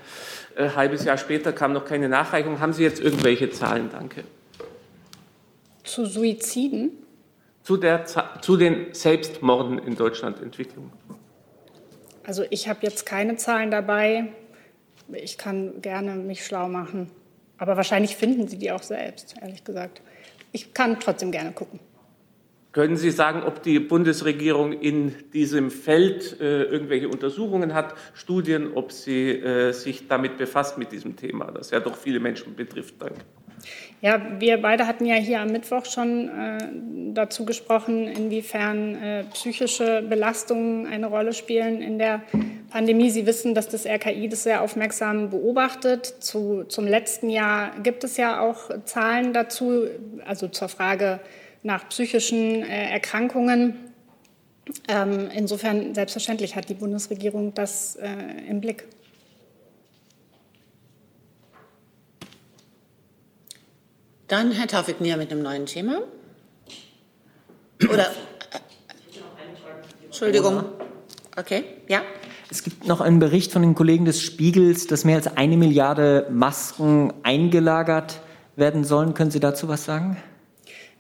Ein 0.56 0.66
äh, 0.66 0.70
halbes 0.76 1.06
Jahr 1.06 1.18
später 1.18 1.52
kam 1.54 1.74
noch 1.74 1.86
keine 1.86 2.08
Nachreichung. 2.08 2.60
Haben 2.60 2.74
Sie 2.74 2.84
jetzt 2.84 3.02
irgendwelche 3.02 3.50
Zahlen? 3.50 3.90
Danke. 3.92 4.24
Zu 5.84 6.06
Suiziden? 6.06 6.92
Zu, 7.64 7.78
der, 7.78 8.06
zu 8.06 8.58
den 8.58 8.94
Selbstmorden 8.94 9.80
in 9.80 9.96
Deutschland 9.96 10.40
Entwicklung. 10.40 10.92
Also 12.28 12.44
ich 12.50 12.68
habe 12.68 12.80
jetzt 12.82 13.06
keine 13.06 13.38
Zahlen 13.38 13.72
dabei. 13.72 14.26
Ich 15.14 15.38
kann 15.38 15.82
gerne 15.82 16.16
mich 16.16 16.46
schlau 16.46 16.68
machen. 16.68 17.10
Aber 17.58 17.78
wahrscheinlich 17.78 18.18
finden 18.18 18.50
Sie 18.50 18.58
die 18.58 18.70
auch 18.70 18.84
selbst, 18.84 19.36
ehrlich 19.42 19.64
gesagt. 19.64 20.02
Ich 20.52 20.74
kann 20.74 21.00
trotzdem 21.00 21.32
gerne 21.32 21.54
gucken. 21.54 21.80
Können 22.74 22.98
Sie 22.98 23.12
sagen, 23.12 23.44
ob 23.44 23.64
die 23.64 23.80
Bundesregierung 23.80 24.74
in 24.74 25.16
diesem 25.32 25.72
Feld 25.72 26.40
äh, 26.42 26.64
irgendwelche 26.64 27.08
Untersuchungen 27.08 27.74
hat, 27.74 27.96
Studien, 28.14 28.74
ob 28.74 28.92
sie 28.92 29.32
äh, 29.32 29.72
sich 29.72 30.10
damit 30.10 30.38
befasst 30.38 30.78
mit 30.78 30.92
diesem 30.92 31.16
Thema, 31.16 31.46
das 31.46 31.72
ja 31.72 31.80
doch 31.80 31.96
viele 31.96 32.20
Menschen 32.20 32.56
betrifft? 32.58 32.96
Danke. 33.00 33.22
Ja, 34.00 34.22
wir 34.39 34.62
beide 34.62 34.86
hatten 34.86 35.06
ja 35.06 35.16
hier 35.16 35.41
am 35.41 35.52
Mittwoch 35.52 35.86
schon 35.86 36.30
äh, 36.30 36.58
dazu 37.14 37.45
gesprochen, 37.45 38.08
inwiefern 38.08 38.95
äh, 39.02 39.24
psychische 39.34 40.04
Belastungen 40.04 40.86
eine 40.86 41.08
Rolle 41.08 41.34
spielen 41.34 41.82
in 41.82 41.98
der 41.98 42.22
Pandemie. 42.70 43.10
Sie 43.10 43.26
wissen, 43.26 43.56
dass 43.56 43.70
das 43.70 43.88
RKI 43.88 44.30
das 44.30 44.43
sehr 44.43 44.62
aufmerksam 44.62 45.32
beobachtet. 45.32 46.06
Zu, 46.20 46.66
zum 46.66 46.86
letzten 46.86 47.32
Jahr 47.32 47.72
gibt 47.82 48.04
es 48.04 48.18
ja 48.18 48.39
auch 48.39 48.70
Zahlen 48.86 49.34
dazu, 49.34 49.86
also 50.26 50.48
zur 50.48 50.70
Frage 50.70 51.20
nach 51.64 51.89
psychischen 51.89 52.62
äh, 52.64 52.91
Erkrankungen. 52.91 53.78
Ähm, 54.88 55.30
insofern 55.34 55.95
selbstverständlich 55.95 56.56
hat 56.56 56.70
die 56.70 56.76
Bundesregierung 56.76 57.56
das 57.56 57.95
äh, 57.95 58.08
im 58.48 58.62
Blick. 58.62 58.86
Dann 64.28 64.52
Herr 64.52 64.68
Taufik 64.68 65.00
Nia 65.00 65.16
mit 65.16 65.32
einem 65.32 65.42
neuen 65.42 65.66
Thema. 65.66 66.02
Oder? 67.90 68.08
Entschuldigung. 70.04 70.66
Okay, 71.38 71.64
ja. 71.88 72.02
Es 72.50 72.64
gibt 72.64 72.88
noch 72.88 73.00
einen 73.00 73.20
Bericht 73.20 73.54
von 73.54 73.62
den 73.62 73.76
Kollegen 73.76 74.04
des 74.06 74.22
Spiegels, 74.22 74.88
dass 74.88 75.06
mehr 75.06 75.18
als 75.18 75.28
eine 75.38 75.56
Milliarde 75.56 76.28
Masken 76.30 77.14
eingelagert 77.24 78.20
werden 78.56 78.84
sollen. 78.84 79.14
Können 79.14 79.32
Sie 79.32 79.40
dazu 79.40 79.70
was 79.70 79.86
sagen? 79.86 80.18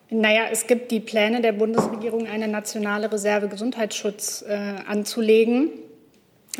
Naja, 0.09 0.43
es 0.51 0.67
gibt 0.67 0.91
die 0.91 1.01
Pläne 1.01 1.41
der 1.41 1.51
Bundesregierung, 1.51 2.27
eine 2.27 2.47
nationale 2.47 3.11
Reserve 3.11 3.49
Gesundheitsschutz 3.49 4.45
äh, 4.47 4.53
anzulegen 4.87 5.69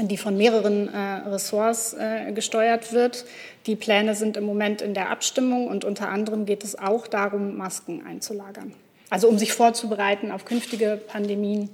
die 0.03 0.17
von 0.17 0.37
mehreren 0.37 0.93
äh, 0.93 0.97
Ressorts 1.29 1.93
äh, 1.93 2.31
gesteuert 2.31 2.93
wird. 2.93 3.25
Die 3.65 3.75
Pläne 3.75 4.13
sind 4.13 4.37
im 4.37 4.43
Moment 4.43 4.81
in 4.81 4.93
der 4.93 5.09
Abstimmung 5.09 5.67
und 5.67 5.83
unter 5.85 6.09
anderem 6.09 6.45
geht 6.45 6.63
es 6.63 6.77
auch 6.77 7.07
darum, 7.07 7.57
Masken 7.57 8.05
einzulagern. 8.05 8.73
Also 9.09 9.27
um 9.27 9.39
sich 9.39 9.53
vorzubereiten 9.53 10.31
auf 10.31 10.45
künftige 10.45 10.99
Pandemien. 11.07 11.69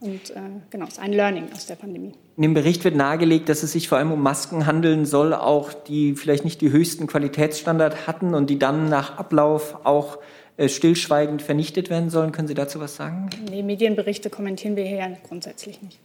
Und 0.00 0.30
äh, 0.30 0.34
genau, 0.70 0.86
es 0.86 0.92
ist 0.92 1.00
ein 1.00 1.12
Learning 1.12 1.48
aus 1.52 1.66
der 1.66 1.74
Pandemie. 1.74 2.12
In 2.36 2.42
dem 2.42 2.54
Bericht 2.54 2.84
wird 2.84 2.94
nahegelegt, 2.94 3.48
dass 3.48 3.64
es 3.64 3.72
sich 3.72 3.88
vor 3.88 3.98
allem 3.98 4.12
um 4.12 4.22
Masken 4.22 4.64
handeln 4.64 5.04
soll, 5.04 5.34
auch 5.34 5.72
die 5.72 6.14
vielleicht 6.14 6.44
nicht 6.44 6.60
die 6.60 6.70
höchsten 6.70 7.08
Qualitätsstandards 7.08 8.06
hatten 8.06 8.34
und 8.34 8.48
die 8.48 8.58
dann 8.58 8.88
nach 8.88 9.18
Ablauf 9.18 9.84
auch 9.84 10.18
äh, 10.56 10.68
stillschweigend 10.68 11.42
vernichtet 11.42 11.90
werden 11.90 12.10
sollen. 12.10 12.30
Können 12.30 12.46
Sie 12.46 12.54
dazu 12.54 12.78
was 12.78 12.94
sagen? 12.94 13.28
Nee, 13.50 13.62
Medienberichte 13.64 14.30
kommentieren 14.30 14.76
wir 14.76 14.84
hier 14.84 14.98
ja 14.98 15.08
grundsätzlich 15.26 15.82
nicht. 15.82 15.98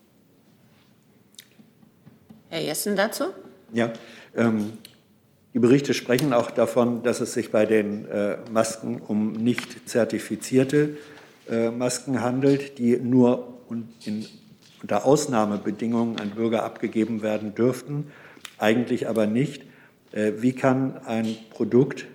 Herr 2.53 2.61
Jessen 2.61 2.95
dazu? 2.95 3.23
Ja, 3.73 3.91
ähm, 4.35 4.73
die 5.55 5.59
Berichte 5.59 5.95
sprechen 5.95 6.33
auch 6.33 6.51
davon, 6.51 7.01
dass 7.01 7.19
es 7.19 7.33
sich 7.33 7.49
bei 7.49 7.65
den 7.65 8.05
äh, 8.05 8.37
Masken 8.51 9.01
um 9.01 9.31
nicht 9.31 9.89
zertifizierte 9.89 10.97
äh, 11.49 11.71
Masken 11.71 12.21
handelt, 12.21 12.77
die 12.77 12.95
nur 12.97 13.57
in, 14.05 14.27
unter 14.83 15.03
Ausnahmebedingungen 15.03 16.19
an 16.19 16.29
Bürger 16.29 16.61
abgegeben 16.61 17.23
werden 17.23 17.55
dürften, 17.55 18.11
eigentlich 18.59 19.09
aber 19.09 19.25
nicht. 19.25 19.63
Äh, 20.11 20.33
wie 20.37 20.53
kann 20.53 20.99
ein 21.07 21.35
Produkt 21.49 22.05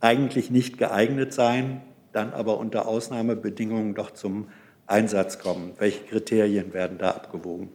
eigentlich 0.00 0.50
nicht 0.50 0.76
geeignet 0.76 1.32
sein, 1.32 1.80
dann 2.12 2.34
aber 2.34 2.58
unter 2.58 2.86
Ausnahmebedingungen 2.86 3.94
doch 3.94 4.10
zum 4.10 4.48
Einsatz 4.86 5.38
kommen? 5.38 5.72
Welche 5.78 6.04
Kriterien 6.04 6.74
werden 6.74 6.98
da 6.98 7.12
abgewogen? 7.12 7.70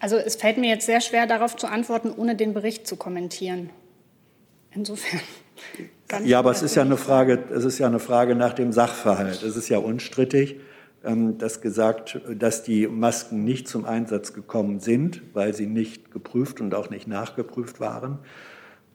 Also 0.00 0.16
es 0.16 0.34
fällt 0.34 0.58
mir 0.58 0.70
jetzt 0.70 0.86
sehr 0.86 1.00
schwer, 1.00 1.26
darauf 1.26 1.56
zu 1.56 1.66
antworten, 1.66 2.10
ohne 2.16 2.34
den 2.34 2.54
Bericht 2.54 2.86
zu 2.86 2.96
kommentieren. 2.96 3.70
Insofern. 4.72 5.20
Ja, 6.24 6.40
aber 6.40 6.50
es 6.50 6.60
ist 6.60 6.74
ja 6.74 6.82
eine 6.82 6.96
Frage, 6.96 7.44
es 7.54 7.64
ist 7.64 7.78
ja 7.78 7.86
eine 7.86 8.00
Frage 8.00 8.34
nach 8.34 8.52
dem 8.52 8.72
Sachverhalt. 8.72 9.44
Es 9.44 9.56
ist 9.56 9.68
ja 9.68 9.78
unstrittig, 9.78 10.56
ähm, 11.04 11.38
dass 11.38 11.60
gesagt, 11.60 12.20
dass 12.34 12.64
die 12.64 12.88
Masken 12.88 13.44
nicht 13.44 13.68
zum 13.68 13.84
Einsatz 13.84 14.32
gekommen 14.32 14.80
sind, 14.80 15.22
weil 15.34 15.54
sie 15.54 15.66
nicht 15.66 16.10
geprüft 16.10 16.60
und 16.60 16.74
auch 16.74 16.90
nicht 16.90 17.06
nachgeprüft 17.06 17.78
waren. 17.78 18.18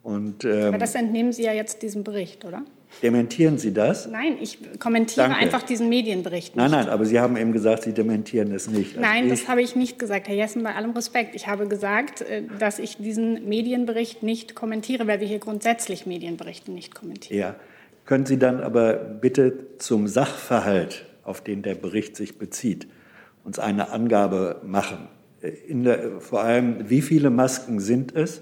Und, 0.03 0.43
ähm, 0.43 0.65
aber 0.65 0.77
das 0.77 0.93
entnehmen 0.93 1.31
Sie 1.31 1.43
ja 1.43 1.53
jetzt 1.53 1.83
diesem 1.83 2.03
Bericht, 2.03 2.43
oder? 2.43 2.63
Dementieren 3.03 3.57
Sie 3.57 3.73
das? 3.73 4.07
Nein, 4.07 4.37
ich 4.41 4.57
kommentiere 4.79 5.27
Danke. 5.27 5.41
einfach 5.41 5.63
diesen 5.63 5.89
Medienbericht 5.89 6.55
nicht. 6.55 6.55
Nein, 6.55 6.71
nein, 6.71 6.89
aber 6.89 7.05
Sie 7.05 7.19
haben 7.19 7.37
eben 7.37 7.51
gesagt, 7.51 7.83
Sie 7.83 7.93
dementieren 7.93 8.51
es 8.51 8.67
nicht. 8.67 8.97
Also 8.97 9.01
nein, 9.01 9.29
das 9.29 9.47
habe 9.47 9.61
ich 9.61 9.75
nicht 9.75 9.99
gesagt, 9.99 10.27
Herr 10.27 10.35
Jessen, 10.35 10.63
bei 10.63 10.73
allem 10.73 10.91
Respekt. 10.91 11.35
Ich 11.35 11.47
habe 11.47 11.67
gesagt, 11.67 12.21
äh, 12.21 12.43
dass 12.59 12.79
ich 12.79 12.97
diesen 12.97 13.47
Medienbericht 13.47 14.23
nicht 14.23 14.55
kommentiere, 14.55 15.07
weil 15.07 15.19
wir 15.19 15.27
hier 15.27 15.39
grundsätzlich 15.39 16.05
Medienberichte 16.05 16.71
nicht 16.71 16.95
kommentieren. 16.95 17.39
Ja. 17.39 17.55
Können 18.05 18.27
Sie 18.27 18.37
dann 18.37 18.61
aber 18.61 18.93
bitte 18.93 19.77
zum 19.79 20.07
Sachverhalt, 20.07 21.05
auf 21.23 21.41
den 21.41 21.63
der 21.63 21.73
Bericht 21.73 22.15
sich 22.15 22.37
bezieht, 22.37 22.87
uns 23.43 23.57
eine 23.57 23.89
Angabe 23.89 24.61
machen? 24.63 25.09
Äh, 25.41 25.51
der, 25.69 26.21
vor 26.21 26.43
allem, 26.43 26.89
wie 26.89 27.01
viele 27.01 27.29
Masken 27.29 27.79
sind 27.79 28.15
es? 28.15 28.41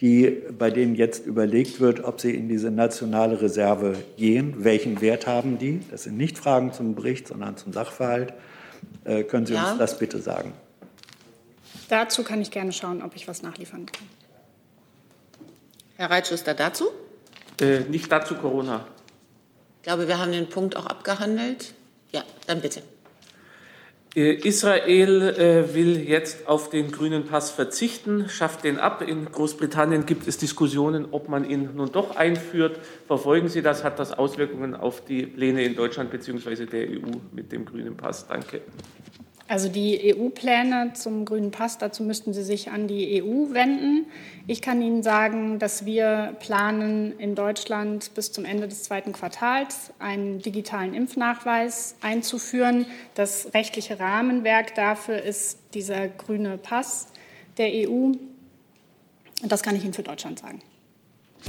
Die, 0.00 0.42
bei 0.58 0.70
denen 0.70 0.94
jetzt 0.94 1.24
überlegt 1.24 1.80
wird, 1.80 2.04
ob 2.04 2.20
sie 2.20 2.34
in 2.34 2.48
diese 2.48 2.70
nationale 2.70 3.40
Reserve 3.40 3.96
gehen. 4.16 4.64
Welchen 4.64 5.00
Wert 5.00 5.26
haben 5.26 5.58
die? 5.58 5.80
Das 5.90 6.02
sind 6.02 6.16
nicht 6.16 6.36
Fragen 6.36 6.72
zum 6.72 6.94
Bericht, 6.94 7.28
sondern 7.28 7.56
zum 7.56 7.72
Sachverhalt. 7.72 8.32
Äh, 9.04 9.24
können 9.24 9.46
Sie 9.46 9.54
ja. 9.54 9.70
uns 9.70 9.78
das 9.78 9.98
bitte 9.98 10.18
sagen? 10.18 10.52
Dazu 11.88 12.24
kann 12.24 12.40
ich 12.40 12.50
gerne 12.50 12.72
schauen, 12.72 13.02
ob 13.02 13.14
ich 13.14 13.28
was 13.28 13.42
nachliefern 13.42 13.86
kann. 13.86 14.06
Herr 15.96 16.10
Reitschuster, 16.10 16.54
dazu? 16.54 16.86
Äh, 17.60 17.80
nicht 17.80 18.10
dazu 18.10 18.34
Corona. 18.34 18.86
Ich 19.76 19.84
glaube, 19.84 20.08
wir 20.08 20.18
haben 20.18 20.32
den 20.32 20.48
Punkt 20.48 20.76
auch 20.76 20.86
abgehandelt. 20.86 21.74
Ja, 22.10 22.24
dann 22.46 22.60
bitte. 22.60 22.82
Äh, 24.14 24.34
Israel 24.34 25.22
äh, 25.22 25.74
will 25.74 26.08
jetzt 26.08 26.46
auf 26.46 26.70
den 26.70 26.92
grünen 26.92 27.24
Pass 27.24 27.50
verzichten, 27.50 28.28
schafft 28.28 28.62
den 28.62 28.78
ab. 28.78 29.02
In 29.02 29.24
Großbritannien 29.24 30.06
gibt 30.06 30.28
es 30.28 30.38
Diskussionen, 30.38 31.06
ob 31.10 31.28
man 31.28 31.48
ihn 31.48 31.70
nun 31.74 31.90
doch 31.90 32.14
einführt. 32.14 32.78
Verfolgen 33.08 33.48
Sie 33.48 33.60
das? 33.60 33.82
Hat 33.82 33.98
das 33.98 34.12
Auswirkungen 34.12 34.74
auf 34.74 35.04
die 35.04 35.26
Pläne 35.26 35.64
in 35.64 35.74
Deutschland 35.74 36.10
bzw. 36.10 36.66
der 36.66 36.88
EU 36.90 37.10
mit 37.32 37.50
dem 37.50 37.64
grünen 37.64 37.96
Pass? 37.96 38.28
Danke. 38.28 38.60
Also 39.46 39.68
die 39.68 40.14
EU-Pläne 40.16 40.92
zum 40.94 41.26
grünen 41.26 41.50
Pass, 41.50 41.76
dazu 41.76 42.02
müssten 42.02 42.32
Sie 42.32 42.42
sich 42.42 42.70
an 42.70 42.88
die 42.88 43.22
EU 43.22 43.52
wenden. 43.52 44.06
Ich 44.46 44.62
kann 44.62 44.80
Ihnen 44.80 45.02
sagen, 45.02 45.58
dass 45.58 45.84
wir 45.84 46.34
planen, 46.40 47.18
in 47.18 47.34
Deutschland 47.34 48.14
bis 48.14 48.32
zum 48.32 48.46
Ende 48.46 48.68
des 48.68 48.84
zweiten 48.84 49.12
Quartals 49.12 49.92
einen 49.98 50.40
digitalen 50.40 50.94
Impfnachweis 50.94 51.94
einzuführen. 52.00 52.86
Das 53.14 53.52
rechtliche 53.52 54.00
Rahmenwerk 54.00 54.74
dafür 54.76 55.20
ist 55.20 55.58
dieser 55.74 56.08
grüne 56.08 56.56
Pass 56.56 57.08
der 57.58 57.68
EU. 57.68 58.12
Und 59.42 59.52
das 59.52 59.62
kann 59.62 59.76
ich 59.76 59.84
Ihnen 59.84 59.92
für 59.92 60.02
Deutschland 60.02 60.38
sagen. 60.38 60.62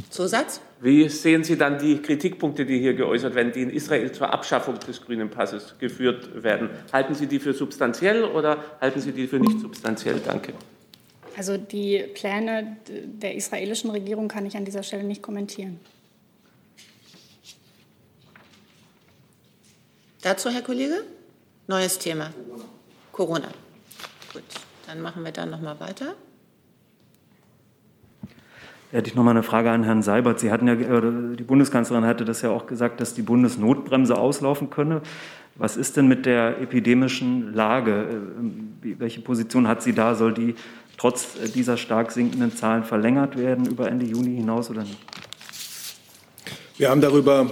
Zusatz? 0.10 0.62
Wie 0.82 1.08
sehen 1.10 1.44
Sie 1.44 1.58
dann 1.58 1.80
die 1.80 2.02
Kritikpunkte, 2.02 2.66
die 2.66 2.80
hier 2.80 2.94
geäußert 2.94 3.36
werden, 3.36 3.52
die 3.54 3.62
in 3.62 3.70
Israel 3.70 4.12
zur 4.12 4.32
Abschaffung 4.32 4.80
des 4.80 5.02
grünen 5.02 5.30
Passes 5.30 5.76
geführt 5.80 6.44
werden? 6.44 6.70
Halten 6.92 7.16
Sie 7.16 7.28
die 7.28 7.40
für 7.40 7.54
substanziell 7.54 8.24
oder 8.24 8.64
halten 8.82 9.00
Sie 9.02 9.12
die 9.12 9.28
für 9.28 9.40
nicht 9.40 9.60
substanziell? 9.60 10.20
Danke. 10.26 10.54
Also 11.38 11.58
die 11.58 12.04
Pläne 12.14 12.78
der 12.88 13.36
israelischen 13.36 13.90
Regierung 13.90 14.28
kann 14.28 14.46
ich 14.46 14.56
an 14.56 14.64
dieser 14.64 14.84
Stelle 14.84 15.04
nicht 15.04 15.22
kommentieren. 15.22 15.80
Dazu, 20.22 20.50
Herr 20.50 20.62
Kollege? 20.62 21.04
Neues 21.68 22.00
Thema. 22.00 22.34
Corona. 23.12 23.50
Gut. 24.34 24.44
Dann 24.88 25.02
machen 25.02 25.24
wir 25.24 25.32
dann 25.32 25.50
noch 25.50 25.62
mal 25.62 25.80
weiter. 25.80 26.16
Hätte 28.92 29.10
ich 29.10 29.16
noch 29.16 29.24
mal 29.24 29.32
eine 29.32 29.44
Frage 29.44 29.72
an 29.72 29.84
Herrn 29.84 30.04
Seibert. 30.04 30.40
Sie 30.40 30.52
hatten 30.52 30.68
ja, 30.68 30.76
die 30.76 31.44
Bundeskanzlerin 31.44 32.06
hatte 32.06 32.24
das 32.24 32.42
ja 32.42 32.52
auch 32.52 32.68
gesagt, 32.68 33.02
dass 33.02 33.14
die 33.14 33.24
Bundesnotbremse 33.24 34.18
auslaufen 34.18 34.70
könne. 34.70 35.02
Was 35.56 35.78
ist 35.78 35.98
denn 35.98 36.08
mit 36.08 36.26
der 36.26 36.62
epidemischen 36.62 37.54
Lage? 37.54 38.22
Welche 38.82 39.22
Position 39.22 39.68
hat 39.68 39.82
sie 39.82 39.94
da? 39.94 40.16
Soll 40.16 40.34
die 40.34 40.56
trotz 40.98 41.28
dieser 41.54 41.78
stark 41.78 42.12
sinkenden 42.12 42.56
Zahlen 42.56 42.84
verlängert 42.84 43.38
werden 43.38 43.66
über 43.66 43.90
Ende 43.90 44.06
Juni 44.06 44.36
hinaus 44.36 44.70
oder 44.70 44.82
nicht? 44.82 45.00
Wir 46.78 46.90
haben 46.90 47.02
darüber 47.02 47.50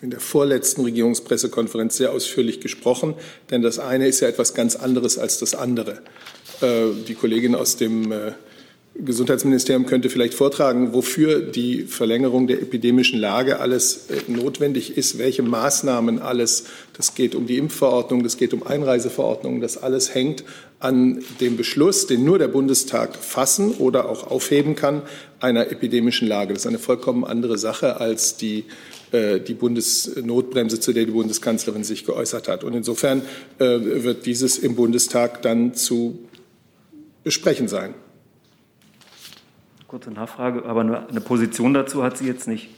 in 0.00 0.10
der 0.10 0.20
vorletzten 0.20 0.82
Regierungspressekonferenz 0.82 1.96
sehr 1.96 2.12
ausführlich 2.12 2.60
gesprochen, 2.60 3.14
denn 3.50 3.62
das 3.62 3.78
eine 3.78 4.06
ist 4.06 4.20
ja 4.20 4.28
etwas 4.28 4.54
ganz 4.54 4.76
anderes 4.76 5.18
als 5.18 5.38
das 5.38 5.54
andere. 5.54 6.02
Äh, 6.60 6.86
die 7.06 7.14
Kollegin 7.14 7.54
aus 7.54 7.76
dem 7.76 8.12
äh, 8.12 8.32
Gesundheitsministerium 9.00 9.86
könnte 9.86 10.10
vielleicht 10.10 10.34
vortragen, 10.34 10.92
wofür 10.92 11.40
die 11.40 11.82
Verlängerung 11.84 12.48
der 12.48 12.60
epidemischen 12.60 13.20
Lage 13.20 13.60
alles 13.60 14.08
äh, 14.10 14.30
notwendig 14.30 14.96
ist, 14.96 15.18
welche 15.18 15.42
Maßnahmen 15.42 16.18
alles. 16.18 16.64
Das 16.96 17.14
geht 17.14 17.36
um 17.36 17.46
die 17.46 17.58
Impfverordnung, 17.58 18.24
das 18.24 18.36
geht 18.36 18.52
um 18.52 18.66
Einreiseverordnungen, 18.66 19.60
das 19.60 19.80
alles 19.80 20.14
hängt 20.14 20.42
an 20.80 21.22
dem 21.40 21.56
Beschluss, 21.56 22.08
den 22.08 22.24
nur 22.24 22.40
der 22.40 22.48
Bundestag 22.48 23.14
fassen 23.16 23.72
oder 23.74 24.08
auch 24.08 24.28
aufheben 24.28 24.74
kann, 24.74 25.02
einer 25.38 25.70
epidemischen 25.70 26.26
Lage. 26.26 26.52
Das 26.52 26.64
ist 26.64 26.68
eine 26.68 26.80
vollkommen 26.80 27.24
andere 27.24 27.56
Sache 27.56 28.00
als 28.00 28.36
die, 28.36 28.64
äh, 29.12 29.38
die 29.38 29.54
Bundesnotbremse, 29.54 30.80
zu 30.80 30.92
der 30.92 31.04
die 31.04 31.12
Bundeskanzlerin 31.12 31.84
sich 31.84 32.04
geäußert 32.04 32.48
hat. 32.48 32.64
Und 32.64 32.74
insofern 32.74 33.22
äh, 33.60 33.64
wird 33.78 34.26
dieses 34.26 34.58
im 34.58 34.74
Bundestag 34.74 35.40
dann 35.42 35.74
zu 35.74 36.18
besprechen 37.22 37.68
sein. 37.68 37.94
Kurze 39.88 40.10
Nachfrage, 40.10 40.66
aber 40.66 40.82
eine 40.82 41.20
Position 41.22 41.72
dazu 41.72 42.02
hat 42.04 42.18
sie 42.18 42.26
jetzt 42.26 42.46
nicht. 42.46 42.68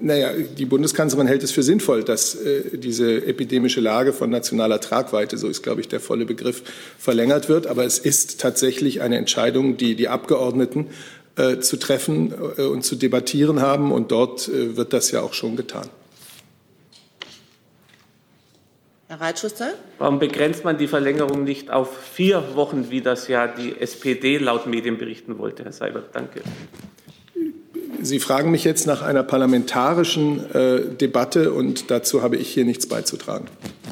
Naja, 0.00 0.30
die 0.32 0.64
Bundeskanzlerin 0.64 1.26
hält 1.26 1.42
es 1.42 1.50
für 1.50 1.64
sinnvoll, 1.64 2.04
dass 2.04 2.36
äh, 2.36 2.78
diese 2.78 3.26
epidemische 3.26 3.80
Lage 3.80 4.12
von 4.12 4.30
nationaler 4.30 4.80
Tragweite, 4.80 5.36
so 5.38 5.48
ist, 5.48 5.62
glaube 5.62 5.80
ich, 5.80 5.88
der 5.88 5.98
volle 5.98 6.24
Begriff, 6.24 6.62
verlängert 6.98 7.48
wird. 7.48 7.66
Aber 7.66 7.84
es 7.84 7.98
ist 7.98 8.40
tatsächlich 8.40 9.00
eine 9.00 9.16
Entscheidung, 9.16 9.76
die 9.76 9.96
die 9.96 10.06
Abgeordneten 10.06 10.86
äh, 11.34 11.58
zu 11.58 11.76
treffen 11.76 12.32
äh, 12.58 12.62
und 12.62 12.84
zu 12.84 12.94
debattieren 12.94 13.60
haben. 13.60 13.90
Und 13.90 14.12
dort 14.12 14.48
äh, 14.48 14.76
wird 14.76 14.92
das 14.92 15.10
ja 15.10 15.20
auch 15.20 15.34
schon 15.34 15.56
getan. 15.56 15.88
Herr 19.08 19.22
Reitschuster? 19.22 19.72
Warum 19.96 20.18
begrenzt 20.18 20.64
man 20.66 20.76
die 20.76 20.86
Verlängerung 20.86 21.42
nicht 21.42 21.70
auf 21.70 21.96
vier 21.96 22.54
Wochen, 22.54 22.90
wie 22.90 23.00
das 23.00 23.26
ja 23.26 23.46
die 23.46 23.80
SPD 23.80 24.36
laut 24.36 24.66
Medienberichten 24.66 25.38
wollte, 25.38 25.64
Herr 25.64 25.72
Seibert? 25.72 26.10
Danke. 26.12 26.42
Sie 28.02 28.20
fragen 28.20 28.50
mich 28.50 28.64
jetzt 28.64 28.86
nach 28.86 29.00
einer 29.00 29.22
parlamentarischen 29.22 30.54
äh, 30.54 30.94
Debatte 30.94 31.54
und 31.54 31.90
dazu 31.90 32.22
habe 32.22 32.36
ich 32.36 32.52
hier 32.52 32.66
nichts 32.66 32.86
beizutragen. 32.86 33.46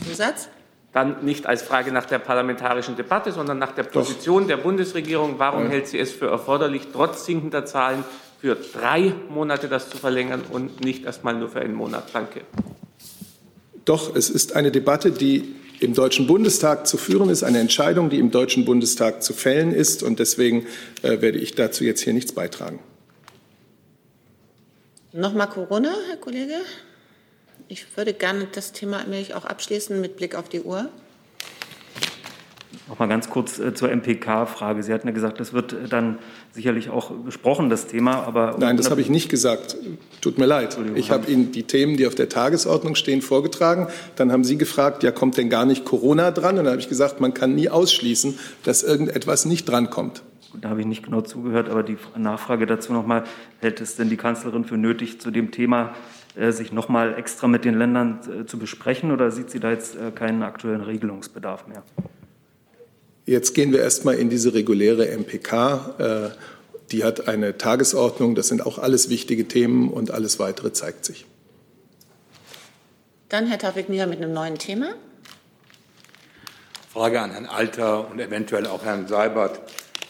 Zusatz? 0.06 0.50
Dann 0.92 1.24
nicht 1.24 1.46
als 1.46 1.62
Frage 1.62 1.92
nach 1.92 2.04
der 2.04 2.18
parlamentarischen 2.18 2.94
Debatte, 2.96 3.32
sondern 3.32 3.58
nach 3.58 3.72
der 3.72 3.84
Position 3.84 4.42
Doch. 4.42 4.48
der 4.48 4.56
Bundesregierung. 4.58 5.38
Warum 5.38 5.64
ja. 5.64 5.70
hält 5.70 5.88
sie 5.88 5.98
es 5.98 6.12
für 6.12 6.28
erforderlich, 6.28 6.88
trotz 6.92 7.24
sinkender 7.24 7.64
Zahlen 7.64 8.04
für 8.38 8.54
drei 8.54 9.14
Monate 9.30 9.68
das 9.68 9.88
zu 9.88 9.96
verlängern 9.96 10.42
und 10.50 10.84
nicht 10.84 11.06
erst 11.06 11.24
mal 11.24 11.34
nur 11.34 11.48
für 11.48 11.60
einen 11.60 11.74
Monat? 11.74 12.04
Danke. 12.12 12.42
Doch, 13.86 14.14
es 14.16 14.28
ist 14.28 14.54
eine 14.56 14.70
Debatte, 14.70 15.12
die 15.12 15.54
im 15.78 15.94
Deutschen 15.94 16.26
Bundestag 16.26 16.86
zu 16.86 16.96
führen 16.96 17.30
ist, 17.30 17.44
eine 17.44 17.60
Entscheidung, 17.60 18.10
die 18.10 18.18
im 18.18 18.30
Deutschen 18.30 18.64
Bundestag 18.64 19.22
zu 19.22 19.32
fällen 19.32 19.72
ist. 19.72 20.02
Und 20.02 20.18
deswegen 20.18 20.66
äh, 21.02 21.20
werde 21.20 21.38
ich 21.38 21.54
dazu 21.54 21.84
jetzt 21.84 22.00
hier 22.00 22.12
nichts 22.12 22.32
beitragen. 22.32 22.80
Nochmal 25.12 25.48
Corona, 25.48 25.94
Herr 26.08 26.16
Kollege? 26.16 26.56
Ich 27.68 27.96
würde 27.96 28.12
gerne 28.12 28.48
das 28.52 28.72
Thema 28.72 29.02
nämlich 29.04 29.34
auch 29.34 29.44
abschließen 29.44 30.00
mit 30.00 30.16
Blick 30.16 30.34
auf 30.34 30.48
die 30.48 30.62
Uhr. 30.62 30.90
Noch 32.88 33.00
mal 33.00 33.08
ganz 33.08 33.28
kurz 33.28 33.58
äh, 33.58 33.74
zur 33.74 33.90
MPK-Frage. 33.90 34.80
Sie 34.84 34.92
hatten 34.92 35.08
ja 35.08 35.12
gesagt, 35.12 35.40
das 35.40 35.52
wird 35.52 35.72
äh, 35.72 35.88
dann 35.88 36.18
sicherlich 36.52 36.88
auch 36.88 37.10
besprochen, 37.10 37.68
das 37.68 37.88
Thema. 37.88 38.22
Aber 38.24 38.56
Nein, 38.60 38.76
das 38.76 38.90
habe 38.90 39.00
ich 39.00 39.10
nicht 39.10 39.28
gesagt. 39.28 39.76
Tut 40.20 40.38
mir 40.38 40.46
leid. 40.46 40.78
Ich 40.94 41.10
habe 41.10 41.28
Ihnen 41.28 41.50
die 41.50 41.64
Themen, 41.64 41.96
die 41.96 42.06
auf 42.06 42.14
der 42.14 42.28
Tagesordnung 42.28 42.94
stehen, 42.94 43.22
vorgetragen. 43.22 43.88
Dann 44.14 44.30
haben 44.30 44.44
Sie 44.44 44.56
gefragt, 44.56 45.02
ja, 45.02 45.10
kommt 45.10 45.36
denn 45.36 45.50
gar 45.50 45.66
nicht 45.66 45.84
Corona 45.84 46.30
dran? 46.30 46.58
Und 46.58 46.64
dann 46.64 46.72
habe 46.72 46.80
ich 46.80 46.88
gesagt, 46.88 47.20
man 47.20 47.34
kann 47.34 47.56
nie 47.56 47.68
ausschließen, 47.68 48.38
dass 48.62 48.84
irgendetwas 48.84 49.46
nicht 49.46 49.68
drankommt. 49.68 50.22
Da 50.60 50.68
habe 50.70 50.80
ich 50.80 50.86
nicht 50.86 51.02
genau 51.02 51.22
zugehört, 51.22 51.68
aber 51.68 51.82
die 51.82 51.98
Nachfrage 52.16 52.66
dazu 52.66 52.92
noch 52.92 53.04
mal: 53.04 53.24
Hält 53.60 53.80
es 53.80 53.96
denn 53.96 54.10
die 54.10 54.16
Kanzlerin 54.16 54.64
für 54.64 54.76
nötig, 54.76 55.20
zu 55.20 55.32
dem 55.32 55.50
Thema 55.50 55.92
äh, 56.36 56.52
sich 56.52 56.72
noch 56.72 56.88
mal 56.88 57.18
extra 57.18 57.48
mit 57.48 57.64
den 57.64 57.76
Ländern 57.76 58.20
zu 58.46 58.58
besprechen, 58.60 59.10
oder 59.10 59.32
sieht 59.32 59.50
sie 59.50 59.58
da 59.58 59.72
jetzt 59.72 59.98
keinen 60.14 60.44
aktuellen 60.44 60.82
Regelungsbedarf 60.82 61.66
mehr? 61.66 61.82
Jetzt 63.26 63.54
gehen 63.54 63.72
wir 63.72 63.80
erst 63.80 64.04
mal 64.04 64.14
in 64.14 64.30
diese 64.30 64.54
reguläre 64.54 65.08
MPK. 65.08 65.94
Äh, 65.98 66.30
die 66.92 67.02
hat 67.02 67.26
eine 67.26 67.58
Tagesordnung. 67.58 68.36
Das 68.36 68.46
sind 68.46 68.64
auch 68.64 68.78
alles 68.78 69.10
wichtige 69.10 69.48
Themen 69.48 69.90
und 69.90 70.12
alles 70.12 70.38
weitere 70.38 70.72
zeigt 70.72 71.04
sich. 71.04 71.26
Dann 73.28 73.48
Herr 73.48 73.58
Tafik 73.58 73.88
Nier 73.88 74.06
mit 74.06 74.18
einem 74.18 74.32
neuen 74.32 74.56
Thema. 74.58 74.94
Frage 76.92 77.20
an 77.20 77.32
Herrn 77.32 77.46
Alter 77.46 78.08
und 78.08 78.20
eventuell 78.20 78.68
auch 78.68 78.84
Herrn 78.84 79.08
Seibert. 79.08 79.60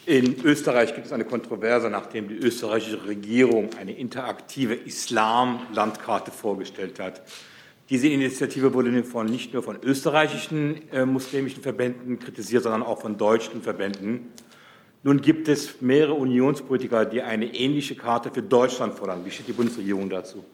In 0.05 0.45
Österreich 0.45 0.95
gibt 0.95 1.07
es 1.07 1.13
eine 1.13 1.25
Kontroverse, 1.25 1.89
nachdem 1.89 2.29
die 2.29 2.37
österreichische 2.37 3.07
Regierung 3.07 3.71
eine 3.81 3.97
interaktive 3.97 4.75
Islam-Landkarte 4.75 6.31
vorgestellt 6.31 7.01
hat. 7.01 7.23
Diese 7.89 8.09
Initiative 8.09 8.75
wurde 8.75 9.05
von, 9.05 9.27
nicht 9.27 9.55
nur 9.55 9.63
von 9.63 9.79
österreichischen 9.83 10.91
äh, 10.91 11.07
muslimischen 11.07 11.63
Verbänden 11.63 12.19
kritisiert, 12.19 12.65
sondern 12.65 12.83
auch 12.83 13.01
von 13.01 13.17
deutschen 13.17 13.63
Verbänden. 13.63 14.29
Nun 15.05 15.21
gibt 15.21 15.47
es 15.49 15.81
mehrere 15.81 16.15
Unionspolitiker, 16.15 17.05
die 17.05 17.23
eine 17.23 17.55
ähnliche 17.55 17.95
Karte 17.95 18.31
für 18.33 18.43
Deutschland 18.43 18.95
fordern. 18.95 19.25
Wie 19.25 19.31
steht 19.31 19.47
die 19.47 19.53
Bundesregierung 19.53 20.11
dazu? 20.11 20.45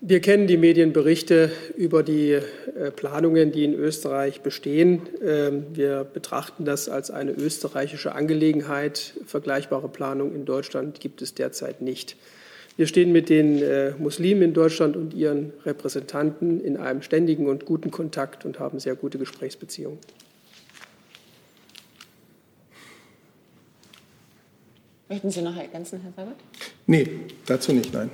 Wir 0.00 0.20
kennen 0.20 0.46
die 0.46 0.56
Medienberichte 0.56 1.50
über 1.76 2.02
die 2.02 2.32
äh, 2.32 2.90
Planungen, 2.94 3.50
die 3.52 3.64
in 3.64 3.74
Österreich 3.74 4.40
bestehen. 4.40 5.02
Ähm, 5.22 5.64
wir 5.72 6.04
betrachten 6.04 6.64
das 6.64 6.88
als 6.88 7.10
eine 7.10 7.32
österreichische 7.32 8.14
Angelegenheit. 8.14 9.14
Vergleichbare 9.26 9.88
Planungen 9.88 10.34
in 10.34 10.44
Deutschland 10.46 11.00
gibt 11.00 11.20
es 11.20 11.34
derzeit 11.34 11.82
nicht. 11.82 12.16
Wir 12.76 12.86
stehen 12.86 13.10
mit 13.10 13.30
den 13.30 13.62
äh, 13.62 13.92
Muslimen 13.98 14.42
in 14.42 14.54
Deutschland 14.54 14.96
und 14.96 15.14
ihren 15.14 15.52
Repräsentanten 15.64 16.60
in 16.62 16.76
einem 16.76 17.00
ständigen 17.00 17.46
und 17.48 17.64
guten 17.64 17.90
Kontakt 17.90 18.44
und 18.44 18.58
haben 18.58 18.80
sehr 18.80 18.94
gute 18.94 19.18
Gesprächsbeziehungen. 19.18 19.98
Möchten 25.08 25.30
Sie 25.30 25.40
noch 25.40 25.56
ergänzen, 25.56 26.00
Herr 26.02 26.12
Seibert? 26.12 26.36
Nee, 26.86 27.08
dazu 27.46 27.72
nicht, 27.72 27.92
nein. 27.94 28.10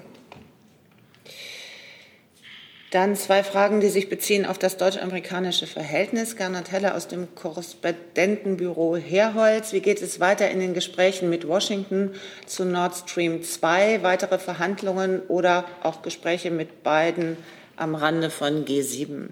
Dann 2.93 3.17
zwei 3.17 3.43
Fragen, 3.43 3.81
die 3.81 3.89
sich 3.89 4.11
beziehen 4.11 4.45
auf 4.45 4.59
das 4.59 4.77
deutsch-amerikanische 4.77 5.67
Verhältnis. 5.67 6.37
Gernot 6.37 6.71
Heller 6.71 6.95
aus 6.95 7.09
dem 7.09 7.35
Korrespondentenbüro 7.35 8.97
Herholz. 8.97 9.73
Wie 9.73 9.81
geht 9.81 10.03
es 10.03 10.21
weiter 10.21 10.51
in 10.51 10.61
den 10.61 10.75
Gesprächen 10.75 11.31
mit 11.31 11.49
Washington 11.49 12.11
zu 12.45 12.67
Nord 12.67 12.95
Stream 12.95 13.43
2? 13.43 14.03
Weitere 14.03 14.39
Verhandlungen 14.39 15.23
oder 15.29 15.65
auch 15.83 16.03
Gespräche 16.03 16.51
mit 16.51 16.83
beiden 16.83 17.39
am 17.77 17.95
Rande 17.95 18.29
von 18.29 18.67
G7? 18.67 19.29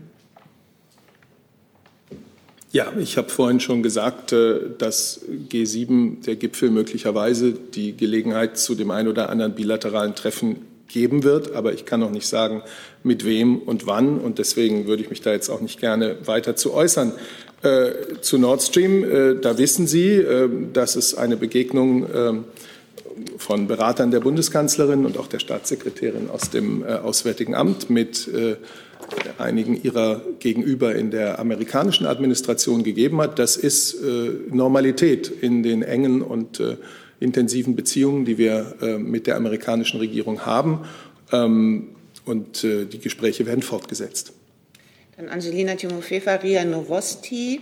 Ja, 2.73 2.91
ich 2.99 3.19
habe 3.19 3.29
vorhin 3.29 3.61
schon 3.61 3.83
gesagt, 3.83 4.33
äh, 4.33 4.71
dass 4.79 5.21
G7, 5.51 6.25
der 6.25 6.37
Gipfel, 6.37 6.71
möglicherweise 6.71 7.53
die 7.53 7.95
Gelegenheit 7.95 8.57
zu 8.57 8.75
dem 8.75 8.91
einen 8.91 9.09
oder 9.09 9.29
anderen 9.29 9.55
bilateralen 9.55 10.15
Treffen 10.15 10.70
geben 10.93 11.23
wird. 11.23 11.55
Aber 11.55 11.73
ich 11.73 11.85
kann 11.85 12.01
noch 12.01 12.11
nicht 12.11 12.27
sagen, 12.27 12.63
mit 13.03 13.25
wem 13.25 13.59
und 13.59 13.87
wann. 13.87 14.19
Und 14.19 14.39
deswegen 14.39 14.87
würde 14.87 15.03
ich 15.03 15.11
mich 15.11 15.23
da 15.23 15.33
jetzt 15.33 15.49
auch 15.49 15.61
nicht 15.61 15.81
gerne 15.81 16.17
weiter 16.27 16.57
zu 16.57 16.75
äußern. 16.75 17.13
Äh, 17.63 18.21
zu 18.23 18.39
Nord 18.39 18.63
Stream, 18.63 19.05
äh, 19.05 19.35
da 19.39 19.59
wissen 19.59 19.87
Sie, 19.87 20.15
äh, 20.15 20.49
dass 20.73 20.97
es 20.97 21.15
eine 21.15 21.37
Begegnung 21.37 22.07
äh, 22.07 22.33
von 23.37 23.67
Beratern 23.67 24.11
der 24.11 24.21
Bundeskanzlerin 24.21 25.05
und 25.05 25.19
auch 25.19 25.27
der 25.27 25.41
Staatssekretärin 25.41 26.31
aus 26.31 26.49
dem 26.49 26.83
äh, 26.83 26.87
Auswärtigen 26.95 27.55
Amt 27.55 27.91
mit 27.91 28.29
äh, 28.29 28.57
einigen 29.37 29.83
ihrer 29.83 30.23
Gegenüber 30.39 30.95
in 30.95 31.11
der 31.11 31.39
amerikanischen 31.39 32.07
Administration 32.07 32.83
gegeben 32.83 33.21
hat. 33.21 33.39
Das 33.41 33.57
ist 33.57 33.97
Normalität 34.51 35.29
in 35.29 35.65
den 35.65 35.83
engen 35.83 36.23
und 36.23 36.63
intensiven 37.21 37.77
Beziehungen, 37.77 38.25
die 38.25 38.39
wir 38.39 38.77
äh, 38.81 38.99
mit 38.99 39.27
der 39.27 39.37
amerikanischen 39.37 40.01
Regierung 40.01 40.45
haben. 40.47 40.87
Ähm, 41.33 41.91
und 42.25 42.65
äh, 42.65 42.87
die 42.87 42.99
Gespräche 42.99 43.47
werden 43.47 43.63
fortgesetzt. 43.63 44.33
Dann 45.17 45.29
Angelina 45.29 45.75
Timofeva, 45.75 46.37
RIA 46.37 46.65
Novosti. 46.65 47.61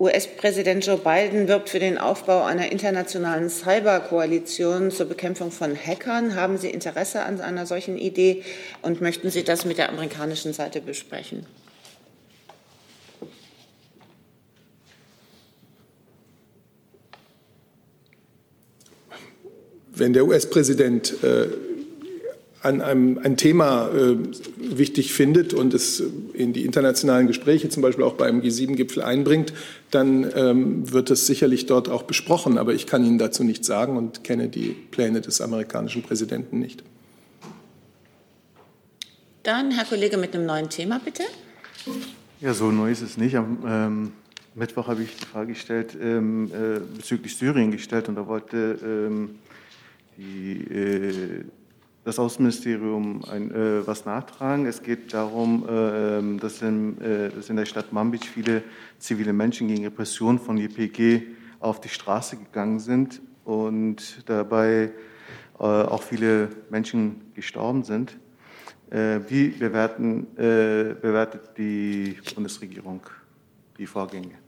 US-Präsident 0.00 0.84
Joe 0.84 0.98
Biden 0.98 1.46
wirbt 1.46 1.68
für 1.68 1.78
den 1.78 1.96
Aufbau 1.96 2.42
einer 2.42 2.72
internationalen 2.72 3.48
Cyberkoalition 3.48 4.90
zur 4.90 5.06
Bekämpfung 5.06 5.52
von 5.52 5.76
Hackern. 5.76 6.34
Haben 6.34 6.58
Sie 6.58 6.70
Interesse 6.70 7.22
an 7.22 7.40
einer 7.40 7.66
solchen 7.66 7.96
Idee 7.96 8.42
und 8.80 9.00
möchten 9.00 9.30
Sie 9.30 9.44
das 9.44 9.64
mit 9.64 9.78
der 9.78 9.90
amerikanischen 9.90 10.52
Seite 10.52 10.80
besprechen? 10.80 11.46
Wenn 19.94 20.12
der 20.12 20.26
US-Präsident 20.26 21.22
äh, 21.22 21.48
an 22.62 22.80
einem 22.80 23.18
ein 23.18 23.36
Thema 23.36 23.88
äh, 23.88 24.16
wichtig 24.56 25.12
findet 25.12 25.52
und 25.52 25.74
es 25.74 26.02
in 26.32 26.52
die 26.52 26.64
internationalen 26.64 27.26
Gespräche, 27.26 27.68
zum 27.68 27.82
Beispiel 27.82 28.04
auch 28.04 28.14
beim 28.14 28.40
G7-Gipfel 28.40 29.02
einbringt, 29.02 29.52
dann 29.90 30.30
ähm, 30.34 30.92
wird 30.92 31.10
es 31.10 31.26
sicherlich 31.26 31.66
dort 31.66 31.88
auch 31.88 32.04
besprochen. 32.04 32.58
Aber 32.58 32.72
ich 32.72 32.86
kann 32.86 33.04
Ihnen 33.04 33.18
dazu 33.18 33.42
nichts 33.42 33.66
sagen 33.66 33.96
und 33.96 34.22
kenne 34.22 34.48
die 34.48 34.76
Pläne 34.90 35.20
des 35.20 35.40
amerikanischen 35.40 36.02
Präsidenten 36.02 36.60
nicht. 36.60 36.84
Dann 39.42 39.72
Herr 39.72 39.84
Kollege 39.84 40.16
mit 40.16 40.34
einem 40.34 40.46
neuen 40.46 40.70
Thema, 40.70 41.00
bitte. 41.04 41.24
Ja, 42.40 42.54
so 42.54 42.70
neu 42.70 42.92
ist 42.92 43.02
es 43.02 43.16
nicht. 43.16 43.34
Am 43.34 43.58
ähm, 43.66 44.12
Mittwoch 44.54 44.86
habe 44.86 45.02
ich 45.02 45.16
die 45.16 45.24
Frage 45.24 45.52
gestellt, 45.54 45.96
ähm, 46.00 46.50
äh, 46.52 46.78
bezüglich 46.96 47.36
Syrien 47.36 47.72
gestellt 47.72 48.08
und 48.08 48.14
da 48.14 48.26
wollte 48.26 48.78
ähm, 48.84 49.30
die 50.16 50.64
äh, 50.70 51.44
das 52.04 52.18
Außenministerium 52.18 53.24
ein, 53.30 53.50
äh, 53.52 53.86
was 53.86 54.04
nachtragen. 54.04 54.66
Es 54.66 54.82
geht 54.82 55.14
darum, 55.14 55.64
äh, 55.68 56.40
dass, 56.40 56.62
in, 56.62 57.00
äh, 57.00 57.30
dass, 57.30 57.48
in, 57.48 57.56
der 57.56 57.66
Stadt 57.66 57.92
Manbij 57.92 58.20
viele 58.20 58.62
zivile 58.98 59.32
Menschen 59.32 59.68
gegen 59.68 59.84
Repression 59.84 60.38
von 60.38 60.58
YPG 60.58 61.22
auf 61.60 61.80
die 61.80 61.88
Straße 61.88 62.36
gegangen 62.36 62.80
sind 62.80 63.20
und 63.44 64.28
dabei 64.28 64.90
äh, 65.58 65.62
auch 65.62 66.02
viele 66.02 66.48
Menschen 66.70 67.32
gestorben 67.34 67.84
sind. 67.84 68.18
Äh, 68.90 69.20
wie 69.28 69.48
bewerten, 69.48 70.26
äh, 70.36 70.94
bewertet 71.00 71.56
die 71.56 72.18
Bundesregierung 72.34 73.00
die 73.78 73.86
Vorgänge? 73.86 74.41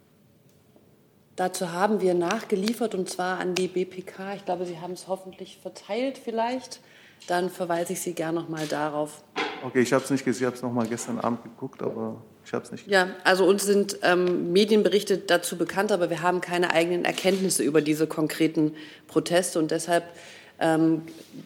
Dazu 1.37 1.73
haben 1.73 2.01
wir 2.01 2.15
nachgeliefert 2.15 2.95
und 2.95 3.09
zwar 3.09 3.39
an 3.41 3.55
die 3.55 3.69
BPK. 3.69 4.35
Ich 4.37 4.45
glaube, 4.45 4.67
Sie 4.67 4.81
haben 4.81 4.93
es 4.93 5.09
hoffentlich 5.09 5.59
verteilt 5.61 6.19
vielleicht 6.19 6.81
dann 7.27 7.51
verweise 7.51 7.95
ich 7.95 8.01
Sie 8.01 8.13
gerne 8.13 8.41
noch 8.41 8.49
mal 8.49 8.67
darauf. 8.67 9.23
Okay, 9.65 9.81
ich 9.81 9.93
habe 9.93 10.05
es 10.05 10.11
nicht 10.11 10.25
gesehen, 10.25 10.43
ich 10.43 10.47
habe 10.47 10.57
es 10.57 10.63
noch 10.63 10.73
mal 10.73 10.87
gestern 10.87 11.19
Abend 11.21 11.43
geguckt, 11.43 11.83
aber 11.83 12.23
ich 12.45 12.53
habe 12.53 12.65
es 12.65 12.73
nicht. 12.73 12.87
Ja, 12.87 13.09
also 13.25 13.47
uns 13.47 13.65
sind 13.65 13.99
ähm, 14.03 14.53
Medienberichte 14.53 15.19
dazu 15.19 15.57
bekannt, 15.57 15.91
aber 15.91 16.11
wir 16.11 16.23
haben 16.23 16.41
keine 16.41 16.71
eigenen 16.71 17.05
Erkenntnisse 17.05 17.63
über 17.63 17.81
diese 17.81 18.07
konkreten 18.07 18.75
Proteste 19.07 19.59
und 19.59 19.71
deshalb 19.71 20.05
ähm, 20.61 21.03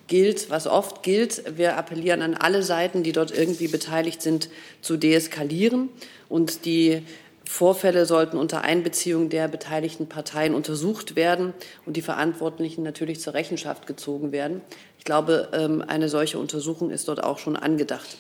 gilt, 0.09 0.51
was 0.51 0.67
oft 0.67 1.03
gilt, 1.03 1.57
wir 1.57 1.77
appellieren 1.77 2.23
an 2.23 2.35
alle 2.35 2.63
Seiten, 2.63 3.05
die 3.05 3.13
dort 3.13 3.31
irgendwie 3.31 3.69
beteiligt 3.69 4.21
sind, 4.21 4.51
zu 4.83 4.97
deeskalieren 4.97 5.89
und 6.29 6.65
die 6.65 7.03
Vorfälle 7.49 8.05
sollten 8.05 8.37
unter 8.37 8.61
Einbeziehung 8.61 9.31
der 9.31 9.49
beteiligten 9.49 10.07
Parteien 10.07 10.55
untersucht 10.55 11.17
werden 11.17 11.55
und 11.87 11.97
die 11.97 12.03
Verantwortlichen 12.03 12.83
natürlich 12.83 13.23
zur 13.23 13.33
Rechenschaft 13.33 13.87
gezogen 13.87 14.33
werden. 14.33 14.61
Ich 14.99 15.05
glaube, 15.05 15.49
ähm, 15.55 15.81
eine 15.81 16.11
solche 16.11 16.39
Untersuchung 16.39 16.91
ist 16.91 17.09
dort 17.09 17.25
auch 17.25 17.39
schon 17.39 17.57
angedacht. 17.57 18.19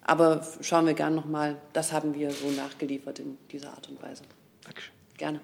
Aber 0.00 0.46
schauen 0.62 0.86
wir 0.86 0.94
gerne 0.94 1.14
noch 1.14 1.26
mal. 1.26 1.58
Das 1.74 1.92
haben 1.92 2.14
wir 2.14 2.30
so 2.30 2.50
nachgeliefert 2.50 3.18
in 3.18 3.36
dieser 3.50 3.68
Art 3.74 3.90
und 3.90 4.02
Weise. 4.02 4.22
Dankeschön. 4.64 4.94
Gerne. 5.18 5.40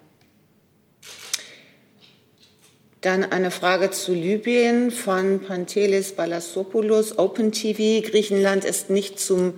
Dann 3.02 3.24
eine 3.24 3.50
Frage 3.50 3.90
zu 3.90 4.14
Libyen 4.14 4.90
von 4.90 5.40
Pantelis 5.40 6.12
Balassopoulos, 6.12 7.18
Open 7.18 7.52
TV. 7.52 8.08
Griechenland 8.08 8.64
ist 8.64 8.88
nicht 8.88 9.20
zum 9.20 9.52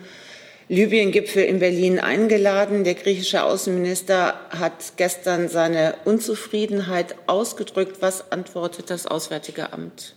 Libyen-Gipfel 0.70 1.42
in 1.42 1.58
Berlin 1.58 1.98
eingeladen. 1.98 2.84
Der 2.84 2.94
griechische 2.94 3.42
Außenminister 3.42 4.38
hat 4.50 4.92
gestern 4.96 5.48
seine 5.48 5.96
Unzufriedenheit 6.04 7.16
ausgedrückt. 7.26 8.00
Was 8.02 8.30
antwortet 8.30 8.88
das 8.88 9.08
Auswärtige 9.08 9.72
Amt? 9.72 10.14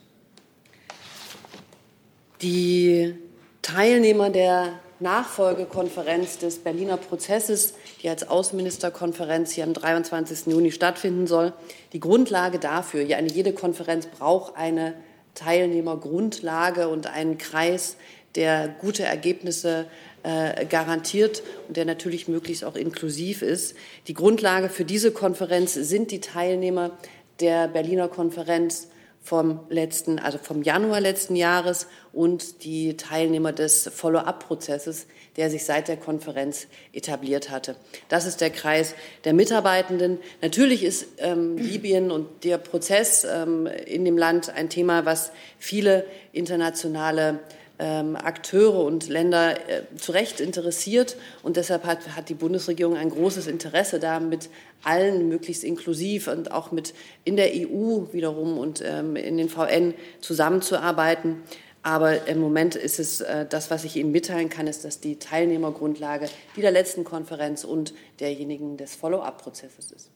Die 2.43 3.15
Teilnehmer 3.63 4.29
der 4.29 4.79
Nachfolgekonferenz 4.99 6.37
des 6.37 6.59
Berliner 6.59 6.97
Prozesses, 6.97 7.73
die 8.03 8.09
als 8.09 8.29
Außenministerkonferenz 8.29 9.53
hier 9.53 9.63
am 9.63 9.73
23. 9.73 10.53
Juni 10.53 10.71
stattfinden 10.71 11.25
soll. 11.25 11.53
Die 11.93 11.99
Grundlage 11.99 12.59
dafür, 12.59 13.01
ja, 13.01 13.17
eine 13.17 13.29
jede 13.29 13.53
Konferenz 13.53 14.05
braucht 14.05 14.55
eine 14.55 14.93
Teilnehmergrundlage 15.33 16.89
und 16.89 17.07
einen 17.07 17.39
Kreis, 17.39 17.97
der 18.35 18.67
gute 18.67 19.03
Ergebnisse 19.03 19.85
äh, 20.23 20.65
garantiert 20.65 21.43
und 21.67 21.77
der 21.77 21.85
natürlich 21.85 22.27
möglichst 22.27 22.63
auch 22.63 22.75
inklusiv 22.75 23.41
ist. 23.41 23.75
Die 24.07 24.13
Grundlage 24.13 24.69
für 24.69 24.85
diese 24.85 25.11
Konferenz 25.11 25.73
sind 25.73 26.11
die 26.11 26.21
Teilnehmer 26.21 26.97
der 27.39 27.67
Berliner 27.67 28.07
Konferenz 28.07 28.87
vom 29.23 29.61
letzten, 29.69 30.19
also 30.19 30.37
vom 30.37 30.63
Januar 30.63 30.99
letzten 30.99 31.37
Jahres 31.37 31.87
und 32.11 32.65
die 32.65 32.97
Teilnehmer 32.97 33.53
des 33.53 33.89
Follow-up-Prozesses, 33.93 35.07
der 35.37 35.49
sich 35.49 35.63
seit 35.63 35.87
der 35.87 35.95
Konferenz 35.95 36.67
etabliert 36.91 37.49
hatte. 37.49 37.77
Das 38.09 38.25
ist 38.25 38.41
der 38.41 38.49
Kreis 38.49 38.95
der 39.23 39.33
Mitarbeitenden. 39.33 40.19
Natürlich 40.41 40.83
ist 40.83 41.07
ähm, 41.19 41.57
Libyen 41.57 42.11
und 42.11 42.43
der 42.43 42.57
Prozess 42.57 43.23
ähm, 43.23 43.65
in 43.65 44.03
dem 44.03 44.17
Land 44.17 44.49
ein 44.49 44.69
Thema, 44.69 45.05
was 45.05 45.31
viele 45.57 46.05
internationale 46.33 47.39
ähm, 47.83 48.15
Akteure 48.15 48.85
und 48.85 49.09
Länder 49.09 49.57
äh, 49.69 49.83
zu 49.97 50.13
Recht 50.13 50.39
interessiert. 50.39 51.17
Und 51.43 51.57
deshalb 51.57 51.83
hat, 51.83 52.15
hat 52.15 52.29
die 52.29 52.33
Bundesregierung 52.33 52.95
ein 52.95 53.09
großes 53.09 53.47
Interesse 53.47 53.99
da, 53.99 54.21
mit 54.21 54.49
allen 54.83 55.27
möglichst 55.27 55.65
inklusiv 55.65 56.29
und 56.29 56.51
auch 56.51 56.71
mit 56.71 56.93
in 57.25 57.35
der 57.35 57.51
EU 57.53 58.05
wiederum 58.13 58.57
und 58.57 58.81
ähm, 58.85 59.17
in 59.17 59.35
den 59.35 59.49
VN 59.49 59.93
zusammenzuarbeiten. 60.21 61.43
Aber 61.81 62.27
im 62.27 62.39
Moment 62.39 62.77
ist 62.77 62.99
es 62.99 63.19
äh, 63.19 63.45
das, 63.45 63.69
was 63.69 63.83
ich 63.83 63.97
Ihnen 63.97 64.13
mitteilen 64.13 64.47
kann, 64.47 64.67
ist, 64.67 64.85
dass 64.85 65.01
die 65.01 65.19
Teilnehmergrundlage 65.19 66.29
die 66.55 66.61
der 66.61 66.71
letzten 66.71 67.03
Konferenz 67.03 67.65
und 67.65 67.93
derjenigen 68.21 68.77
des 68.77 68.95
Follow-up-Prozesses 68.95 69.91
ist. 69.91 70.09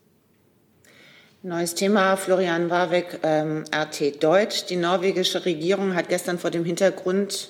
Neues 1.43 1.75
Thema, 1.75 2.15
Florian 2.15 2.69
Warwick, 2.69 3.19
ähm, 3.23 3.65
RT 3.73 4.23
Deutsch. 4.23 4.65
Die 4.65 4.75
norwegische 4.77 5.45
Regierung 5.45 5.93
hat 5.93 6.07
gestern 6.09 6.39
vor 6.39 6.49
dem 6.49 6.65
Hintergrund 6.65 7.49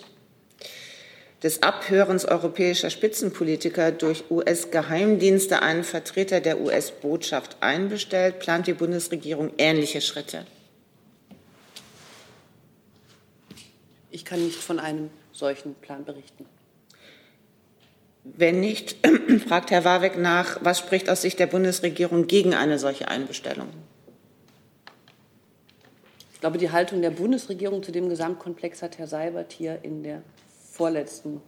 des 1.47 1.63
Abhörens 1.63 2.25
europäischer 2.25 2.89
Spitzenpolitiker 2.89 3.93
durch 3.93 4.29
US-Geheimdienste 4.29 5.61
einen 5.61 5.85
Vertreter 5.85 6.41
der 6.41 6.59
US-Botschaft 6.59 7.55
einbestellt. 7.61 8.39
Plant 8.39 8.67
die 8.67 8.73
Bundesregierung 8.73 9.51
ähnliche 9.57 10.01
Schritte? 10.01 10.45
Ich 14.11 14.25
kann 14.25 14.43
nicht 14.43 14.57
von 14.57 14.77
einem 14.77 15.09
solchen 15.31 15.73
Plan 15.75 16.03
berichten. 16.03 16.45
Wenn 18.25 18.59
nicht, 18.59 18.97
fragt 19.47 19.71
Herr 19.71 19.85
Warwick 19.85 20.17
nach, 20.17 20.57
was 20.65 20.79
spricht 20.79 21.09
aus 21.09 21.21
Sicht 21.21 21.39
der 21.39 21.47
Bundesregierung 21.47 22.27
gegen 22.27 22.55
eine 22.55 22.77
solche 22.77 23.07
Einbestellung? 23.07 23.69
Ich 26.33 26.41
glaube, 26.41 26.57
die 26.57 26.71
Haltung 26.71 27.01
der 27.01 27.11
Bundesregierung 27.11 27.83
zu 27.83 27.93
dem 27.93 28.09
Gesamtkomplex 28.09 28.81
hat 28.81 28.97
Herr 28.97 29.07
Seibert 29.07 29.53
hier 29.53 29.79
in 29.83 30.03
der 30.03 30.23
vorletzten 30.77 31.41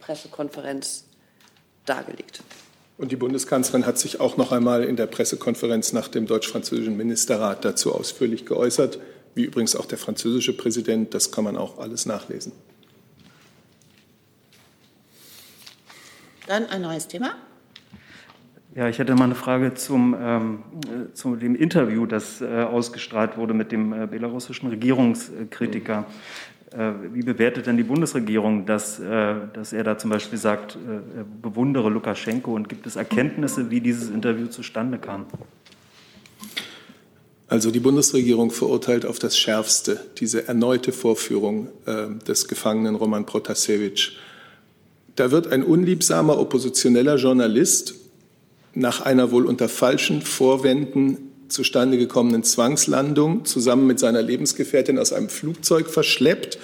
Pressekonferenz 0.00 1.04
dargelegt. 1.86 2.42
Und 2.98 3.12
die 3.12 3.16
Bundeskanzlerin 3.16 3.86
hat 3.86 3.98
sich 3.98 4.20
auch 4.20 4.36
noch 4.36 4.52
einmal 4.52 4.84
in 4.84 4.96
der 4.96 5.06
Pressekonferenz 5.06 5.92
nach 5.92 6.08
dem 6.08 6.26
deutsch-französischen 6.26 6.96
Ministerrat 6.96 7.64
dazu 7.64 7.94
ausführlich 7.94 8.44
geäußert, 8.44 8.98
wie 9.34 9.44
übrigens 9.44 9.76
auch 9.76 9.86
der 9.86 9.98
französische 9.98 10.56
Präsident. 10.56 11.14
Das 11.14 11.30
kann 11.30 11.44
man 11.44 11.56
auch 11.56 11.78
alles 11.78 12.04
nachlesen. 12.04 12.52
Dann 16.46 16.66
ein 16.66 16.82
neues 16.82 17.06
Thema. 17.06 17.36
Ja, 18.74 18.88
ich 18.88 18.98
hätte 18.98 19.14
mal 19.14 19.24
eine 19.24 19.34
Frage 19.34 19.74
zum, 19.74 20.16
ähm, 20.18 20.62
äh, 20.86 21.12
zu 21.12 21.36
dem 21.36 21.54
Interview, 21.54 22.06
das 22.06 22.40
äh, 22.40 22.62
ausgestrahlt 22.62 23.36
wurde 23.36 23.52
mit 23.52 23.70
dem 23.70 23.92
äh, 23.92 24.06
belarussischen 24.06 24.70
Regierungskritiker. 24.70 26.06
Äh, 26.72 26.92
wie 27.12 27.22
bewertet 27.22 27.66
denn 27.66 27.76
die 27.76 27.82
Bundesregierung, 27.82 28.64
dass, 28.64 28.98
äh, 28.98 29.34
dass 29.52 29.72
er 29.72 29.84
da 29.84 29.98
zum 29.98 30.10
Beispiel 30.10 30.38
sagt, 30.38 30.76
äh, 30.76 31.18
er 31.18 31.24
bewundere 31.24 31.90
Lukaschenko 31.90 32.54
und 32.54 32.68
gibt 32.68 32.86
es 32.86 32.96
Erkenntnisse, 32.96 33.70
wie 33.70 33.80
dieses 33.80 34.08
Interview 34.08 34.46
zustande 34.46 34.98
kam? 34.98 35.26
Also 37.48 37.70
die 37.70 37.80
Bundesregierung 37.80 38.50
verurteilt 38.50 39.04
auf 39.04 39.18
das 39.18 39.36
Schärfste 39.36 40.00
diese 40.16 40.48
erneute 40.48 40.90
Vorführung 40.90 41.68
des 42.26 42.48
Gefangenen 42.48 42.94
Roman 42.94 43.26
Protasevich 43.26 44.16
Da 45.16 45.30
wird 45.30 45.48
ein 45.48 45.62
unliebsamer 45.62 46.38
oppositioneller 46.38 47.16
Journalist 47.16 47.96
nach 48.72 49.02
einer 49.02 49.32
wohl 49.32 49.44
unter 49.44 49.68
falschen 49.68 50.22
Vorwänden 50.22 51.31
zustande 51.52 51.98
gekommenen 51.98 52.42
Zwangslandung 52.42 53.44
zusammen 53.44 53.86
mit 53.86 53.98
seiner 53.98 54.22
Lebensgefährtin 54.22 54.98
aus 54.98 55.12
einem 55.12 55.28
Flugzeug 55.28 55.88
verschleppt, 55.88 56.58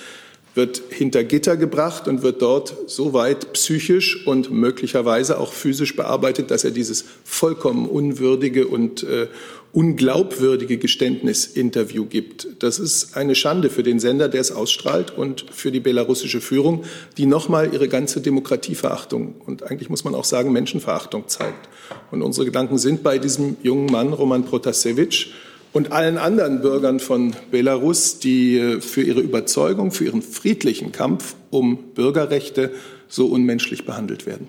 wird 0.55 0.83
hinter 0.91 1.23
Gitter 1.23 1.57
gebracht 1.57 2.09
und 2.09 2.23
wird 2.23 2.43
dort 2.43 2.75
so 2.87 3.13
weit 3.13 3.53
psychisch 3.53 4.27
und 4.27 4.51
möglicherweise 4.51 5.39
auch 5.39 5.53
physisch 5.53 5.95
bearbeitet, 5.95 6.51
dass 6.51 6.65
er 6.65 6.73
dieses 6.73 7.05
vollkommen 7.25 7.87
unwürdige 7.87 8.67
und 8.67 9.05
äh, 9.05 9.29
unglaubwürdige 9.73 10.79
Geständnisinterview 10.79 12.07
gibt. 12.07 12.49
Das 12.61 12.79
ist 12.79 13.17
eine 13.17 13.35
Schande 13.35 13.71
für 13.71 13.83
den 13.83 14.01
Sender, 14.01 14.29
der 14.29 14.41
es 14.41 14.51
ausstrahlt 14.51 15.17
und 15.17 15.45
für 15.51 15.71
die 15.71 15.81
belarussische 15.81 16.41
Führung, 16.41 16.85
die 17.17 17.27
nochmal 17.27 17.73
ihre 17.73 17.89
ganze 17.89 18.21
Demokratieverachtung 18.21 19.35
und 19.47 19.63
eigentlich 19.65 19.91
muss 19.91 20.05
man 20.05 20.15
auch 20.15 20.25
sagen 20.25 20.53
Menschenverachtung 20.53 21.29
zeigt. 21.29 21.69
Und 22.11 22.23
unsere 22.23 22.47
Gedanken 22.47 22.79
sind 22.79 23.03
bei 23.03 23.19
diesem 23.19 23.57
jungen 23.63 23.87
Mann, 23.87 24.13
Roman 24.13 24.45
Protasevich, 24.45 25.33
und 25.73 25.93
allen 25.93 26.17
anderen 26.17 26.63
Bürgern 26.63 26.99
von 26.99 27.37
Belarus, 27.51 28.19
die 28.19 28.59
äh, 28.59 28.81
für 28.81 29.03
ihre 29.03 29.21
Überzeugung, 29.21 29.93
für 29.93 30.07
ihren 30.07 30.23
friedlichen 30.23 30.93
Kampf 30.93 31.37
um 31.51 31.93
Bürgerrechte 31.95 32.73
so 33.07 33.27
unmenschlich 33.27 33.85
behandelt 33.85 34.27
werden. 34.27 34.49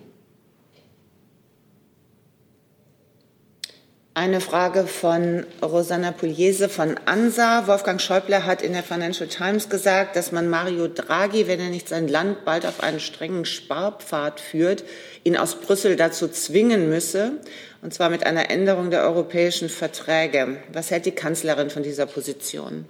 Eine 4.20 4.42
Frage 4.42 4.86
von 4.86 5.46
Rosanna 5.62 6.12
Pugliese 6.12 6.68
von 6.68 7.00
ANSA. 7.06 7.68
Wolfgang 7.68 8.02
Schäuble 8.02 8.46
hat 8.46 8.62
in 8.62 8.74
der 8.74 8.84
Financial 8.84 9.30
Times 9.30 9.70
gesagt, 9.70 10.18
dass 10.18 10.34
man 10.34 10.50
Mario 10.50 10.90
Draghi, 10.90 11.48
wenn 11.48 11.62
er 11.62 11.70
nicht 11.70 11.88
sein 11.88 12.10
Land 12.10 12.44
bald 12.44 12.66
auf 12.66 12.84
einen 12.84 13.00
strengen 13.00 13.46
Sparpfad 13.46 14.42
führt, 14.42 14.84
ihn 15.24 15.38
aus 15.38 15.56
Brüssel 15.56 15.96
dazu 15.96 16.28
zwingen 16.28 16.90
müsse, 16.90 17.40
und 17.82 17.94
zwar 17.94 18.10
mit 18.10 18.26
einer 18.26 18.50
Änderung 18.50 18.92
der 18.92 19.04
europäischen 19.04 19.70
Verträge. 19.70 20.58
Was 20.74 20.92
hält 20.92 21.06
die 21.06 21.12
Kanzlerin 21.12 21.70
von 21.70 21.84
dieser 21.84 22.06
Position? 22.06 22.88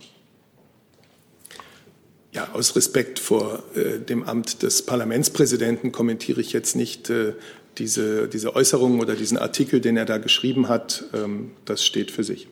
Ja, 2.31 2.49
aus 2.53 2.75
Respekt 2.75 3.19
vor 3.19 3.63
äh, 3.75 3.99
dem 3.99 4.23
Amt 4.23 4.63
des 4.63 4.83
Parlamentspräsidenten 4.83 5.91
kommentiere 5.91 6.41
ich 6.41 6.53
jetzt 6.53 6.75
nicht 6.75 7.09
äh, 7.09 7.33
diese, 7.79 8.27
diese 8.27 8.55
Äußerung 8.55 8.99
oder 8.99 9.15
diesen 9.15 9.37
Artikel, 9.37 9.81
den 9.81 9.97
er 9.97 10.05
da 10.05 10.17
geschrieben 10.17 10.67
hat, 10.67 11.05
ähm, 11.13 11.51
das 11.65 11.83
steht 11.83 12.11
für 12.11 12.23
sich. 12.23 12.47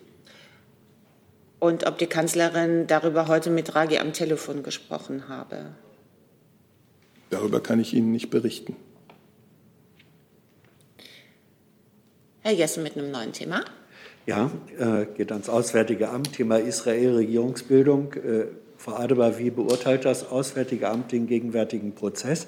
Und 1.59 1.86
ob 1.86 1.97
die 1.97 2.07
Kanzlerin 2.07 2.88
darüber 2.88 3.28
heute 3.28 3.49
mit 3.49 3.73
Draghi 3.73 3.97
am 3.97 4.13
Telefon 4.13 4.63
gesprochen 4.63 5.28
habe? 5.28 5.75
Darüber 7.30 7.59
kann 7.59 7.80
ich 7.80 7.93
Ihnen 7.93 8.11
nicht 8.11 8.30
berichten. 8.30 8.75
Herr 12.41 12.53
Jessen 12.53 12.84
mit 12.84 12.95
einem 12.95 13.11
neuen 13.11 13.34
Thema. 13.34 13.65
Ja, 14.25 14.51
äh, 14.78 15.05
geht 15.17 15.32
ans 15.32 15.49
Auswärtige 15.49 16.09
Amt, 16.09 16.34
Thema 16.34 16.57
Israel-Regierungsbildung. 16.57 18.13
Äh, 18.13 18.45
Frau 18.78 18.93
Adebar, 18.93 19.39
wie 19.39 19.49
beurteilt 19.49 20.05
das 20.05 20.30
Auswärtige 20.30 20.88
Amt 20.88 21.11
den 21.11 21.28
gegenwärtigen 21.28 21.95
Prozess? 21.95 22.47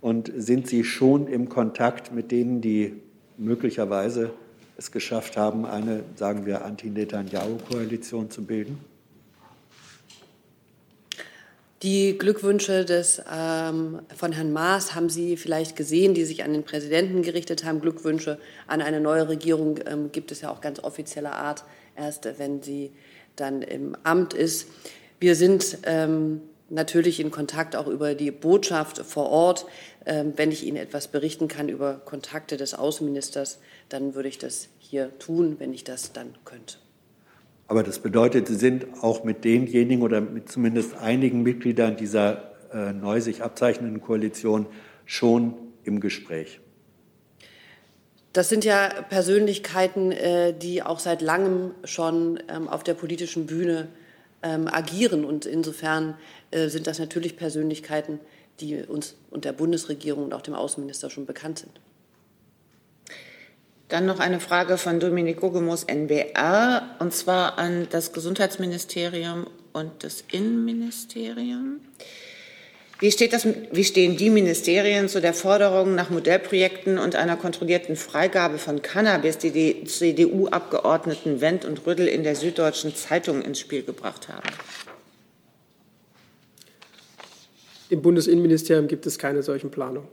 Und 0.00 0.32
sind 0.34 0.66
Sie 0.66 0.84
schon 0.84 1.26
im 1.26 1.48
Kontakt 1.48 2.12
mit 2.12 2.30
denen, 2.30 2.60
die 2.60 2.94
möglicherweise 3.36 4.30
es 4.76 4.90
geschafft 4.90 5.36
haben, 5.36 5.66
eine, 5.66 6.04
sagen 6.16 6.46
wir, 6.46 6.64
Anti-Netanyahu-Koalition 6.64 8.30
zu 8.30 8.44
bilden? 8.44 8.78
Die 11.82 12.18
Glückwünsche 12.18 12.84
des, 12.84 13.22
ähm, 13.32 14.00
von 14.14 14.32
Herrn 14.32 14.52
Maas 14.52 14.94
haben 14.94 15.08
Sie 15.08 15.38
vielleicht 15.38 15.76
gesehen, 15.76 16.12
die 16.12 16.24
sich 16.24 16.44
an 16.44 16.52
den 16.52 16.62
Präsidenten 16.62 17.22
gerichtet 17.22 17.64
haben. 17.64 17.80
Glückwünsche 17.80 18.38
an 18.66 18.82
eine 18.82 19.00
neue 19.00 19.28
Regierung 19.28 19.78
ähm, 19.86 20.12
gibt 20.12 20.30
es 20.30 20.42
ja 20.42 20.50
auch 20.50 20.60
ganz 20.60 20.80
offizieller 20.80 21.32
Art, 21.32 21.64
erst 21.96 22.28
wenn 22.38 22.62
sie 22.62 22.92
dann 23.36 23.62
im 23.62 23.96
Amt 24.02 24.34
ist. 24.34 24.68
Wir 25.20 25.34
sind 25.34 25.78
ähm, 25.84 26.42
natürlich 26.70 27.20
in 27.20 27.30
Kontakt 27.30 27.76
auch 27.76 27.86
über 27.86 28.14
die 28.14 28.30
Botschaft 28.30 28.98
vor 29.04 29.28
Ort. 29.28 29.66
Ähm, 30.06 30.32
wenn 30.36 30.50
ich 30.50 30.64
Ihnen 30.64 30.76
etwas 30.76 31.08
berichten 31.08 31.48
kann 31.48 31.68
über 31.68 32.00
Kontakte 32.04 32.56
des 32.56 32.74
Außenministers, 32.74 33.58
dann 33.88 34.14
würde 34.14 34.28
ich 34.28 34.38
das 34.38 34.68
hier 34.78 35.18
tun, 35.18 35.56
wenn 35.58 35.74
ich 35.74 35.84
das 35.84 36.12
dann 36.12 36.34
könnte. 36.44 36.76
Aber 37.66 37.82
das 37.82 37.98
bedeutet, 37.98 38.48
Sie 38.48 38.56
sind 38.56 38.86
auch 39.02 39.22
mit 39.22 39.44
denjenigen 39.44 40.02
oder 40.02 40.20
mit 40.20 40.50
zumindest 40.50 40.96
einigen 40.96 41.42
Mitgliedern 41.42 41.96
dieser 41.96 42.50
äh, 42.72 42.92
neu 42.92 43.20
sich 43.20 43.42
abzeichnenden 43.42 44.00
Koalition 44.00 44.66
schon 45.04 45.54
im 45.84 46.00
Gespräch. 46.00 46.60
Das 48.32 48.48
sind 48.48 48.64
ja 48.64 48.88
Persönlichkeiten, 49.08 50.12
äh, 50.12 50.52
die 50.52 50.82
auch 50.82 51.00
seit 51.00 51.20
langem 51.20 51.72
schon 51.84 52.40
ähm, 52.48 52.68
auf 52.68 52.84
der 52.84 52.94
politischen 52.94 53.46
Bühne 53.46 53.88
ähm, 54.42 54.68
agieren. 54.68 55.24
Und 55.24 55.46
insofern 55.46 56.16
sind 56.52 56.86
das 56.86 56.98
natürlich 56.98 57.36
Persönlichkeiten, 57.36 58.20
die 58.60 58.82
uns 58.82 59.14
und 59.30 59.44
der 59.44 59.52
Bundesregierung 59.52 60.24
und 60.24 60.34
auch 60.34 60.42
dem 60.42 60.54
Außenminister 60.54 61.10
schon 61.10 61.26
bekannt 61.26 61.60
sind. 61.60 61.80
Dann 63.88 64.06
noch 64.06 64.20
eine 64.20 64.38
Frage 64.38 64.78
von 64.78 65.00
Dominik 65.00 65.40
Gogemus, 65.40 65.82
NBR, 65.82 66.96
und 67.00 67.12
zwar 67.12 67.58
an 67.58 67.88
das 67.90 68.12
Gesundheitsministerium 68.12 69.48
und 69.72 69.90
das 70.04 70.22
Innenministerium. 70.30 71.80
Wie, 73.00 73.10
steht 73.10 73.32
das, 73.32 73.48
wie 73.72 73.82
stehen 73.82 74.16
die 74.16 74.30
Ministerien 74.30 75.08
zu 75.08 75.20
der 75.20 75.34
Forderung 75.34 75.94
nach 75.94 76.10
Modellprojekten 76.10 76.98
und 76.98 77.16
einer 77.16 77.36
kontrollierten 77.36 77.96
Freigabe 77.96 78.58
von 78.58 78.82
Cannabis, 78.82 79.38
die 79.38 79.50
die 79.50 79.84
CDU-Abgeordneten 79.84 81.40
Wendt 81.40 81.64
und 81.64 81.84
Rüddel 81.86 82.06
in 82.06 82.22
der 82.22 82.36
Süddeutschen 82.36 82.94
Zeitung 82.94 83.42
ins 83.42 83.58
Spiel 83.58 83.82
gebracht 83.82 84.28
haben? 84.28 84.48
Im 87.90 88.02
Bundesinnenministerium 88.02 88.86
gibt 88.86 89.04
es 89.06 89.18
keine 89.18 89.42
solchen 89.42 89.70
Planungen. 89.70 90.08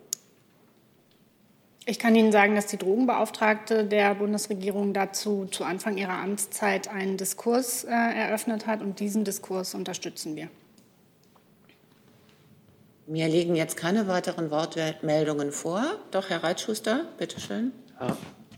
Ich 1.85 1.99
kann 1.99 2.15
Ihnen 2.15 2.33
sagen, 2.33 2.55
dass 2.55 2.65
die 2.65 2.77
Drogenbeauftragte 2.77 3.85
der 3.85 4.15
Bundesregierung 4.15 4.93
dazu 4.93 5.45
zu 5.45 5.63
Anfang 5.63 5.95
ihrer 5.95 6.17
Amtszeit 6.17 6.89
einen 6.89 7.15
Diskurs 7.15 7.85
äh, 7.85 7.89
eröffnet 7.89 8.67
hat 8.67 8.81
und 8.81 8.99
diesen 8.99 9.23
Diskurs 9.23 9.73
unterstützen 9.73 10.35
wir. 10.35 10.49
Mir 13.05 13.29
liegen 13.29 13.55
jetzt 13.55 13.77
keine 13.77 14.09
weiteren 14.09 14.51
Wortmeldungen 14.51 15.53
vor. 15.53 15.81
Doch, 16.11 16.29
Herr 16.29 16.43
Reitschuster, 16.43 17.05
bitteschön. 17.17 17.71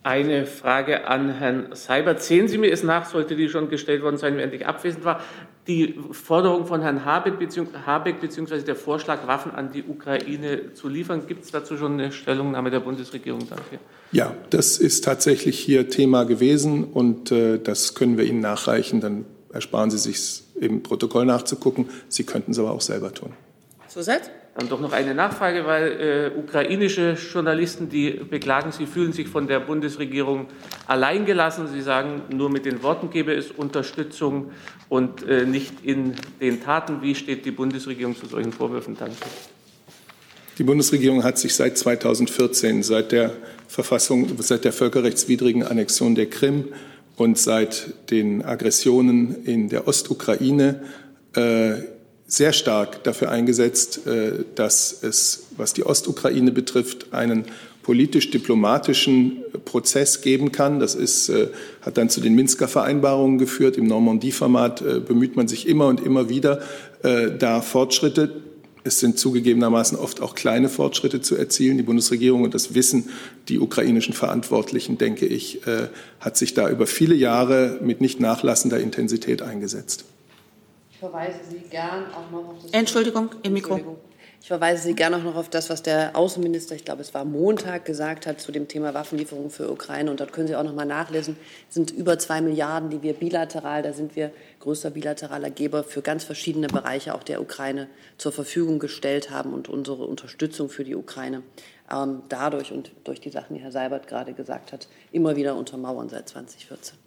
Eine 0.02 0.48
Frage 0.48 1.08
an 1.08 1.30
Herrn 1.38 1.76
Seibert. 1.76 2.24
Sehen 2.24 2.48
Sie 2.48 2.58
mir 2.58 2.72
es 2.72 2.82
nach, 2.82 3.08
sollte 3.08 3.36
die 3.36 3.50
schon 3.50 3.70
gestellt 3.70 4.02
worden 4.02 4.18
sein, 4.18 4.38
während 4.38 4.54
ich 4.54 4.66
abwesend 4.66 5.06
war, 5.06 5.22
die 5.70 5.96
Forderung 6.12 6.66
von 6.66 6.82
Herrn 6.82 7.06
Habeck 7.06 7.40
bzw. 7.40 8.62
der 8.64 8.76
Vorschlag, 8.76 9.28
Waffen 9.28 9.52
an 9.52 9.72
die 9.72 9.84
Ukraine 9.84 10.74
zu 10.74 10.90
liefern. 10.90 11.28
Gibt 11.28 11.46
es 11.46 11.52
dazu 11.52 11.78
schon 11.78 11.94
eine 11.94 12.12
Stellungnahme 12.12 12.72
der 12.72 12.80
Bundesregierung 12.80 13.48
dafür? 13.48 13.78
Ja, 14.12 14.34
das 14.50 14.80
ist 14.80 15.06
tatsächlich 15.06 15.60
hier 15.60 15.88
Thema 15.88 16.24
gewesen 16.24 16.84
und 16.84 17.32
äh, 17.32 17.60
das 17.60 17.94
können 17.94 18.18
wir 18.18 18.26
Ihnen 18.26 18.40
nachreichen. 18.40 19.00
Dann 19.00 19.26
ersparen 19.54 19.92
Sie 19.92 20.00
sich 20.00 20.42
im 20.60 20.82
Protokoll 20.82 21.26
nachzugucken. 21.26 21.88
Sie 22.08 22.24
könnten 22.24 22.52
es 22.52 22.58
aber 22.58 22.72
auch 22.72 22.82
selber 22.82 23.14
tun. 23.14 23.34
Zusatz? 23.88 24.32
Dann 24.56 24.68
doch 24.68 24.82
noch 24.82 24.92
eine 24.92 25.14
Nachfrage, 25.14 25.66
weil 25.66 26.32
äh, 26.36 26.38
ukrainische 26.38 27.16
Journalisten, 27.32 27.88
die 27.88 28.12
beklagen, 28.12 28.72
sie 28.72 28.88
fühlen 28.88 29.14
sich 29.14 29.28
von 29.28 29.48
der 29.48 29.60
Bundesregierung 29.60 30.48
alleingelassen. 30.88 31.68
Sie 31.68 31.82
sagen, 31.82 32.24
nur 32.30 32.50
mit 32.50 32.66
den 32.66 32.82
Worten 32.84 33.10
gäbe 33.10 33.34
es 33.34 33.52
Unterstützung 33.52 34.52
und 34.90 35.28
äh, 35.28 35.46
nicht 35.46 35.86
in 35.86 36.16
den 36.42 36.62
Taten. 36.62 37.02
Wie 37.02 37.16
steht 37.16 37.46
die 37.46 37.52
Bundesregierung 37.52 38.16
zu 38.16 38.26
solchen 38.26 38.52
Vorwürfen? 38.52 38.98
Danke. 38.98 39.16
Die 40.58 40.64
Bundesregierung 40.64 41.24
hat 41.24 41.38
sich 41.38 41.56
seit 41.56 41.78
2014, 41.78 42.84
seit 42.84 43.14
der 43.14 43.32
Verfassung, 43.68 44.28
seit 44.40 44.66
der 44.66 44.74
völkerrechtswidrigen 44.74 45.64
Annexion 45.64 46.16
der 46.16 46.26
Krim 46.26 46.66
und 47.16 47.38
seit 47.38 47.94
den 48.12 48.44
Aggressionen 48.44 49.46
in 49.46 49.70
der 49.70 49.88
Ostukraine 49.88 50.82
äh, 51.36 51.76
sehr 52.30 52.54
stark 52.54 53.04
dafür 53.04 53.32
eingesetzt, 53.32 54.06
äh, 54.06 54.46
dass 54.54 54.96
es, 55.02 55.48
was 55.58 55.74
die 55.74 55.84
Ostukraine 55.86 56.52
betrifft, 56.52 57.08
einen 57.12 57.46
politisch-diplomatischen 57.82 59.44
Prozess 59.66 60.22
geben 60.22 60.52
kann. 60.52 60.80
Das 60.80 60.94
ist, 60.94 61.30
äh, 61.30 61.48
hat 61.82 61.98
dann 61.98 62.10
zu 62.10 62.22
den 62.22 62.36
Minsker 62.36 62.68
Vereinbarungen 62.68 63.40
geführt. 63.40 63.78
Im 63.78 63.88
Normandie-Format 63.88 64.82
äh, 64.82 65.00
bemüht 65.00 65.36
man 65.36 65.48
sich 65.48 65.68
immer 65.68 65.88
und 65.88 66.06
immer 66.06 66.30
wieder, 66.30 66.62
da 67.02 67.62
Fortschritte 67.62 68.42
es 68.84 69.00
sind 69.00 69.18
zugegebenermaßen 69.18 69.98
oft 69.98 70.22
auch 70.22 70.36
kleine 70.36 70.68
Fortschritte 70.68 71.22
zu 71.22 71.38
erzielen. 71.38 71.78
Die 71.78 71.84
Bundesregierung 71.84 72.44
und 72.44 72.54
das 72.54 72.76
Wissen 72.76 73.08
die 73.48 73.58
ukrainischen 73.58 74.14
Verantwortlichen, 74.14 74.98
denke 74.98 75.26
ich, 75.26 75.62
hat 76.20 76.36
sich 76.36 76.54
da 76.56 76.70
über 76.70 76.88
viele 76.88 77.16
Jahre 77.16 77.80
mit 77.82 78.02
nicht 78.02 78.20
nachlassender 78.20 78.82
Intensität 78.82 79.42
eingesetzt. 79.42 80.04
Ich 81.00 81.08
verweise 81.08 81.40
Sie 81.50 81.60
gern 81.70 82.14
auch 82.14 82.30
noch 82.30 82.50
auf 82.50 82.62
das. 82.62 82.72
Entschuldigung, 82.72 83.30
im 83.44 83.54
Mikro. 83.54 83.80
Ich 84.42 84.50
verweise 84.50 84.84
Sie 84.84 84.94
gerne 84.94 85.16
auch 85.16 85.24
noch 85.24 85.38
auf 85.38 85.48
das, 85.48 85.70
was 85.70 85.82
der 85.82 86.14
Außenminister, 86.14 86.76
ich 86.76 86.84
glaube, 86.84 87.00
es 87.00 87.14
war 87.14 87.24
Montag, 87.24 87.86
gesagt 87.86 88.28
hat 88.28 88.42
zu 88.42 88.52
dem 88.52 88.68
Thema 88.68 88.94
Waffenlieferungen 88.94 89.50
für 89.50 89.72
Ukraine. 89.72 90.12
Und 90.12 90.20
dort 90.20 90.34
können 90.34 90.50
Sie 90.50 90.58
auch 90.58 90.64
noch 90.64 90.76
mal 90.76 90.84
nachlesen. 90.84 91.38
Es 91.70 91.76
sind 91.76 91.92
über 91.92 92.20
zwei 92.20 92.42
Milliarden, 92.42 92.90
die 92.90 93.02
wir 93.02 93.14
bilateral, 93.14 93.82
da 93.82 93.94
sind 93.94 94.18
wir 94.18 94.34
größter 94.60 94.90
bilateraler 94.90 95.50
Geber 95.50 95.86
für 95.86 96.02
ganz 96.02 96.26
verschiedene 96.26 96.68
Bereiche 96.68 97.16
auch 97.16 97.24
der 97.24 97.42
Ukraine 97.42 97.88
zur 98.18 98.34
Verfügung 98.34 98.80
gestellt 98.80 99.32
haben 99.32 99.54
und 99.54 99.70
unsere 99.70 100.04
Unterstützung 100.04 100.68
für 100.68 100.84
die 100.84 100.98
Ukraine 100.98 101.44
ähm, 101.90 102.24
dadurch 102.28 102.74
und 102.74 102.92
durch 103.06 103.22
die 103.22 103.30
Sachen, 103.30 103.56
die 103.56 103.62
Herr 103.62 103.72
Seibert 103.72 104.06
gerade 104.06 104.34
gesagt 104.34 104.74
hat, 104.74 104.90
immer 105.14 105.38
wieder 105.38 105.56
untermauern 105.56 106.10
seit 106.10 106.28
2014. 106.28 106.99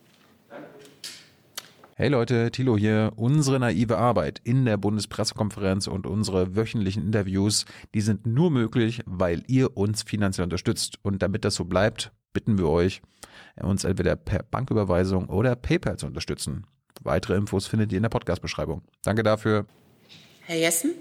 Hey 2.03 2.09
Leute, 2.09 2.51
Thilo 2.51 2.77
hier. 2.77 3.13
Unsere 3.15 3.61
naive 3.61 3.97
Arbeit 3.97 4.41
in 4.43 4.65
der 4.65 4.77
Bundespressekonferenz 4.77 5.87
und 5.87 6.05
unsere 6.05 6.57
wöchentlichen 6.57 7.05
Interviews, 7.05 7.65
die 7.95 8.01
sind 8.01 8.27
nur 8.27 8.51
möglich, 8.51 9.03
weil 9.07 9.45
ihr 9.47 9.77
uns 9.77 10.03
finanziell 10.03 10.43
unterstützt. 10.43 10.99
Und 11.03 11.23
damit 11.23 11.45
das 11.45 11.55
so 11.55 11.65
bleibt, 11.65 12.11
bitten 12.33 12.59
wir 12.59 12.67
euch, 12.67 13.03
uns 13.63 13.85
entweder 13.85 14.17
per 14.17 14.43
Banküberweisung 14.43 15.29
oder 15.29 15.55
PayPal 15.55 15.97
zu 15.97 16.07
unterstützen. 16.07 16.67
Weitere 17.05 17.37
Infos 17.37 17.69
findet 17.69 17.93
ihr 17.93 17.99
in 17.99 18.03
der 18.03 18.11
Podcast-Beschreibung. 18.11 18.83
Danke 19.05 19.23
dafür. 19.23 19.67
Herr 20.41 20.57
Jessen? 20.57 20.95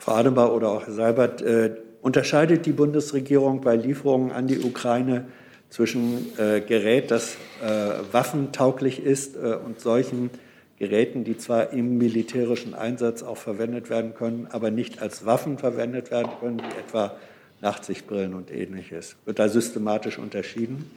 Frau 0.00 0.14
Adenbauer 0.14 0.54
oder 0.54 0.70
auch 0.70 0.86
Herr 0.88 0.92
Seibert, 0.92 1.40
äh, 1.40 1.76
unterscheidet 2.02 2.66
die 2.66 2.72
Bundesregierung 2.72 3.60
bei 3.60 3.76
Lieferungen 3.76 4.32
an 4.32 4.48
die 4.48 4.58
Ukraine 4.58 5.26
zwischen 5.70 6.38
äh, 6.38 6.60
Gerät, 6.60 7.10
das 7.10 7.36
äh, 7.62 7.66
waffentauglich 8.12 9.00
ist 9.00 9.36
äh, 9.36 9.56
und 9.64 9.80
solchen 9.80 10.30
Geräten, 10.78 11.24
die 11.24 11.38
zwar 11.38 11.72
im 11.72 11.98
militärischen 11.98 12.74
Einsatz 12.74 13.22
auch 13.22 13.38
verwendet 13.38 13.88
werden 13.88 14.14
können, 14.14 14.46
aber 14.50 14.70
nicht 14.70 15.00
als 15.00 15.24
Waffen 15.24 15.58
verwendet 15.58 16.10
werden 16.10 16.32
können, 16.40 16.60
wie 16.60 16.78
etwa 16.78 17.16
Nachtsichtbrillen 17.62 18.34
und 18.34 18.50
ähnliches. 18.50 19.16
Wird 19.24 19.38
da 19.38 19.48
systematisch 19.48 20.18
unterschieden? 20.18 20.90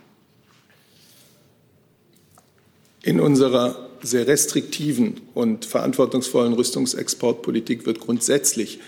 In 3.01 3.21
unserer 3.21 3.89
sehr 4.01 4.27
restriktiven 4.27 5.21
und 5.33 5.65
verantwortungsvollen 5.65 6.53
Rüstungsexportpolitik 6.53 7.85
wird 7.85 8.01
grundsätzlich 8.01 8.79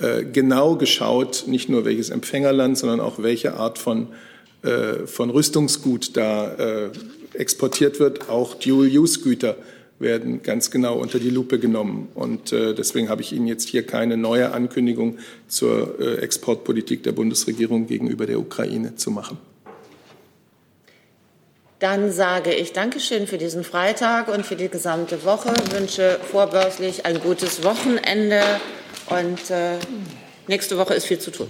äh, 0.00 0.24
genau 0.24 0.74
geschaut, 0.74 1.44
nicht 1.46 1.68
nur 1.68 1.84
welches 1.84 2.10
Empfängerland, 2.10 2.76
sondern 2.76 3.00
auch 3.00 3.22
welche 3.22 3.54
Art 3.54 3.78
von 3.78 4.08
von 5.06 5.30
Rüstungsgut 5.30 6.16
da 6.16 6.54
äh, 6.54 6.90
exportiert 7.34 7.98
wird. 8.00 8.28
Auch 8.28 8.54
Dual-Use-Güter 8.54 9.56
werden 9.98 10.42
ganz 10.42 10.70
genau 10.70 10.98
unter 10.98 11.18
die 11.18 11.30
Lupe 11.30 11.58
genommen. 11.58 12.08
Und 12.14 12.52
äh, 12.52 12.74
deswegen 12.74 13.08
habe 13.08 13.22
ich 13.22 13.32
Ihnen 13.32 13.46
jetzt 13.46 13.68
hier 13.68 13.86
keine 13.86 14.16
neue 14.16 14.52
Ankündigung 14.52 15.18
zur 15.48 16.22
Exportpolitik 16.22 17.02
der 17.02 17.12
Bundesregierung 17.12 17.86
gegenüber 17.86 18.26
der 18.26 18.38
Ukraine 18.38 18.96
zu 18.96 19.10
machen. 19.10 19.38
Dann 21.80 22.12
sage 22.12 22.52
ich 22.52 22.74
Dankeschön 22.74 23.26
für 23.26 23.38
diesen 23.38 23.64
Freitag 23.64 24.28
und 24.28 24.44
für 24.44 24.54
die 24.54 24.68
gesamte 24.68 25.24
Woche. 25.24 25.54
Ich 25.66 25.72
wünsche 25.72 26.20
vorbörslich 26.30 27.06
ein 27.06 27.18
gutes 27.20 27.64
Wochenende 27.64 28.42
und 29.08 29.50
äh, 29.50 29.78
nächste 30.46 30.76
Woche 30.76 30.92
ist 30.92 31.06
viel 31.06 31.18
zu 31.18 31.30
tun. 31.30 31.48